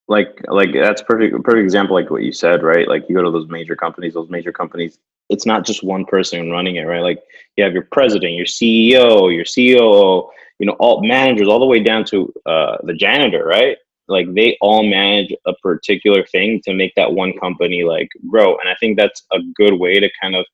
like 0.08 0.40
like 0.48 0.72
that's 0.72 1.02
perfect 1.02 1.42
perfect 1.44 1.64
example 1.64 1.94
like 1.94 2.10
what 2.10 2.22
you 2.22 2.32
said 2.32 2.62
right? 2.62 2.88
Like 2.88 3.04
you 3.08 3.14
go 3.14 3.22
to 3.22 3.30
those 3.30 3.48
major 3.48 3.76
companies 3.76 4.14
those 4.14 4.30
major 4.30 4.52
companies 4.52 4.98
it's 5.28 5.46
not 5.46 5.64
just 5.64 5.82
one 5.82 6.04
person 6.04 6.50
running 6.50 6.76
it 6.76 6.82
right? 6.82 7.02
Like 7.02 7.22
you 7.56 7.64
have 7.64 7.72
your 7.72 7.88
president 7.92 8.34
your 8.34 8.46
ceo 8.46 9.34
your 9.34 9.44
coo 9.44 10.30
you 10.58 10.66
know 10.66 10.76
all 10.78 11.02
managers 11.02 11.48
all 11.48 11.60
the 11.60 11.66
way 11.66 11.80
down 11.80 12.04
to 12.06 12.32
uh, 12.46 12.76
the 12.84 12.94
janitor 12.94 13.44
right? 13.44 13.76
Like 14.08 14.32
they 14.34 14.58
all 14.60 14.82
manage 14.82 15.32
a 15.46 15.54
particular 15.62 16.26
thing 16.26 16.60
to 16.64 16.74
make 16.74 16.94
that 16.96 17.12
one 17.12 17.32
company 17.38 17.84
like 17.84 18.08
grow. 18.28 18.56
And 18.58 18.68
i 18.68 18.74
think 18.80 18.98
that's 18.98 19.22
a 19.32 19.38
good 19.54 19.74
way 19.74 20.00
to 20.00 20.10
kind 20.20 20.34
of 20.34 20.44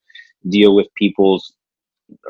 deal 0.49 0.75
with 0.75 0.87
people's 0.95 1.55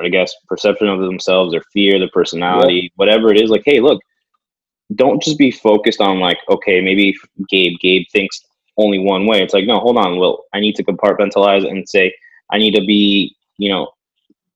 i 0.03 0.09
guess 0.09 0.35
perception 0.47 0.89
of 0.89 1.01
themselves 1.01 1.53
their 1.53 1.63
fear 1.73 1.99
their 1.99 2.11
personality 2.13 2.83
yeah. 2.83 2.89
whatever 2.97 3.31
it 3.31 3.41
is 3.41 3.51
like 3.51 3.63
hey 3.65 3.81
look 3.81 4.01
don't 4.95 5.23
just 5.23 5.39
be 5.39 5.51
focused 5.51 6.01
on 6.01 6.19
like, 6.19 6.39
okay, 6.49 6.81
maybe 6.81 7.17
Gabe, 7.49 7.79
Gabe 7.81 8.07
thinks 8.13 8.41
only 8.77 8.99
one 8.99 9.27
way. 9.27 9.43
It's 9.43 9.55
like, 9.55 9.67
no, 9.67 9.79
hold 9.81 9.99
on, 9.99 10.19
Will. 10.19 10.45
I 10.55 10.61
need 10.61 10.77
to 10.77 10.85
compartmentalize 10.85 11.69
and 11.69 11.89
say, 11.89 12.15
I 12.51 12.59
need 12.59 12.75
to 12.75 12.85
be, 12.85 13.37
you 13.59 13.71
know, 13.71 13.91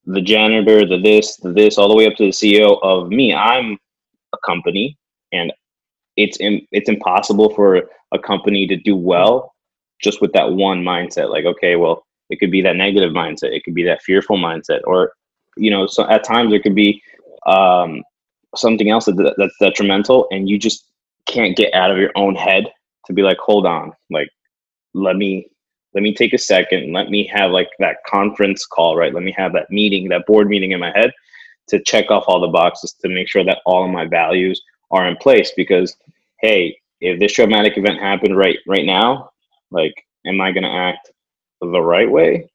the 0.07 0.21
janitor, 0.21 0.87
the 0.87 0.99
this, 0.99 1.37
the 1.37 1.53
this, 1.53 1.77
all 1.77 1.89
the 1.89 1.95
way 1.95 2.07
up 2.07 2.15
to 2.17 2.25
the 2.25 2.31
CEO 2.31 2.79
of 2.83 3.09
me. 3.09 3.35
I'm 3.35 3.79
a 4.33 4.39
company, 4.45 4.97
and 5.33 5.53
it's 6.17 6.39
in, 6.39 6.67
it's 6.73 6.89
impossible 6.89 7.55
for 7.55 7.83
a 8.13 8.19
company 8.19 8.67
to 8.67 8.77
do 8.77 8.97
well 8.97 9.55
just 10.01 10.21
with 10.21 10.33
that 10.33 10.53
one 10.53 10.83
mindset. 10.83 11.31
Like, 11.31 11.45
okay, 11.45 11.77
well, 11.77 12.05
it 12.33 12.39
could 12.41 12.51
be 12.51 12.63
that 12.63 12.77
negative 12.77 13.13
mindset, 13.13 13.55
it 13.55 13.65
could 13.65 13.75
be 13.75 13.85
that 13.85 14.03
fearful 14.03 14.37
mindset, 14.37 14.81
or 14.85 15.13
you 15.57 15.71
know, 15.71 15.87
so 15.87 16.09
at 16.09 16.25
times 16.25 16.51
there 16.51 16.63
could 16.63 16.75
be 16.75 17.03
um, 17.47 18.03
something 18.57 18.91
else 18.91 19.05
that, 19.07 19.35
that's 19.37 19.57
detrimental 19.61 20.27
and 20.31 20.49
you 20.49 20.59
just 20.59 20.87
can't 21.27 21.57
get 21.57 21.73
out 21.75 21.91
of 21.91 21.99
your 21.99 22.11
own 22.17 22.35
head 22.35 22.73
to 23.07 23.13
be 23.13 23.23
like 23.23 23.39
hold 23.39 23.67
on 23.67 23.93
like 24.11 24.29
let 24.95 25.17
me 25.17 25.47
let 25.95 26.03
me 26.03 26.15
take 26.15 26.33
a 26.33 26.39
second. 26.39 26.93
Let 26.93 27.11
me 27.11 27.27
have 27.27 27.51
like 27.51 27.69
that 27.79 27.99
conference 28.07 28.65
call 28.65 28.97
right? 28.97 29.13
Let 29.13 29.23
me 29.23 29.35
have 29.37 29.53
that 29.53 29.71
meeting 29.71 30.09
that 30.09 30.27
board 30.27 30.49
meeting 30.49 30.73
in 30.73 30.81
my 30.81 30.93
head 30.95 31.13
to 31.69 31.81
check 31.81 32.11
off 32.11 32.25
all 32.27 32.41
the 32.41 32.49
boxes 32.49 32.93
to 32.95 33.09
make 33.09 33.29
sure 33.29 33.45
that 33.45 33.61
all 33.67 33.85
of 33.85 33.91
my 33.91 34.07
values 34.07 34.61
are 34.91 35.07
in 35.07 35.17
place 35.17 35.53
because 35.57 35.97
hey 36.41 36.77
if 37.01 37.19
this 37.19 37.33
traumatic 37.33 37.79
event 37.79 37.99
happened 37.99 38.37
right 38.37 38.59
right 38.67 38.85
now 38.85 39.31
like 39.71 39.95
am 40.27 40.41
i 40.41 40.51
going 40.51 40.65
to 40.65 40.69
act 40.69 41.13
the 41.71 41.81
right 41.81 42.11
way 42.11 42.49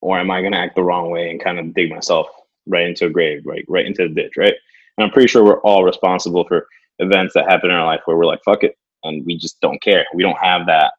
or 0.00 0.18
am 0.18 0.30
i 0.30 0.40
going 0.40 0.52
to 0.52 0.58
act 0.58 0.74
the 0.74 0.82
wrong 0.82 1.10
way 1.10 1.30
and 1.30 1.42
kind 1.42 1.58
of 1.58 1.74
dig 1.74 1.90
myself 1.90 2.26
right 2.66 2.86
into 2.86 3.06
a 3.06 3.10
grave 3.10 3.42
right 3.44 3.64
right 3.68 3.86
into 3.86 4.08
the 4.08 4.14
ditch 4.14 4.32
right 4.36 4.54
and 5.00 5.06
I'm 5.06 5.12
pretty 5.12 5.28
sure 5.28 5.42
we're 5.42 5.60
all 5.60 5.82
responsible 5.82 6.44
for 6.46 6.66
events 6.98 7.32
that 7.32 7.48
happen 7.48 7.70
in 7.70 7.76
our 7.76 7.86
life 7.86 8.02
where 8.04 8.18
we're 8.18 8.26
like, 8.26 8.42
fuck 8.44 8.64
it. 8.64 8.76
And 9.02 9.24
we 9.24 9.38
just 9.38 9.58
don't 9.62 9.80
care. 9.80 10.04
We 10.14 10.22
don't 10.22 10.38
have 10.38 10.66
that, 10.66 10.92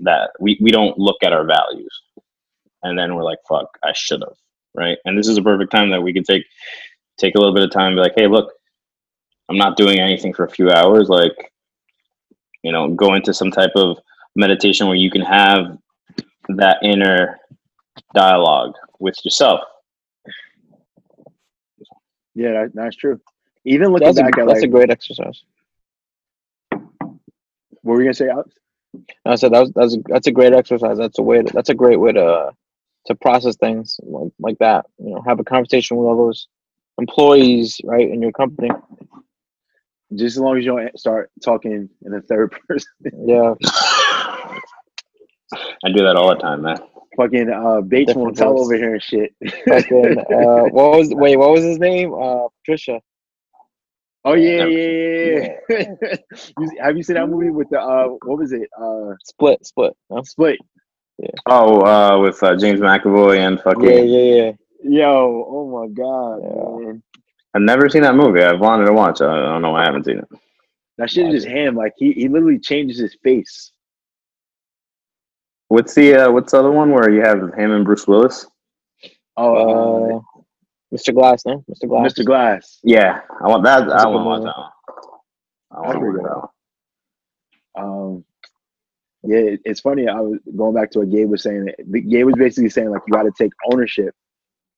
that 0.00 0.30
we, 0.40 0.58
we 0.60 0.72
don't 0.72 0.98
look 0.98 1.18
at 1.22 1.32
our 1.32 1.44
values. 1.44 2.02
And 2.82 2.98
then 2.98 3.14
we're 3.14 3.22
like, 3.22 3.38
fuck, 3.48 3.68
I 3.84 3.92
should 3.94 4.22
have. 4.22 4.36
Right. 4.74 4.98
And 5.04 5.16
this 5.16 5.28
is 5.28 5.38
a 5.38 5.42
perfect 5.42 5.70
time 5.70 5.90
that 5.90 6.02
we 6.02 6.12
can 6.12 6.24
take, 6.24 6.44
take 7.16 7.36
a 7.36 7.38
little 7.38 7.54
bit 7.54 7.62
of 7.62 7.70
time 7.70 7.94
be 7.94 8.00
like, 8.00 8.14
hey, 8.16 8.26
look, 8.26 8.52
I'm 9.48 9.56
not 9.56 9.76
doing 9.76 10.00
anything 10.00 10.34
for 10.34 10.44
a 10.44 10.50
few 10.50 10.70
hours. 10.70 11.08
Like, 11.08 11.52
you 12.64 12.72
know, 12.72 12.88
go 12.88 13.14
into 13.14 13.32
some 13.32 13.52
type 13.52 13.70
of 13.76 13.98
meditation 14.34 14.88
where 14.88 14.96
you 14.96 15.12
can 15.12 15.20
have 15.20 15.78
that 16.48 16.78
inner 16.82 17.38
dialogue 18.14 18.74
with 18.98 19.16
yourself. 19.24 19.60
Yeah, 22.34 22.52
that, 22.52 22.72
that's 22.74 22.96
true. 22.96 23.20
Even 23.64 23.92
looking 23.92 24.06
that's 24.06 24.20
back 24.20 24.36
a, 24.36 24.42
at 24.42 24.46
that's 24.46 24.60
like, 24.60 24.68
a 24.68 24.72
great 24.72 24.90
exercise. 24.90 25.44
What 26.70 27.94
were 27.94 28.00
you 28.00 28.06
gonna 28.06 28.14
say, 28.14 28.28
Alex? 28.28 28.50
I 29.24 29.34
said 29.36 29.52
that 29.52 29.60
was 29.60 29.72
that's 29.72 29.94
a, 29.94 29.98
that's 30.06 30.26
a 30.26 30.32
great 30.32 30.52
exercise. 30.52 30.98
That's 30.98 31.18
a 31.18 31.22
way. 31.22 31.42
To, 31.42 31.52
that's 31.52 31.70
a 31.70 31.74
great 31.74 31.98
way 31.98 32.12
to 32.12 32.50
to 33.06 33.14
process 33.14 33.56
things 33.56 33.98
like 34.02 34.32
like 34.38 34.58
that. 34.58 34.86
You 34.98 35.10
know, 35.10 35.22
have 35.26 35.40
a 35.40 35.44
conversation 35.44 35.96
with 35.96 36.06
all 36.06 36.16
those 36.16 36.48
employees, 36.98 37.80
right, 37.84 38.08
in 38.08 38.20
your 38.20 38.32
company. 38.32 38.70
Just 40.14 40.36
as 40.36 40.38
long 40.38 40.58
as 40.58 40.64
you 40.64 40.76
don't 40.76 40.98
start 40.98 41.30
talking 41.42 41.88
in 42.04 42.12
the 42.12 42.20
third 42.22 42.54
person. 42.68 42.90
yeah. 43.26 43.54
I 45.52 45.92
do 45.94 46.04
that 46.04 46.16
all 46.16 46.28
the 46.28 46.40
time, 46.40 46.62
man. 46.62 46.78
Fucking 47.16 47.50
uh, 47.50 47.80
Bates 47.80 48.14
won't 48.14 48.36
tell 48.36 48.58
over 48.58 48.74
here 48.74 48.94
and 48.94 49.02
shit. 49.02 49.34
Fucking 49.68 50.18
uh, 50.32 50.64
what 50.70 50.98
was 50.98 51.14
wait? 51.14 51.36
What 51.36 51.50
was 51.50 51.62
his 51.62 51.78
name? 51.78 52.12
Uh, 52.12 52.48
Patricia. 52.60 53.00
Oh 54.24 54.34
yeah, 54.34 54.64
yeah, 54.64 55.54
yeah. 55.68 56.16
you, 56.58 56.70
have 56.80 56.96
you 56.96 57.02
seen 57.02 57.14
that 57.14 57.28
movie 57.28 57.50
with 57.50 57.68
the 57.68 57.78
uh, 57.78 58.08
what 58.24 58.38
was 58.38 58.52
it? 58.52 58.68
Uh, 58.80 59.14
Split, 59.22 59.64
Split, 59.66 59.92
no? 60.10 60.22
Split. 60.22 60.58
Yeah. 61.18 61.28
Oh, 61.46 61.82
uh, 61.82 62.18
with 62.18 62.42
uh, 62.42 62.56
James 62.56 62.80
McAvoy 62.80 63.38
and 63.38 63.60
fucking. 63.60 63.84
Yeah, 63.84 64.00
yeah, 64.00 64.34
yeah. 64.34 64.52
Yo, 64.82 65.46
oh 65.46 65.70
my 65.70 65.88
god, 65.88 66.40
yeah. 66.42 66.86
man. 66.86 67.02
I've 67.54 67.62
never 67.62 67.88
seen 67.88 68.02
that 68.02 68.16
movie. 68.16 68.42
I've 68.42 68.60
wanted 68.60 68.86
to 68.86 68.92
watch. 68.92 69.20
I 69.20 69.26
don't 69.26 69.62
know 69.62 69.70
why 69.70 69.82
I 69.82 69.86
haven't 69.86 70.04
seen 70.04 70.18
it. 70.18 70.28
That 70.98 71.10
shit 71.10 71.26
is 71.26 71.44
just 71.44 71.46
him. 71.46 71.76
Like 71.76 71.92
he, 71.96 72.12
he 72.12 72.28
literally 72.28 72.58
changes 72.58 72.98
his 72.98 73.16
face. 73.22 73.72
What's 75.74 75.92
the 75.92 76.14
uh, 76.14 76.30
what's 76.30 76.52
the 76.52 76.60
other 76.60 76.70
one 76.70 76.92
where 76.92 77.10
you 77.10 77.20
have 77.22 77.38
him 77.40 77.72
and 77.72 77.84
Bruce 77.84 78.06
Willis? 78.06 78.46
Oh, 79.36 79.56
uh, 79.56 80.20
Mr. 80.94 81.12
Glass, 81.12 81.42
no? 81.44 81.64
Mr. 81.68 81.88
Glass. 81.88 82.12
Mr. 82.12 82.24
Glass. 82.24 82.78
Yeah, 82.84 83.22
I 83.42 83.48
want 83.48 83.64
that. 83.64 83.88
That's 83.88 84.04
I 84.04 84.06
want 84.06 84.22
to 84.22 84.28
watch 84.28 84.42
that 84.44 84.56
one. 84.56 84.70
I 85.72 85.80
want 85.80 85.94
to 85.94 86.06
watch 86.06 86.50
that 87.74 87.82
one. 87.82 88.14
Um, 88.14 88.24
yeah, 89.24 89.56
it's 89.64 89.80
funny. 89.80 90.06
I 90.06 90.20
was 90.20 90.38
going 90.56 90.76
back 90.76 90.92
to 90.92 91.00
what 91.00 91.10
Gabe 91.10 91.28
was 91.28 91.42
saying. 91.42 91.66
Gabe 91.90 92.26
was 92.26 92.36
basically 92.38 92.70
saying 92.70 92.90
like 92.90 93.02
you 93.08 93.12
got 93.12 93.24
to 93.24 93.32
take 93.36 93.50
ownership 93.72 94.14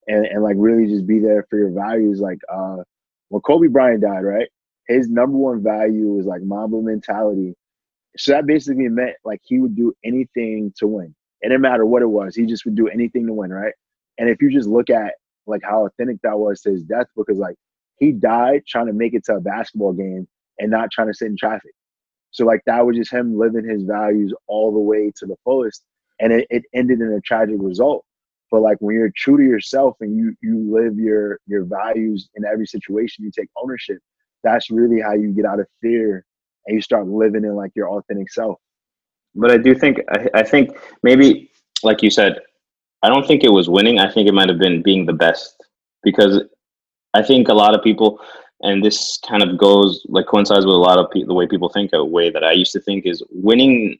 and 0.06 0.24
and 0.24 0.42
like 0.42 0.56
really 0.59 0.87
just 0.87 1.06
be 1.06 1.18
there 1.18 1.44
for 1.50 1.59
your 1.59 1.72
values. 1.72 2.20
Like 2.20 2.38
uh, 2.50 2.76
when 3.28 3.42
Kobe 3.42 3.66
Bryant 3.66 4.00
died, 4.00 4.24
right? 4.24 4.48
His 4.88 5.11
number 5.11 5.36
one 5.36 5.62
value 5.62 6.12
was 6.14 6.24
like 6.24 6.40
Mamba 6.40 6.80
mentality. 6.80 7.55
So 8.19 8.33
that 8.33 8.47
basically 8.47 8.89
meant 8.89 9.17
like 9.25 9.41
he 9.45 9.59
would 9.59 9.77
do 9.77 9.95
anything 10.05 10.73
to 10.79 10.87
win. 10.87 11.14
It 11.43 11.49
didn't 11.49 11.62
matter 11.62 11.85
what 11.87 12.03
it 12.03 12.07
was. 12.07 12.35
He 12.35 12.47
just 12.47 12.64
would 12.64 12.77
do 12.77 12.89
anything 12.89 13.27
to 13.27 13.33
win, 13.33 13.53
right? 13.53 13.75
And 14.19 14.29
if 14.29 14.41
you 14.41 14.51
just 14.51 14.69
look 14.69 14.91
at 14.91 15.14
like 15.47 15.62
how 15.62 15.87
authentic 15.87 16.21
that 16.23 16.39
was 16.39 16.61
to 16.62 16.71
his 16.71 16.83
death 16.83 17.07
because 17.17 17.39
like 17.39 17.57
he 17.99 18.12
died 18.12 18.62
trying 18.67 18.87
to 18.87 18.93
make 18.93 19.14
it 19.14 19.25
to 19.27 19.37
a 19.37 19.41
basketball 19.41 19.93
game 19.93 20.27
and 20.59 20.71
not 20.71 20.91
trying 20.91 21.07
to 21.09 21.14
sit 21.14 21.29
in 21.29 21.37
traffic. 21.37 21.73
So 22.31 22.45
like 22.45 22.62
that 22.67 22.85
was 22.85 22.97
just 22.97 23.12
him 23.12 23.39
living 23.39 23.69
his 23.69 23.85
values 23.85 24.35
all 24.47 24.73
the 24.73 24.79
way 24.79 25.12
to 25.17 25.27
the 25.27 25.37
fullest. 25.45 25.85
And 26.21 26.33
it, 26.33 26.47
it 26.51 26.64
ended 26.75 27.01
in 27.01 27.12
a 27.12 27.21
tragic 27.21 27.57
result. 27.59 28.05
But 28.51 28.61
like 28.61 28.79
when 28.81 28.97
you're 28.97 29.12
true 29.17 29.37
to 29.37 29.43
yourself 29.43 29.97
and 30.01 30.17
you 30.17 30.35
you 30.43 30.71
live 30.71 30.99
your 30.99 31.41
your 31.47 31.64
values 31.64 32.29
in 32.35 32.45
every 32.45 32.67
situation, 32.67 33.25
you 33.25 33.31
take 33.31 33.49
ownership. 33.57 33.99
That's 34.45 34.71
really 34.71 35.01
how 35.01 35.14
you 35.14 35.33
get 35.33 35.47
out 35.47 35.61
of 35.61 35.67
fear 35.81 36.26
and 36.67 36.75
you 36.77 36.83
start 36.83 37.07
living 37.07 37.45
in 37.45 37.55
like 37.55 37.73
your 37.75 37.91
authentic 37.91 38.31
self. 38.31 38.59
But 39.35 39.51
I 39.51 39.59
do 39.59 39.75
think 39.75 39.99
I, 40.11 40.29
I 40.35 40.43
think 40.43 40.77
maybe 41.03 41.51
like 41.83 42.03
you 42.03 42.11
said, 42.11 42.41
I 43.03 43.09
don't 43.09 43.27
think 43.27 43.45
it 43.45 43.53
was 43.53 43.69
winning. 43.69 43.99
I 43.99 44.11
think 44.11 44.29
it 44.29 44.35
might 44.35 44.49
have 44.49 44.59
been 44.59 44.83
being 44.83 45.07
the 45.07 45.12
best 45.12 45.62
because 46.03 46.43
I 47.14 47.23
think 47.23 47.49
a 47.49 47.55
lot 47.55 47.75
of 47.75 47.83
people, 47.83 48.21
and 48.62 48.85
this 48.85 49.19
kind 49.29 49.43
of 49.43 49.59
goes 49.59 50.05
like 50.09 50.27
coincides 50.27 50.64
with 50.64 50.75
a 50.75 50.79
lot 50.79 50.99
of 50.99 51.11
pe- 51.11 51.25
the 51.25 51.35
way 51.35 51.47
people 51.47 51.69
think. 51.69 51.91
A 51.93 52.05
way 52.05 52.31
that 52.31 52.45
I 52.45 52.53
used 52.53 52.73
to 52.73 52.81
think 52.81 53.07
is 53.07 53.23
winning. 53.31 53.99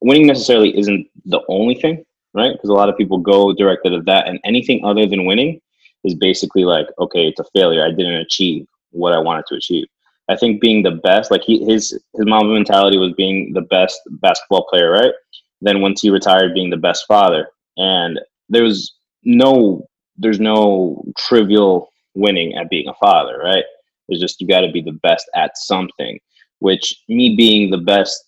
Winning 0.00 0.28
necessarily 0.28 0.76
isn't 0.78 1.08
the 1.24 1.40
only 1.48 1.74
thing, 1.74 2.04
right? 2.32 2.52
Because 2.52 2.70
a 2.70 2.74
lot 2.74 2.88
of 2.88 2.96
people 2.96 3.18
go 3.18 3.52
directed 3.52 3.92
at 3.92 4.04
that, 4.06 4.28
and 4.28 4.38
anything 4.44 4.84
other 4.84 5.06
than 5.06 5.26
winning 5.26 5.60
is 6.04 6.14
basically 6.14 6.64
like, 6.64 6.86
okay, 7.00 7.26
it's 7.26 7.40
a 7.40 7.44
failure. 7.52 7.84
I 7.84 7.90
didn't 7.90 8.14
achieve 8.14 8.66
what 8.90 9.12
I 9.12 9.18
wanted 9.18 9.46
to 9.48 9.56
achieve. 9.56 9.86
I 10.28 10.36
think 10.36 10.60
being 10.60 10.82
the 10.82 11.00
best, 11.02 11.30
like 11.30 11.42
he, 11.42 11.64
his 11.64 11.90
his 11.90 12.26
Mamba 12.26 12.52
mentality 12.52 12.98
was 12.98 13.12
being 13.16 13.52
the 13.54 13.62
best 13.62 14.00
basketball 14.20 14.66
player, 14.68 14.90
right? 14.90 15.12
Then 15.60 15.80
once 15.80 16.02
he 16.02 16.10
retired, 16.10 16.54
being 16.54 16.70
the 16.70 16.76
best 16.76 17.06
father, 17.06 17.48
and 17.76 18.20
there 18.48 18.62
was 18.62 18.94
no 19.24 19.86
there's 20.16 20.40
no 20.40 21.04
trivial 21.16 21.90
winning 22.14 22.54
at 22.56 22.70
being 22.70 22.88
a 22.88 22.94
father, 22.94 23.38
right? 23.38 23.64
It's 24.08 24.20
just 24.20 24.40
you 24.40 24.46
got 24.46 24.60
to 24.62 24.72
be 24.72 24.82
the 24.82 24.98
best 25.02 25.28
at 25.34 25.56
something. 25.56 26.18
Which 26.60 27.02
me 27.08 27.36
being 27.36 27.70
the 27.70 27.78
best 27.78 28.24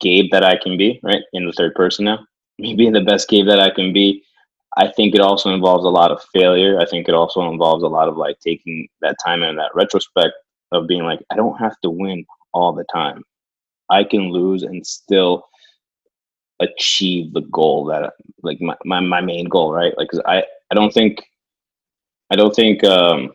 Gabe 0.00 0.30
that 0.32 0.44
I 0.44 0.56
can 0.56 0.76
be, 0.76 1.00
right, 1.02 1.22
in 1.32 1.46
the 1.46 1.52
third 1.52 1.74
person 1.74 2.04
now, 2.04 2.18
me 2.58 2.74
being 2.74 2.92
the 2.92 3.00
best 3.00 3.28
Gabe 3.28 3.46
that 3.46 3.58
I 3.58 3.70
can 3.70 3.92
be, 3.92 4.22
I 4.76 4.88
think 4.88 5.14
it 5.14 5.20
also 5.20 5.52
involves 5.52 5.84
a 5.84 5.88
lot 5.88 6.10
of 6.10 6.22
failure. 6.32 6.78
I 6.78 6.86
think 6.86 7.08
it 7.08 7.14
also 7.14 7.50
involves 7.50 7.82
a 7.82 7.88
lot 7.88 8.06
of 8.08 8.16
like 8.16 8.38
taking 8.40 8.86
that 9.00 9.16
time 9.24 9.42
and 9.42 9.58
that 9.58 9.70
retrospect 9.74 10.34
of 10.72 10.86
being 10.86 11.02
like, 11.02 11.20
I 11.30 11.36
don't 11.36 11.58
have 11.58 11.78
to 11.82 11.90
win 11.90 12.24
all 12.52 12.72
the 12.72 12.84
time. 12.92 13.22
I 13.90 14.04
can 14.04 14.30
lose 14.30 14.62
and 14.62 14.86
still 14.86 15.44
achieve 16.60 17.32
the 17.32 17.40
goal 17.42 17.86
that 17.86 18.12
like 18.42 18.60
my, 18.60 18.76
my, 18.84 19.00
my 19.00 19.20
main 19.20 19.46
goal, 19.46 19.72
right? 19.72 19.96
Like, 19.96 20.10
I, 20.26 20.44
I 20.70 20.74
don't 20.74 20.92
think, 20.92 21.22
I 22.30 22.36
don't 22.36 22.54
think, 22.54 22.84
um, 22.84 23.32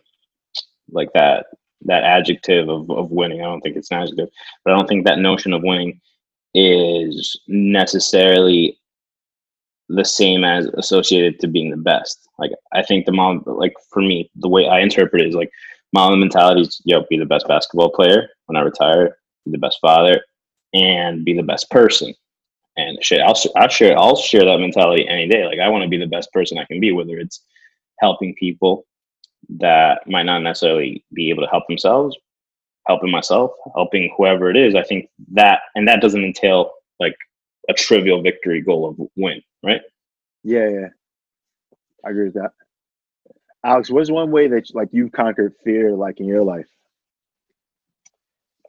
like 0.90 1.12
that, 1.14 1.46
that 1.82 2.04
adjective 2.04 2.68
of, 2.68 2.90
of 2.90 3.10
winning. 3.10 3.40
I 3.40 3.44
don't 3.44 3.60
think 3.60 3.76
it's 3.76 3.90
an 3.90 4.02
adjective, 4.02 4.28
but 4.64 4.72
I 4.72 4.78
don't 4.78 4.88
think 4.88 5.04
that 5.04 5.18
notion 5.18 5.52
of 5.52 5.62
winning 5.62 6.00
is 6.54 7.38
necessarily 7.48 8.78
the 9.88 10.04
same 10.04 10.44
as 10.44 10.66
associated 10.74 11.38
to 11.40 11.48
being 11.48 11.70
the 11.70 11.76
best. 11.76 12.28
Like 12.38 12.52
I 12.72 12.82
think 12.82 13.06
the 13.06 13.12
mom, 13.12 13.42
like 13.46 13.74
for 13.90 14.02
me, 14.02 14.30
the 14.36 14.48
way 14.48 14.66
I 14.66 14.80
interpret 14.80 15.22
it 15.22 15.28
is 15.28 15.34
like 15.34 15.50
mom 15.96 16.20
mentality 16.20 16.60
is, 16.60 16.82
yo, 16.84 17.04
be 17.08 17.18
the 17.18 17.24
best 17.24 17.48
basketball 17.48 17.90
player 17.90 18.28
when 18.46 18.56
I 18.56 18.60
retire, 18.60 19.16
be 19.46 19.50
the 19.50 19.58
best 19.58 19.78
father, 19.80 20.20
and 20.74 21.24
be 21.24 21.32
the 21.32 21.42
best 21.42 21.70
person. 21.70 22.14
And 22.76 23.02
shit, 23.02 23.22
I'll 23.22 23.40
I'll 23.56 23.68
share 23.68 23.98
I'll 23.98 24.16
share 24.16 24.44
that 24.44 24.58
mentality 24.58 25.08
any 25.08 25.26
day. 25.26 25.46
Like 25.46 25.58
I 25.58 25.70
want 25.70 25.84
to 25.84 25.88
be 25.88 25.96
the 25.96 26.06
best 26.06 26.30
person 26.34 26.58
I 26.58 26.66
can 26.66 26.80
be, 26.80 26.92
whether 26.92 27.16
it's 27.16 27.42
helping 28.00 28.34
people 28.34 28.84
that 29.58 30.06
might 30.06 30.24
not 30.24 30.40
necessarily 30.40 31.02
be 31.14 31.30
able 31.30 31.42
to 31.42 31.48
help 31.48 31.66
themselves, 31.66 32.14
helping 32.86 33.10
myself, 33.10 33.52
helping 33.74 34.12
whoever 34.18 34.50
it 34.50 34.56
is. 34.58 34.74
I 34.74 34.82
think 34.82 35.08
that 35.32 35.60
and 35.74 35.88
that 35.88 36.02
doesn't 36.02 36.22
entail 36.22 36.72
like 37.00 37.16
a 37.70 37.72
trivial 37.72 38.20
victory 38.20 38.60
goal 38.60 38.86
of 38.86 39.08
win, 39.16 39.40
right? 39.62 39.80
Yeah, 40.44 40.68
yeah. 40.68 40.88
I 42.04 42.10
agree 42.10 42.24
with 42.24 42.34
that. 42.34 42.52
Alex, 43.66 43.90
what's 43.90 44.12
one 44.12 44.30
way 44.30 44.46
that 44.46 44.72
like 44.74 44.88
you've 44.92 45.10
conquered 45.10 45.52
fear 45.64 45.92
like 45.92 46.20
in 46.20 46.26
your 46.26 46.44
life? 46.44 46.68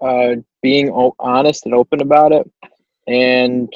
Uh, 0.01 0.37
being 0.63 0.89
o- 0.89 1.15
honest 1.19 1.65
and 1.65 1.75
open 1.75 2.01
about 2.01 2.31
it, 2.31 2.51
and 3.07 3.71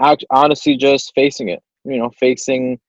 act- 0.00 0.24
honestly 0.30 0.74
just 0.74 1.12
facing 1.14 1.50
it. 1.50 1.62
You 1.84 1.98
know, 1.98 2.10
facing 2.18 2.80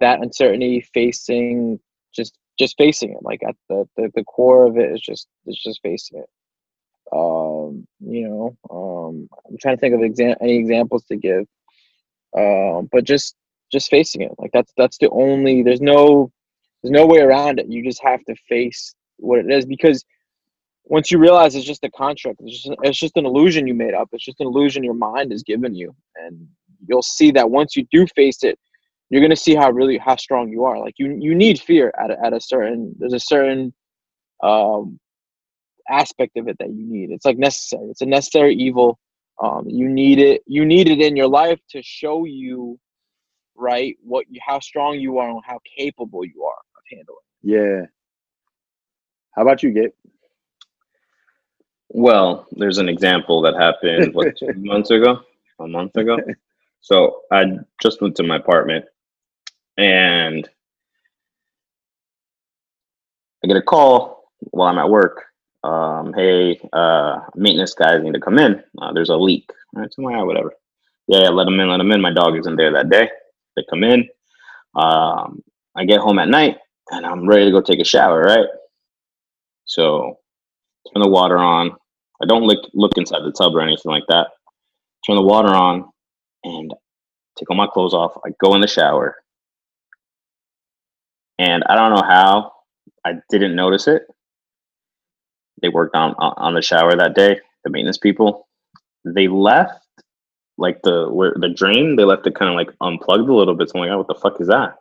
that 0.00 0.22
uncertainty, 0.22 0.80
facing 0.94 1.78
just 2.14 2.38
just 2.58 2.74
facing 2.78 3.10
it. 3.12 3.18
Like 3.20 3.42
at 3.46 3.54
the 3.68 3.86
the, 3.98 4.10
the 4.14 4.24
core 4.24 4.64
of 4.64 4.78
it 4.78 4.92
is 4.92 5.00
just 5.02 5.28
it's 5.44 5.62
just 5.62 5.80
facing 5.82 6.20
it. 6.20 6.30
Um, 7.12 7.86
you 8.00 8.28
know, 8.30 8.56
um, 8.70 9.28
I'm 9.46 9.58
trying 9.58 9.76
to 9.76 9.80
think 9.80 9.94
of 9.94 10.36
any 10.40 10.56
examples 10.56 11.04
to 11.04 11.16
give. 11.16 11.44
Um, 12.34 12.88
but 12.90 13.04
just 13.04 13.36
just 13.70 13.90
facing 13.90 14.22
it. 14.22 14.32
Like 14.38 14.52
that's 14.54 14.72
that's 14.78 14.96
the 14.96 15.10
only. 15.10 15.62
There's 15.62 15.82
no 15.82 16.32
there's 16.82 16.92
no 16.92 17.06
way 17.06 17.20
around 17.20 17.60
it. 17.60 17.68
You 17.68 17.82
just 17.82 18.02
have 18.02 18.24
to 18.24 18.34
face 18.48 18.94
what 19.18 19.38
it 19.38 19.50
is 19.50 19.64
because 19.64 20.04
once 20.84 21.10
you 21.10 21.18
realize 21.18 21.54
it's 21.54 21.64
just 21.64 21.84
a 21.84 21.90
contract, 21.90 22.40
it's 22.40 22.62
just 22.62 22.76
it's 22.82 22.98
just 22.98 23.16
an 23.16 23.24
illusion 23.24 23.66
you 23.66 23.74
made 23.74 23.94
up. 23.94 24.08
It's 24.12 24.24
just 24.24 24.40
an 24.40 24.46
illusion 24.46 24.82
your 24.82 24.94
mind 24.94 25.30
has 25.30 25.42
given 25.42 25.74
you, 25.74 25.94
and 26.16 26.46
you'll 26.86 27.02
see 27.02 27.30
that 27.32 27.50
once 27.50 27.76
you 27.76 27.86
do 27.92 28.06
face 28.08 28.42
it, 28.42 28.58
you're 29.08 29.22
gonna 29.22 29.36
see 29.36 29.54
how 29.54 29.70
really 29.70 29.96
how 29.96 30.16
strong 30.16 30.48
you 30.48 30.64
are. 30.64 30.78
Like 30.78 30.94
you 30.98 31.16
you 31.20 31.34
need 31.34 31.60
fear 31.60 31.92
at 32.02 32.10
a, 32.10 32.20
at 32.24 32.32
a 32.32 32.40
certain 32.40 32.94
there's 32.98 33.12
a 33.12 33.20
certain 33.20 33.72
um, 34.42 34.98
aspect 35.88 36.36
of 36.36 36.48
it 36.48 36.56
that 36.58 36.70
you 36.70 36.84
need. 36.84 37.10
It's 37.10 37.24
like 37.24 37.38
necessary. 37.38 37.86
It's 37.90 38.02
a 38.02 38.06
necessary 38.06 38.56
evil. 38.56 38.98
Um, 39.42 39.64
you 39.68 39.88
need 39.88 40.18
it. 40.18 40.42
You 40.46 40.64
need 40.64 40.88
it 40.88 41.00
in 41.00 41.16
your 41.16 41.28
life 41.28 41.60
to 41.70 41.82
show 41.82 42.24
you 42.24 42.78
right 43.54 43.96
what 44.02 44.24
you 44.30 44.40
how 44.44 44.58
strong 44.58 44.98
you 44.98 45.18
are 45.18 45.28
and 45.28 45.42
how 45.46 45.60
capable 45.76 46.24
you 46.24 46.42
are 46.44 46.62
of 46.92 46.98
handling. 46.98 47.18
Yeah. 47.42 47.86
How 49.34 49.42
about 49.42 49.62
you, 49.62 49.72
Gabe? 49.72 49.92
Well, 51.88 52.46
there's 52.52 52.78
an 52.78 52.88
example 52.88 53.42
that 53.42 53.54
happened 53.54 54.14
what 54.14 54.36
two 54.38 54.52
months 54.56 54.90
ago, 54.90 55.20
a 55.60 55.66
month 55.68 55.96
ago. 55.96 56.18
So 56.84 57.20
I 57.30 57.44
just 57.80 58.02
went 58.02 58.16
to 58.16 58.24
my 58.24 58.38
apartment, 58.38 58.84
and 59.78 60.48
I 63.44 63.46
get 63.46 63.56
a 63.56 63.62
call 63.62 64.24
while 64.50 64.68
I'm 64.68 64.78
at 64.78 64.90
work. 64.90 65.22
Um, 65.62 66.12
hey, 66.12 66.58
uh, 66.72 67.20
maintenance 67.36 67.74
guys 67.74 68.02
need 68.02 68.14
to 68.14 68.20
come 68.20 68.40
in. 68.40 68.64
Uh, 68.80 68.92
there's 68.92 69.10
a 69.10 69.16
leak. 69.16 69.48
All 69.76 69.82
right, 69.82 69.94
so 69.94 70.02
I'm 70.02 70.06
like, 70.06 70.16
"Ah, 70.20 70.24
whatever. 70.24 70.52
Yeah, 71.06 71.22
yeah, 71.22 71.28
let 71.28 71.44
them 71.44 71.60
in, 71.60 71.68
let 71.70 71.76
them 71.76 71.92
in. 71.92 72.00
My 72.00 72.12
dog 72.12 72.36
isn't 72.36 72.56
there 72.56 72.72
that 72.72 72.90
day. 72.90 73.08
They 73.54 73.62
come 73.70 73.84
in. 73.84 74.08
Um, 74.74 75.40
I 75.76 75.84
get 75.84 76.00
home 76.00 76.18
at 76.18 76.28
night, 76.28 76.58
and 76.90 77.06
I'm 77.06 77.26
ready 77.26 77.46
to 77.46 77.50
go 77.50 77.60
take 77.60 77.80
a 77.80 77.84
shower. 77.84 78.22
Right. 78.22 78.46
So 79.64 80.18
turn 80.92 81.02
the 81.02 81.08
water 81.08 81.38
on. 81.38 81.72
I 82.22 82.26
don't 82.26 82.44
look 82.44 82.68
look 82.74 82.96
inside 82.96 83.22
the 83.24 83.32
tub 83.32 83.54
or 83.54 83.60
anything 83.60 83.90
like 83.90 84.04
that. 84.08 84.28
Turn 85.06 85.16
the 85.16 85.22
water 85.22 85.48
on 85.48 85.90
and 86.44 86.72
take 87.38 87.50
all 87.50 87.56
my 87.56 87.66
clothes 87.66 87.94
off. 87.94 88.16
I 88.24 88.30
go 88.42 88.54
in 88.54 88.60
the 88.60 88.68
shower. 88.68 89.16
And 91.38 91.64
I 91.68 91.74
don't 91.74 91.94
know 91.94 92.06
how 92.06 92.52
I 93.04 93.14
didn't 93.30 93.56
notice 93.56 93.88
it. 93.88 94.02
They 95.60 95.68
worked 95.68 95.96
on 95.96 96.14
on 96.14 96.54
the 96.54 96.62
shower 96.62 96.94
that 96.96 97.14
day, 97.14 97.40
the 97.64 97.70
maintenance 97.70 97.98
people. 97.98 98.48
They 99.04 99.28
left 99.28 99.80
like 100.58 100.80
the 100.82 101.08
where 101.10 101.34
the 101.36 101.48
drain, 101.48 101.96
they 101.96 102.04
left 102.04 102.26
it 102.26 102.34
kind 102.34 102.50
of 102.50 102.54
like 102.56 102.70
unplugged 102.80 103.28
a 103.28 103.34
little 103.34 103.54
bit. 103.54 103.70
So 103.70 103.78
I'm 103.78 103.86
like, 103.86 103.94
oh, 103.94 103.98
what 103.98 104.08
the 104.08 104.14
fuck 104.14 104.40
is 104.40 104.48
that? 104.48 104.76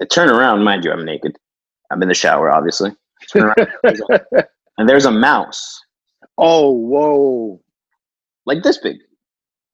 I 0.00 0.04
turn 0.06 0.30
around, 0.30 0.64
mind 0.64 0.84
you, 0.84 0.92
I'm 0.92 1.04
naked. 1.04 1.36
I'm 1.90 2.02
in 2.02 2.08
the 2.08 2.14
shower, 2.14 2.50
obviously. 2.50 2.92
Turn 3.32 3.44
around, 3.44 3.68
there's 3.82 4.00
a- 4.10 4.44
and 4.78 4.88
there's 4.88 5.06
a 5.06 5.10
mouse 5.10 5.80
oh, 6.40 6.70
whoa. 6.70 7.60
like 8.46 8.62
this 8.62 8.78
big, 8.78 8.98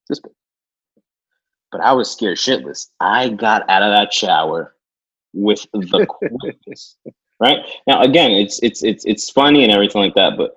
this 0.08 0.20
big. 0.20 0.32
But 1.72 1.80
I 1.80 1.92
was 1.92 2.10
scared 2.10 2.38
shitless. 2.38 2.88
I 3.00 3.30
got 3.30 3.68
out 3.70 3.82
of 3.82 3.92
that 3.92 4.12
shower 4.12 4.74
with 5.32 5.64
the 5.72 6.06
quickness. 6.40 6.96
right 7.40 7.58
now, 7.86 8.02
again, 8.02 8.32
it's 8.32 8.60
it's 8.62 8.82
it's 8.82 9.04
it's 9.04 9.30
funny 9.30 9.62
and 9.62 9.72
everything 9.72 10.02
like 10.02 10.14
that, 10.14 10.36
but 10.36 10.54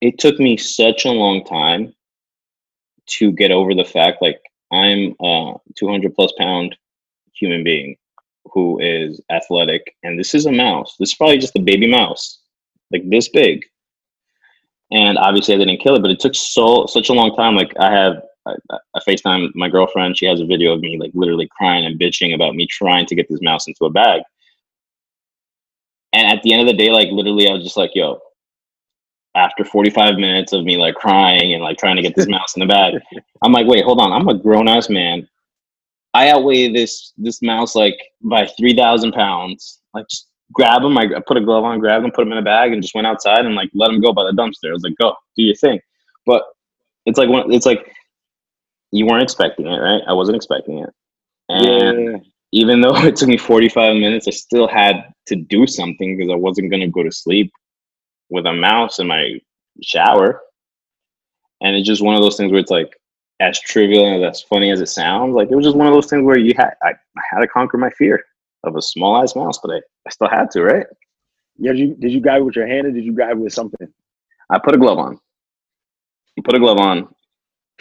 it 0.00 0.18
took 0.18 0.38
me 0.38 0.56
such 0.56 1.04
a 1.04 1.10
long 1.10 1.44
time 1.44 1.94
to 3.06 3.32
get 3.32 3.50
over 3.50 3.74
the 3.74 3.84
fact 3.84 4.20
like 4.22 4.40
I'm 4.72 5.14
a 5.22 5.54
200 5.76 6.14
plus 6.14 6.32
pound 6.38 6.76
human 7.32 7.64
being 7.64 7.96
who 8.52 8.78
is 8.80 9.20
athletic, 9.30 9.96
and 10.02 10.18
this 10.18 10.34
is 10.34 10.46
a 10.46 10.52
mouse. 10.52 10.96
This 10.98 11.10
is 11.10 11.14
probably 11.14 11.38
just 11.38 11.56
a 11.56 11.60
baby 11.60 11.90
mouse, 11.90 12.40
like 12.90 13.02
this 13.08 13.28
big 13.28 13.64
and 14.90 15.18
obviously 15.18 15.54
I 15.54 15.58
didn't 15.58 15.78
kill 15.78 15.96
it, 15.96 16.02
but 16.02 16.10
it 16.10 16.20
took 16.20 16.34
so 16.34 16.86
such 16.86 17.08
a 17.08 17.12
long 17.12 17.34
time. 17.34 17.54
Like 17.54 17.72
I 17.78 17.92
have 17.92 18.22
I, 18.46 18.54
I 18.70 19.00
FaceTime 19.06 19.50
my 19.54 19.68
girlfriend. 19.68 20.16
She 20.16 20.26
has 20.26 20.40
a 20.40 20.46
video 20.46 20.72
of 20.72 20.80
me 20.80 20.98
like 20.98 21.10
literally 21.14 21.48
crying 21.56 21.84
and 21.84 22.00
bitching 22.00 22.34
about 22.34 22.54
me 22.54 22.66
trying 22.66 23.06
to 23.06 23.14
get 23.14 23.28
this 23.28 23.42
mouse 23.42 23.66
into 23.66 23.84
a 23.84 23.90
bag. 23.90 24.22
And 26.12 26.26
at 26.26 26.42
the 26.42 26.52
end 26.52 26.62
of 26.62 26.66
the 26.68 26.82
day, 26.82 26.90
like 26.90 27.08
literally, 27.10 27.48
I 27.48 27.52
was 27.52 27.64
just 27.64 27.76
like, 27.76 27.90
"Yo." 27.94 28.20
After 29.34 29.64
45 29.64 30.16
minutes 30.16 30.52
of 30.52 30.64
me 30.64 30.78
like 30.78 30.96
crying 30.96 31.52
and 31.52 31.62
like 31.62 31.78
trying 31.78 31.96
to 31.96 32.02
get 32.02 32.16
this 32.16 32.26
mouse 32.28 32.56
in 32.56 32.60
the 32.60 32.66
bag, 32.66 32.94
I'm 33.42 33.52
like, 33.52 33.66
"Wait, 33.66 33.84
hold 33.84 34.00
on. 34.00 34.12
I'm 34.12 34.26
a 34.28 34.34
grown 34.34 34.68
ass 34.68 34.88
man. 34.88 35.28
I 36.18 36.30
outweigh 36.30 36.72
this 36.72 37.12
this 37.16 37.40
mouse 37.42 37.74
like 37.74 37.98
by 38.22 38.46
3,000 38.58 39.12
pounds. 39.12 39.80
Like 39.94 40.06
just 40.08 40.28
grab 40.52 40.82
him. 40.82 40.98
I 40.98 41.04
I 41.16 41.20
put 41.26 41.36
a 41.36 41.40
glove 41.40 41.64
on, 41.64 41.78
grabbed 41.78 42.04
him, 42.04 42.10
put 42.10 42.26
him 42.26 42.32
in 42.32 42.38
a 42.38 42.42
bag, 42.42 42.72
and 42.72 42.82
just 42.82 42.94
went 42.94 43.06
outside 43.06 43.46
and 43.46 43.54
like 43.54 43.70
let 43.74 43.90
him 43.90 44.00
go 44.00 44.12
by 44.12 44.24
the 44.24 44.32
dumpster. 44.32 44.70
I 44.70 44.72
was 44.72 44.82
like, 44.82 44.96
go, 45.00 45.14
do 45.36 45.42
your 45.42 45.54
thing. 45.54 45.80
But 46.26 46.42
it's 47.06 47.18
like 47.18 47.28
one, 47.28 47.52
it's 47.52 47.66
like 47.66 47.92
you 48.90 49.06
weren't 49.06 49.22
expecting 49.22 49.66
it, 49.66 49.78
right? 49.78 50.02
I 50.08 50.12
wasn't 50.12 50.36
expecting 50.36 50.78
it, 50.78 50.90
And 51.48 52.12
yeah. 52.12 52.18
even 52.52 52.80
though 52.80 52.96
it 53.06 53.16
took 53.16 53.28
me 53.28 53.36
45 53.36 53.96
minutes, 53.96 54.26
I 54.28 54.32
still 54.32 54.66
had 54.66 55.12
to 55.26 55.36
do 55.36 55.66
something 55.66 56.16
because 56.16 56.32
I 56.32 56.36
wasn't 56.36 56.70
going 56.70 56.80
to 56.80 56.88
go 56.88 57.02
to 57.02 57.12
sleep 57.12 57.52
with 58.30 58.46
a 58.46 58.52
mouse 58.52 58.98
in 58.98 59.06
my 59.06 59.40
shower. 59.82 60.40
And 61.60 61.76
it's 61.76 61.86
just 61.86 62.02
one 62.02 62.14
of 62.14 62.22
those 62.22 62.36
things 62.36 62.50
where 62.50 62.60
it's 62.60 62.70
like, 62.70 62.94
as 63.40 63.60
trivial 63.60 64.06
and 64.06 64.24
as 64.24 64.42
funny 64.42 64.70
as 64.70 64.80
it 64.80 64.88
sounds, 64.88 65.34
like 65.34 65.50
it 65.50 65.54
was 65.54 65.64
just 65.64 65.76
one 65.76 65.86
of 65.86 65.94
those 65.94 66.06
things 66.06 66.24
where 66.24 66.38
you 66.38 66.54
had, 66.56 66.74
I, 66.82 66.90
I 66.90 67.22
had 67.30 67.40
to 67.40 67.46
conquer 67.46 67.78
my 67.78 67.90
fear 67.90 68.24
of 68.64 68.76
a 68.76 68.82
small 68.82 69.22
ass 69.22 69.36
mouse, 69.36 69.58
but 69.58 69.70
I, 69.70 69.76
I 70.06 70.10
still 70.10 70.28
had 70.28 70.50
to, 70.52 70.62
right? 70.62 70.86
Yeah, 71.56 71.72
did 71.72 71.78
you, 71.78 71.94
did 71.94 72.12
you 72.12 72.20
grab 72.20 72.40
it 72.40 72.44
with 72.44 72.56
your 72.56 72.66
hand 72.66 72.86
or 72.86 72.92
did 72.92 73.04
you 73.04 73.12
grab 73.12 73.32
it 73.32 73.40
with 73.40 73.52
something? 73.52 73.88
I 74.50 74.58
put 74.58 74.74
a 74.74 74.78
glove 74.78 74.98
on. 74.98 75.20
I 76.38 76.42
put 76.42 76.54
a 76.54 76.58
glove 76.58 76.78
on, 76.78 77.08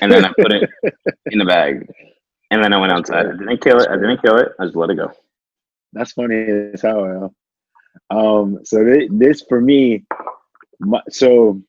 and 0.02 0.12
then 0.12 0.26
I 0.26 0.32
put 0.38 0.52
it 0.52 0.70
in 1.32 1.38
the 1.38 1.46
bag, 1.46 1.88
and 2.50 2.64
then 2.64 2.74
I 2.74 2.78
went 2.78 2.92
outside. 2.92 3.28
I 3.28 3.32
didn't 3.32 3.62
kill 3.62 3.80
it. 3.80 3.88
I 3.90 3.96
didn't 3.96 4.22
kill 4.22 4.38
it. 4.38 4.50
I 4.60 4.66
just 4.66 4.76
let 4.76 4.90
it 4.90 4.96
go. 4.96 5.12
That's 5.94 6.12
funny 6.14 6.72
as 6.74 6.82
hell. 6.82 7.34
Um, 8.10 8.60
so 8.64 8.84
this, 8.84 9.08
this 9.12 9.42
for 9.48 9.62
me, 9.62 10.06
my, 10.80 11.02
so 11.10 11.62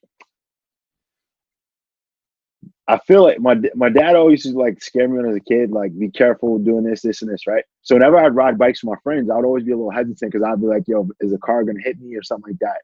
I 2.89 2.99
feel 3.07 3.23
like 3.23 3.39
my 3.41 3.57
my 3.75 3.91
dad 3.91 4.17
always 4.17 4.45
used 4.45 4.57
to 4.57 4.61
like 4.63 4.83
scare 4.83 5.07
me 5.09 5.17
when 5.19 5.27
I 5.27 5.29
was 5.29 5.37
a 5.37 5.41
kid, 5.41 5.71
like 5.71 5.97
be 5.99 6.11
careful 6.11 6.59
doing 6.59 6.85
this, 6.85 7.03
this, 7.03 7.21
and 7.21 7.31
this, 7.31 7.47
right? 7.47 7.65
So 7.83 7.95
whenever 7.95 8.17
I'd 8.19 8.35
ride 8.35 8.57
bikes 8.59 8.83
with 8.83 8.91
my 8.91 9.01
friends, 9.05 9.31
I'd 9.31 9.45
always 9.45 9.65
be 9.65 9.73
a 9.73 9.77
little 9.77 9.91
hesitant 9.91 10.33
because 10.33 10.43
I'd 10.47 10.61
be 10.61 10.69
like, 10.69 10.85
"Yo, 10.89 11.09
is 11.21 11.35
a 11.35 11.39
car 11.39 11.65
gonna 11.65 11.83
hit 11.83 12.01
me 12.01 12.17
or 12.17 12.23
something 12.23 12.53
like 12.53 12.61
that?" 12.61 12.81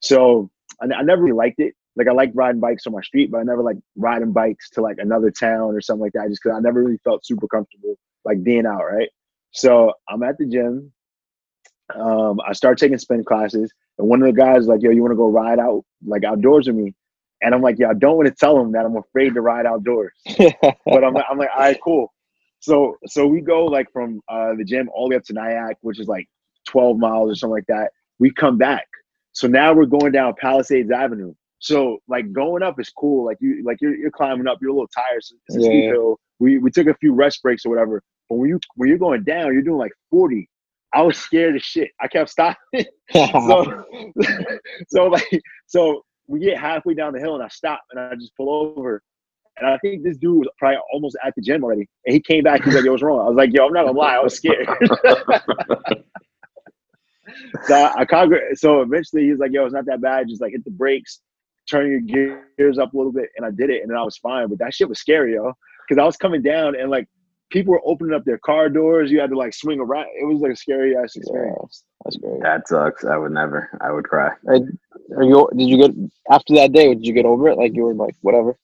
So 0.00 0.50
I, 0.80 0.86
I 0.94 1.02
never 1.02 1.22
really 1.22 1.36
liked 1.36 1.60
it. 1.60 1.74
Like 1.96 2.08
I 2.08 2.12
like 2.12 2.32
riding 2.34 2.60
bikes 2.60 2.86
on 2.86 2.94
my 2.94 3.02
street, 3.02 3.30
but 3.30 3.38
I 3.38 3.42
never 3.42 3.62
like 3.62 3.76
riding 3.96 4.32
bikes 4.32 4.70
to 4.70 4.80
like 4.82 4.96
another 4.98 5.30
town 5.30 5.74
or 5.74 5.80
something 5.82 6.02
like 6.02 6.12
that, 6.14 6.28
just 6.28 6.42
because 6.42 6.56
I 6.56 6.60
never 6.60 6.82
really 6.82 6.98
felt 7.04 7.26
super 7.26 7.48
comfortable 7.48 7.96
like 8.24 8.42
being 8.42 8.66
out, 8.66 8.84
right? 8.84 9.10
So 9.52 9.92
I'm 10.08 10.22
at 10.22 10.38
the 10.38 10.46
gym. 10.46 10.92
Um, 11.94 12.40
I 12.46 12.52
start 12.52 12.78
taking 12.78 12.98
spin 12.98 13.24
classes, 13.24 13.72
and 13.98 14.08
one 14.08 14.22
of 14.22 14.26
the 14.26 14.40
guys 14.40 14.66
like, 14.66 14.82
"Yo, 14.82 14.90
you 14.90 15.02
want 15.02 15.12
to 15.12 15.16
go 15.16 15.28
ride 15.28 15.58
out 15.58 15.84
like 16.06 16.24
outdoors 16.24 16.66
with 16.68 16.76
me?" 16.76 16.94
And 17.42 17.54
I'm 17.54 17.62
like, 17.62 17.76
"Yeah, 17.78 17.90
I 17.90 17.94
don't 17.94 18.16
want 18.16 18.28
to 18.28 18.34
tell 18.34 18.58
him 18.60 18.72
that 18.72 18.84
I'm 18.86 18.96
afraid 18.96 19.34
to 19.34 19.40
ride 19.40 19.66
outdoors." 19.66 20.12
but 20.38 21.04
I'm, 21.04 21.16
I'm 21.16 21.38
like, 21.38 21.50
"All 21.54 21.60
right, 21.60 21.78
cool." 21.82 22.12
So 22.60 22.96
so 23.06 23.26
we 23.26 23.40
go 23.40 23.64
like 23.66 23.90
from 23.92 24.20
uh, 24.28 24.54
the 24.56 24.64
gym 24.64 24.88
all 24.94 25.08
the 25.08 25.14
way 25.14 25.16
up 25.16 25.24
to 25.24 25.32
Nyack, 25.32 25.76
which 25.82 25.98
is 26.00 26.08
like 26.08 26.26
12 26.68 26.98
miles 26.98 27.30
or 27.32 27.34
something 27.34 27.54
like 27.54 27.66
that. 27.68 27.90
We 28.18 28.30
come 28.32 28.58
back. 28.58 28.86
So 29.32 29.48
now 29.48 29.72
we're 29.72 29.86
going 29.86 30.12
down 30.12 30.34
Palisades 30.40 30.90
Avenue. 30.90 31.34
So 31.60 31.98
like 32.08 32.32
going 32.32 32.62
up 32.62 32.80
is 32.80 32.90
cool. 32.90 33.24
Like 33.24 33.38
you 33.40 33.62
like 33.64 33.78
you're, 33.80 33.94
you're 33.96 34.10
climbing 34.10 34.46
up, 34.46 34.58
you're 34.60 34.70
a 34.70 34.74
little 34.74 34.88
tired. 34.88 35.18
It's 35.18 35.56
a 35.56 35.60
steep 35.60 35.86
Yeah. 35.86 35.92
hill. 35.92 36.18
We 36.38 36.58
we 36.58 36.70
took 36.70 36.86
a 36.86 36.94
few 36.94 37.14
rest 37.14 37.42
breaks 37.42 37.64
or 37.66 37.70
whatever. 37.70 38.02
But 38.28 38.36
when 38.36 38.48
you 38.50 38.60
when 38.76 38.88
you're 38.88 38.98
going 38.98 39.24
down, 39.24 39.52
you're 39.52 39.62
doing 39.62 39.78
like 39.78 39.92
40. 40.10 40.48
I 40.92 41.02
was 41.02 41.16
scared 41.18 41.56
as 41.56 41.62
shit. 41.62 41.90
I 42.00 42.08
kept 42.08 42.30
stopping. 42.30 42.56
so 43.12 43.64
so 44.88 45.06
like 45.06 45.28
so 45.66 46.02
we 46.30 46.38
get 46.38 46.56
halfway 46.58 46.94
down 46.94 47.12
the 47.12 47.18
hill 47.18 47.34
and 47.34 47.42
I 47.42 47.48
stop 47.48 47.80
and 47.90 48.00
I 48.00 48.14
just 48.14 48.36
pull 48.36 48.50
over. 48.50 49.02
And 49.58 49.68
I 49.68 49.76
think 49.78 50.04
this 50.04 50.16
dude 50.16 50.38
was 50.38 50.48
probably 50.58 50.78
almost 50.92 51.16
at 51.24 51.34
the 51.34 51.42
gym 51.42 51.64
already. 51.64 51.88
And 52.06 52.14
he 52.14 52.20
came 52.20 52.44
back, 52.44 52.62
he's 52.62 52.72
like, 52.72 52.84
yo, 52.84 52.92
what's 52.92 53.02
wrong? 53.02 53.18
I 53.20 53.28
was 53.28 53.36
like, 53.36 53.52
yo, 53.52 53.66
I'm 53.66 53.72
not 53.72 53.86
gonna 53.86 53.98
lie, 53.98 54.14
I 54.14 54.20
was 54.20 54.36
scared. 54.36 54.68
so 57.66 57.74
I, 57.74 58.06
I 58.08 58.38
so 58.54 58.80
eventually 58.82 59.28
he's 59.28 59.38
like, 59.38 59.50
yo, 59.52 59.64
it's 59.64 59.74
not 59.74 59.86
that 59.86 60.00
bad, 60.00 60.28
just 60.28 60.40
like 60.40 60.52
hit 60.52 60.64
the 60.64 60.70
brakes, 60.70 61.20
turn 61.68 61.90
your 62.06 62.44
gears 62.56 62.78
up 62.78 62.94
a 62.94 62.96
little 62.96 63.12
bit, 63.12 63.30
and 63.36 63.44
I 63.44 63.50
did 63.50 63.68
it, 63.68 63.82
and 63.82 63.90
then 63.90 63.98
I 63.98 64.04
was 64.04 64.16
fine. 64.16 64.48
But 64.48 64.60
that 64.60 64.72
shit 64.72 64.88
was 64.88 65.00
scary, 65.00 65.34
yo. 65.34 65.52
Because 65.88 66.00
I 66.00 66.04
was 66.06 66.16
coming 66.16 66.42
down 66.42 66.76
and 66.76 66.90
like 66.90 67.08
people 67.50 67.72
were 67.72 67.82
opening 67.84 68.14
up 68.14 68.24
their 68.24 68.38
car 68.38 68.68
doors. 68.68 69.10
You 69.10 69.20
had 69.20 69.30
to 69.30 69.36
like 69.36 69.54
swing 69.54 69.80
around. 69.80 70.06
It 70.20 70.24
was 70.24 70.40
like 70.40 70.52
a 70.52 70.56
scary 70.56 70.96
ass 70.96 71.12
yeah, 71.16 71.20
experience. 71.20 71.84
that's 72.04 72.16
great. 72.16 72.42
That 72.42 72.66
sucks. 72.68 73.04
I 73.04 73.16
would 73.16 73.32
never. 73.32 73.68
I 73.80 73.92
would 73.92 74.04
cry. 74.04 74.30
Are 74.46 74.56
you? 75.22 75.48
Did 75.56 75.68
you 75.68 75.76
get 75.76 75.90
after 76.30 76.54
that 76.54 76.72
day? 76.72 76.94
Did 76.94 77.06
you 77.06 77.12
get 77.12 77.26
over 77.26 77.48
it? 77.48 77.58
Like 77.58 77.74
you 77.74 77.82
were 77.84 77.94
like 77.94 78.14
whatever. 78.22 78.56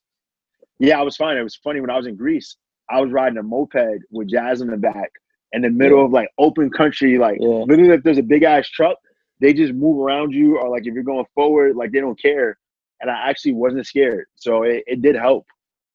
Yeah, 0.78 0.99
I 0.99 1.03
was 1.03 1.16
fine. 1.16 1.37
It 1.37 1.43
was 1.43 1.57
funny 1.57 1.80
when 1.80 1.91
I 1.91 1.97
was 1.97 2.07
in 2.07 2.16
Greece. 2.16 2.57
I 2.91 3.01
was 3.01 3.11
riding 3.11 3.39
a 3.39 3.43
moped 3.43 4.03
with 4.11 4.28
Jazz 4.28 4.61
in 4.61 4.68
the 4.68 4.76
back 4.76 5.11
in 5.53 5.62
the 5.62 5.70
middle 5.70 6.05
of 6.05 6.12
like 6.12 6.28
open 6.39 6.70
country. 6.70 7.18
Like 7.18 7.39
Yeah. 7.41 7.64
literally, 7.66 7.95
if 7.95 8.03
there's 8.03 8.18
a 8.18 8.22
big 8.22 8.43
ass 8.43 8.68
truck, 8.68 8.97
they 9.41 9.53
just 9.53 9.72
move 9.72 9.99
around 9.99 10.32
you, 10.32 10.59
or 10.59 10.68
like 10.68 10.87
if 10.87 10.95
you're 10.95 11.03
going 11.03 11.26
forward, 11.34 11.76
like 11.76 11.93
they 11.93 12.01
don't 12.01 12.20
care. 12.20 12.59
And 13.01 13.11
I 13.11 13.28
actually 13.28 13.53
wasn't 13.53 13.87
scared, 13.87 14.26
so 14.37 14.62
it, 14.62 14.82
it 14.87 15.03
did 15.03 15.16
help. 15.16 15.47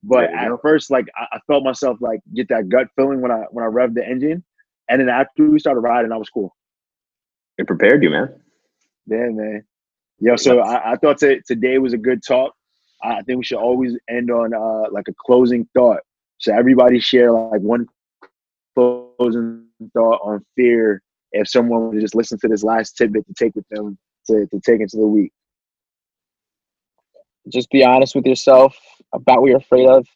But 0.04 0.34
at 0.34 0.49
go. 0.49 0.58
first, 0.58 0.89
like 0.89 1.06
I, 1.16 1.28
I 1.34 1.39
felt 1.47 1.64
myself 1.64 1.97
like 2.02 2.22
get 2.34 2.47
that 2.49 2.70
gut 2.70 2.88
feeling 2.95 3.22
when 3.22 3.32
I 3.32 3.43
when 3.52 3.64
I 3.64 3.68
revved 3.68 3.93
the 3.93 4.08
engine, 4.08 4.43
and 4.89 4.99
then 4.99 5.10
after 5.10 5.49
we 5.49 5.60
started 5.60 5.82
riding, 5.82 6.12
I 6.12 6.18
was 6.18 6.30
cool. 6.30 6.56
It 7.58 7.68
prepared 7.68 8.02
you, 8.04 8.10
man. 8.10 8.34
Yeah, 9.06 9.30
man. 9.30 9.64
Yo, 10.20 10.36
so 10.36 10.60
I, 10.60 10.93
I 10.93 10.95
thought 10.95 11.20
t- 11.20 11.41
today 11.45 11.78
was 11.78 11.93
a 11.93 11.97
good 11.97 12.22
talk. 12.26 12.54
I 13.04 13.22
think 13.22 13.38
we 13.38 13.43
should 13.43 13.58
always 13.58 13.97
end 14.10 14.32
on 14.32 14.54
uh, 14.54 14.91
like 14.91 15.08
a 15.08 15.14
closing 15.14 15.68
thought. 15.76 16.02
So 16.39 16.54
everybody 16.54 16.99
share 16.99 17.32
like 17.32 17.62
one 17.62 17.88
closing 18.76 19.66
thought 19.93 20.20
on 20.24 20.45
fear. 20.56 21.02
If 21.32 21.47
someone 21.47 21.89
would 21.89 22.02
just 22.02 22.16
listen 22.16 22.39
to 22.39 22.47
this 22.47 22.64
last 22.64 22.97
tidbit 22.97 23.26
to 23.28 23.34
take 23.34 23.56
with 23.56 23.68
them 23.70 23.97
to, 24.28 24.45
to 24.47 24.60
take 24.60 24.82
into 24.82 24.97
the 24.97 25.08
week. 25.08 25.32
Just 27.47 27.70
be 27.72 27.84
honest 27.84 28.16
with 28.16 28.26
yourself 28.26 28.78
about 29.14 29.41
what 29.41 29.47
you're 29.47 29.57
afraid 29.57 29.89
of, 29.89 30.07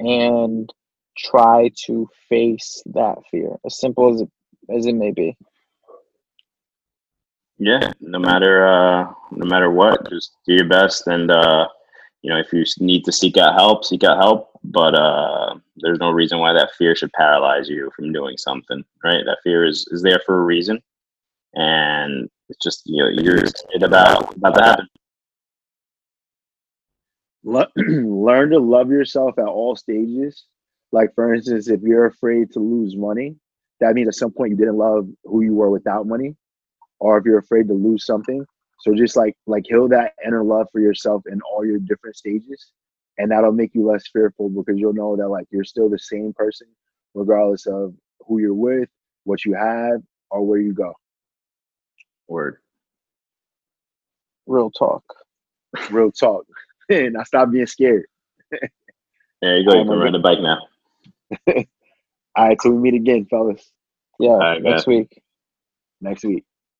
and 0.00 0.72
try 1.16 1.70
to 1.86 2.08
face 2.28 2.82
that 2.86 3.16
fear. 3.30 3.56
As 3.64 3.78
simple 3.78 4.12
as 4.14 4.20
it 4.22 4.30
as 4.74 4.86
it 4.86 4.94
may 4.94 5.10
be. 5.10 5.36
Yeah. 7.58 7.92
No 8.00 8.18
matter 8.18 8.66
uh, 8.66 9.12
no 9.30 9.46
matter 9.46 9.70
what, 9.70 10.08
just 10.10 10.32
do 10.46 10.54
your 10.54 10.68
best, 10.68 11.06
and 11.06 11.30
uh, 11.30 11.68
you 12.22 12.30
know, 12.30 12.38
if 12.38 12.52
you 12.52 12.64
need 12.80 13.04
to 13.04 13.12
seek 13.12 13.36
out 13.36 13.54
help, 13.54 13.84
seek 13.84 14.04
out 14.04 14.18
help. 14.18 14.50
But 14.64 14.94
uh, 14.94 15.56
there's 15.76 15.98
no 15.98 16.10
reason 16.10 16.38
why 16.38 16.52
that 16.52 16.70
fear 16.78 16.94
should 16.94 17.12
paralyze 17.12 17.68
you 17.68 17.90
from 17.94 18.12
doing 18.12 18.36
something, 18.36 18.84
right? 19.04 19.24
That 19.24 19.38
fear 19.42 19.64
is 19.64 19.86
is 19.90 20.02
there 20.02 20.20
for 20.24 20.38
a 20.38 20.44
reason, 20.44 20.80
and 21.54 22.28
it's 22.48 22.62
just 22.62 22.82
you 22.84 23.02
know 23.02 23.10
you're 23.10 23.42
about 23.82 24.36
about 24.36 24.54
to 24.56 24.62
happen. 24.62 24.88
Le- 27.44 27.68
learn 27.76 28.50
to 28.50 28.58
love 28.58 28.90
yourself 28.90 29.38
at 29.38 29.46
all 29.46 29.76
stages. 29.76 30.46
Like 30.92 31.14
for 31.14 31.34
instance, 31.34 31.68
if 31.68 31.82
you're 31.82 32.06
afraid 32.06 32.52
to 32.52 32.60
lose 32.60 32.96
money, 32.96 33.36
that 33.80 33.94
means 33.94 34.08
at 34.08 34.14
some 34.14 34.32
point 34.32 34.50
you 34.52 34.56
didn't 34.56 34.78
love 34.78 35.08
who 35.24 35.42
you 35.42 35.54
were 35.54 35.70
without 35.70 36.06
money. 36.06 36.36
Or 37.00 37.18
if 37.18 37.24
you're 37.26 37.38
afraid 37.38 37.68
to 37.68 37.74
lose 37.74 38.06
something. 38.06 38.44
So 38.80 38.94
just 38.94 39.16
like 39.16 39.36
like 39.46 39.64
heal 39.68 39.88
that 39.88 40.14
inner 40.26 40.44
love 40.44 40.68
for 40.72 40.80
yourself 40.80 41.22
in 41.30 41.40
all 41.42 41.64
your 41.66 41.78
different 41.78 42.16
stages. 42.16 42.72
And 43.18 43.30
that'll 43.30 43.52
make 43.52 43.74
you 43.74 43.86
less 43.86 44.04
fearful 44.12 44.50
because 44.50 44.78
you'll 44.78 44.94
know 44.94 45.16
that 45.16 45.28
like 45.28 45.46
you're 45.50 45.64
still 45.64 45.90
the 45.90 45.98
same 45.98 46.32
person, 46.34 46.68
regardless 47.14 47.66
of 47.66 47.94
who 48.26 48.40
you're 48.40 48.54
with, 48.54 48.88
what 49.24 49.44
you 49.44 49.54
have, 49.54 50.02
or 50.30 50.46
where 50.46 50.60
you 50.60 50.72
go. 50.74 50.94
Word. 52.28 52.58
Real 54.46 54.70
talk. 54.70 55.04
Real 55.90 56.12
talk. 56.12 56.44
and 56.90 57.16
I 57.18 57.22
stopped 57.24 57.52
being 57.52 57.66
scared. 57.66 58.04
There 59.42 59.58
you 59.58 59.68
go. 59.68 59.76
You 59.78 59.84
can 59.88 59.98
ride 59.98 60.14
a 60.14 60.18
bike 60.18 60.40
now. 60.40 60.58
All 62.36 62.48
right, 62.48 62.58
till 62.62 62.72
we 62.72 62.78
meet 62.78 62.94
again, 62.94 63.26
fellas, 63.30 63.70
Yeah. 64.20 64.30
Alright, 64.30 64.62
next 64.62 64.82
guys. 64.82 64.86
week. 64.86 65.22
next 66.00 66.24
week. 66.24 66.44